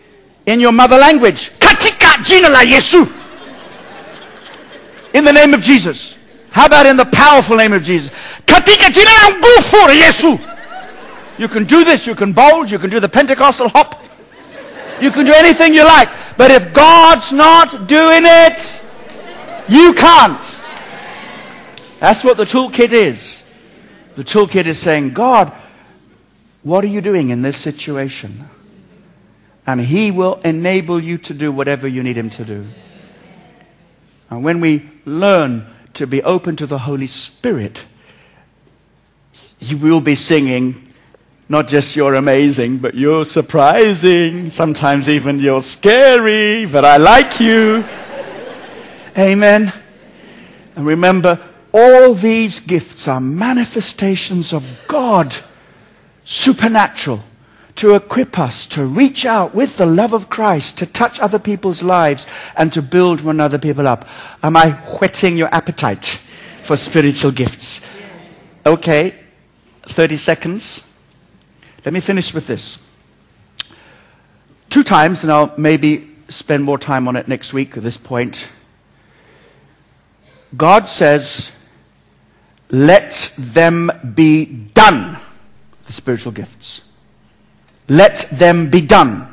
in 0.47 0.61
your 0.61 0.73
mother 0.73 0.99
language. 0.99 1.51
Katika 1.59 2.23
jina 2.23 2.49
la 2.49 2.61
Yesu. 2.61 3.07
In 5.15 5.25
the 5.25 5.33
name 5.33 5.55
of 5.55 5.63
Jesus. 5.63 6.17
How 6.51 6.67
about 6.67 6.87
in 6.87 6.97
the 6.97 7.05
powerful 7.05 7.57
name 7.57 7.73
of 7.73 7.83
Jesus? 7.83 8.11
Katika 8.47 8.91
jina 8.93 9.11
la 9.11 9.31
nguvu 9.39 9.91
Yesu. 9.95 10.39
You 11.39 11.49
can 11.49 11.65
do 11.65 11.85
this. 11.85 12.07
You 12.07 12.15
can 12.15 12.33
bulge. 12.33 12.73
You 12.73 12.79
can 12.79 12.91
do 12.91 13.01
the 13.01 13.09
Pentecostal 13.09 13.69
hop. 13.69 14.03
You 15.01 15.11
can 15.11 15.25
do 15.25 15.33
anything 15.33 15.73
you 15.73 15.85
like. 15.85 16.11
But 16.37 16.51
if 16.51 16.73
God's 16.75 17.33
not 17.33 17.87
doing 17.87 18.25
it, 18.25 18.83
you 19.69 19.95
can't. 19.95 20.61
That's 22.01 22.25
what 22.25 22.37
the 22.37 22.45
toolkit 22.45 22.93
is. 22.93 23.43
The 24.17 24.25
toolkit 24.25 24.67
is 24.67 24.79
saying, 24.79 25.15
God, 25.15 25.53
what 26.63 26.85
are 26.85 26.89
you 26.89 27.01
doing 27.01 27.31
in 27.31 27.43
this 27.43 27.57
situation? 27.57 28.49
And 29.71 29.81
He 29.81 30.11
will 30.11 30.41
enable 30.45 30.99
you 30.99 31.17
to 31.19 31.33
do 31.33 31.53
whatever 31.53 31.87
you 31.87 32.03
need 32.03 32.17
Him 32.17 32.29
to 32.31 32.45
do. 32.45 32.67
And 34.29 34.43
when 34.43 34.61
we 34.61 34.89
learn 35.05 35.65
to 35.95 36.09
be 36.09 36.23
open 36.25 36.57
to 36.57 36.67
the 36.67 36.79
Holy 36.79 37.07
Spirit, 37.07 37.87
you 39.61 39.77
will 39.79 40.01
be 40.01 40.17
singing 40.17 40.93
not 41.49 41.69
just 41.69 41.95
you're 41.95 42.15
amazing, 42.15 42.79
but 42.79 42.95
you're 42.95 43.25
surprising. 43.25 44.51
Sometimes 44.51 45.09
even 45.09 45.39
you're 45.39 45.63
scary, 45.63 46.67
but 46.67 46.85
I 46.85 46.97
like 46.97 47.41
you. 47.41 47.85
Amen. 49.19 49.73
And 50.77 50.87
remember, 50.87 51.41
all 51.73 52.15
these 52.15 52.61
gifts 52.61 53.07
are 53.09 53.21
manifestations 53.21 54.53
of 54.53 54.65
God, 54.87 55.35
supernatural 56.25 57.25
to 57.77 57.95
equip 57.95 58.39
us 58.39 58.67
to 58.67 58.85
reach 58.85 59.25
out 59.25 59.55
with 59.55 59.77
the 59.77 59.87
love 59.87 60.13
of 60.13 60.29
Christ, 60.29 60.79
to 60.79 60.87
touch 60.87 61.21
other 61.21 61.39
people's 61.39 61.83
lives, 61.83 62.27
and 62.57 62.73
to 62.73 62.83
build 62.83 63.21
one 63.21 63.41
other 63.41 63.59
people 63.59 63.87
up. 63.87 64.07
Am 64.43 64.57
I 64.57 64.73
whetting 65.01 65.37
your 65.37 65.53
appetite 65.55 66.21
for 66.61 66.77
spiritual 66.77 67.31
gifts? 67.31 67.81
Okay, 68.67 69.15
30 69.83 70.17
seconds. 70.17 70.85
Let 71.85 71.95
me 71.95 72.01
finish 72.01 72.35
with 72.35 72.47
this. 72.47 72.79
Two 74.69 74.83
times, 74.83 75.23
and 75.25 75.33
I'll 75.33 75.55
maybe 75.57 76.11
spend 76.29 76.63
more 76.63 76.79
time 76.79 77.09
on 77.09 77.17
it 77.17 77.27
next 77.27 77.53
week 77.53 77.77
at 77.77 77.83
this 77.83 77.97
point. 77.97 78.49
God 80.57 80.89
says, 80.89 81.53
let 82.71 83.33
them 83.37 83.91
be 84.15 84.45
done, 84.45 85.19
the 85.87 85.93
spiritual 85.93 86.33
gifts. 86.33 86.83
Let 87.91 88.29
them 88.31 88.71
be 88.71 88.81
done. 88.81 89.27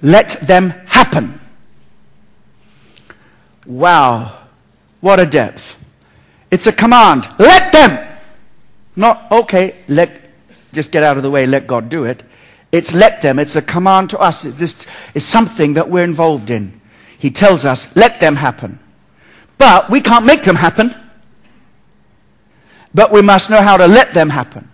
Let 0.00 0.28
them 0.40 0.70
happen. 0.86 1.40
Wow, 3.66 4.38
what 5.00 5.18
a 5.18 5.26
depth. 5.26 5.84
It's 6.48 6.68
a 6.68 6.72
command. 6.72 7.28
Let 7.40 7.72
them. 7.72 8.06
Not, 8.94 9.26
okay, 9.32 9.74
let, 9.88 10.20
just 10.72 10.92
get 10.92 11.02
out 11.02 11.16
of 11.16 11.24
the 11.24 11.30
way, 11.30 11.44
let 11.44 11.66
God 11.66 11.88
do 11.88 12.04
it. 12.04 12.22
It's 12.70 12.94
let 12.94 13.20
them. 13.20 13.40
It's 13.40 13.56
a 13.56 13.62
command 13.62 14.10
to 14.10 14.18
us. 14.20 14.44
It 14.44 14.58
just 14.58 14.86
is 15.12 15.26
something 15.26 15.74
that 15.74 15.90
we're 15.90 16.04
involved 16.04 16.50
in. 16.50 16.80
He 17.18 17.32
tells 17.32 17.64
us, 17.64 17.94
let 17.96 18.20
them 18.20 18.36
happen. 18.36 18.78
But 19.58 19.90
we 19.90 20.00
can't 20.00 20.24
make 20.24 20.44
them 20.44 20.56
happen. 20.56 20.94
But 22.94 23.10
we 23.10 23.22
must 23.22 23.50
know 23.50 23.60
how 23.60 23.76
to 23.76 23.88
let 23.88 24.14
them 24.14 24.30
happen. 24.30 24.70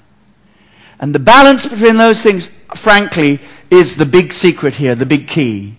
And 1.03 1.12
the 1.12 1.18
balance 1.18 1.66
between 1.66 1.96
those 1.96 2.22
things, 2.22 2.48
frankly, 2.76 3.40
is 3.70 3.96
the 3.96 4.07
big 4.07 4.32
secret 4.32 4.76
here, 4.76 4.94
the 4.94 5.05
big 5.05 5.26
key. 5.26 5.74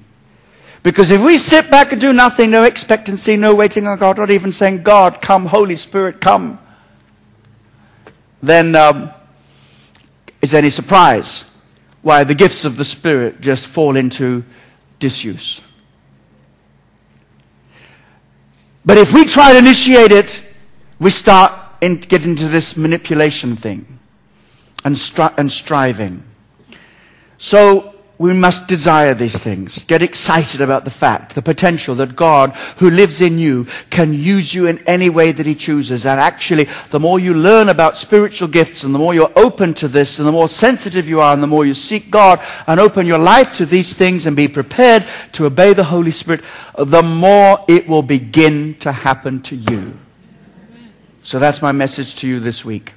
Because 0.83 1.11
if 1.11 1.23
we 1.23 1.37
sit 1.37 1.71
back 1.71 1.93
and 1.93 2.01
do 2.01 2.11
nothing, 2.11 2.51
no 2.51 2.63
expectancy, 2.63 3.37
no 3.37 3.55
waiting 3.55 3.87
on 3.87 3.97
God, 3.97 4.17
not 4.17 4.29
even 4.29 4.51
saying, 4.51 4.83
God, 4.83 5.21
come, 5.21 5.45
Holy 5.45 5.77
Spirit, 5.77 6.19
come, 6.19 6.59
then 8.41 8.75
um, 8.75 9.11
is 10.41 10.53
any 10.53 10.69
surprise 10.69 11.49
why 12.01 12.25
the 12.25 12.35
gifts 12.35 12.65
of 12.65 12.75
the 12.75 12.83
Spirit 12.83 13.39
just 13.39 13.67
fall 13.67 13.95
into 13.95 14.43
disuse. 14.99 15.61
But 18.85 18.97
if 18.97 19.13
we 19.13 19.23
try 19.23 19.53
to 19.53 19.57
initiate 19.57 20.11
it, 20.11 20.43
we 20.99 21.11
start 21.11 21.53
in, 21.79 21.95
get 21.95 22.25
into 22.25 22.49
this 22.49 22.75
manipulation 22.75 23.55
thing 23.55 23.93
and, 24.83 24.95
stri- 24.95 25.33
and 25.37 25.51
striving. 25.51 26.23
So 27.37 27.93
we 28.23 28.31
must 28.31 28.67
desire 28.67 29.13
these 29.13 29.39
things. 29.39 29.83
Get 29.83 30.01
excited 30.01 30.61
about 30.61 30.85
the 30.85 30.91
fact, 30.91 31.35
the 31.35 31.41
potential 31.41 31.95
that 31.95 32.15
God, 32.15 32.51
who 32.77 32.89
lives 32.89 33.21
in 33.21 33.37
you, 33.39 33.67
can 33.89 34.13
use 34.13 34.53
you 34.53 34.67
in 34.67 34.77
any 34.87 35.09
way 35.09 35.31
that 35.31 35.45
He 35.45 35.55
chooses. 35.55 36.05
And 36.05 36.21
actually, 36.21 36.69
the 36.91 37.01
more 37.01 37.19
you 37.19 37.33
learn 37.33 37.69
about 37.69 37.97
spiritual 37.97 38.47
gifts 38.47 38.83
and 38.83 38.93
the 38.93 38.99
more 38.99 39.13
you're 39.13 39.33
open 39.35 39.73
to 39.73 39.87
this 39.87 40.19
and 40.19 40.27
the 40.27 40.31
more 40.31 40.47
sensitive 40.47 41.09
you 41.09 41.19
are 41.19 41.33
and 41.33 41.43
the 41.43 41.47
more 41.47 41.65
you 41.65 41.73
seek 41.73 42.11
God 42.11 42.39
and 42.67 42.79
open 42.79 43.07
your 43.07 43.19
life 43.19 43.55
to 43.55 43.65
these 43.65 43.93
things 43.93 44.25
and 44.25 44.37
be 44.37 44.47
prepared 44.47 45.05
to 45.33 45.45
obey 45.45 45.73
the 45.73 45.83
Holy 45.83 46.11
Spirit, 46.11 46.45
the 46.77 47.03
more 47.03 47.65
it 47.67 47.87
will 47.87 48.03
begin 48.03 48.75
to 48.75 48.91
happen 48.91 49.41
to 49.41 49.55
you. 49.55 49.99
So 51.23 51.39
that's 51.39 51.61
my 51.61 51.71
message 51.71 52.15
to 52.15 52.27
you 52.27 52.39
this 52.39 52.63
week. 52.63 52.93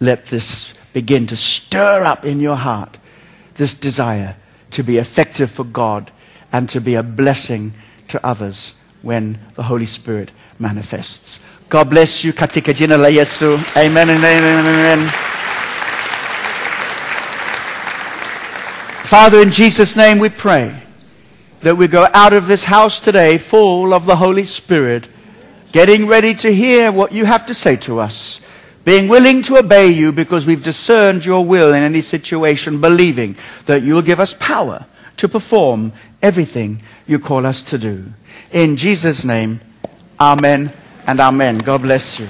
Let 0.00 0.26
this 0.26 0.74
begin 0.92 1.26
to 1.28 1.36
stir 1.36 2.04
up 2.04 2.24
in 2.24 2.40
your 2.40 2.56
heart 2.56 2.98
this 3.54 3.74
desire 3.74 4.36
to 4.70 4.82
be 4.82 4.96
effective 4.98 5.50
for 5.50 5.64
God 5.64 6.10
and 6.52 6.68
to 6.70 6.80
be 6.80 6.94
a 6.94 7.02
blessing 7.02 7.74
to 8.08 8.24
others 8.24 8.74
when 9.02 9.38
the 9.54 9.64
Holy 9.64 9.86
Spirit 9.86 10.30
manifests. 10.58 11.40
God 11.68 11.90
bless 11.90 12.24
you. 12.24 12.32
Katika 12.32 12.74
jina 12.74 12.96
la 12.96 13.08
Yesu. 13.08 13.58
Amen 13.76 14.08
and 14.08 14.18
amen 14.18 14.42
and 14.44 14.68
amen. 14.68 15.08
Father, 19.04 19.40
in 19.40 19.50
Jesus' 19.50 19.96
name 19.96 20.18
we 20.18 20.28
pray 20.28 20.82
that 21.60 21.76
we 21.76 21.88
go 21.88 22.08
out 22.14 22.32
of 22.32 22.46
this 22.46 22.64
house 22.64 23.00
today 23.00 23.38
full 23.38 23.92
of 23.92 24.06
the 24.06 24.16
Holy 24.16 24.44
Spirit, 24.44 25.08
getting 25.72 26.06
ready 26.06 26.34
to 26.34 26.52
hear 26.52 26.92
what 26.92 27.10
you 27.12 27.24
have 27.24 27.46
to 27.46 27.54
say 27.54 27.76
to 27.76 27.98
us 27.98 28.40
being 28.88 29.06
willing 29.06 29.42
to 29.42 29.58
obey 29.58 29.88
you 29.88 30.10
because 30.10 30.46
we've 30.46 30.62
discerned 30.62 31.22
your 31.22 31.44
will 31.44 31.74
in 31.74 31.82
any 31.82 32.00
situation, 32.00 32.80
believing 32.80 33.36
that 33.66 33.82
you'll 33.82 34.00
give 34.00 34.18
us 34.18 34.32
power 34.32 34.86
to 35.18 35.28
perform 35.28 35.92
everything 36.22 36.80
you 37.06 37.18
call 37.18 37.44
us 37.44 37.62
to 37.62 37.76
do. 37.76 38.02
In 38.50 38.78
Jesus' 38.78 39.26
name, 39.26 39.60
amen 40.18 40.72
and 41.06 41.20
amen. 41.20 41.58
God 41.58 41.82
bless 41.82 42.18
you. 42.18 42.28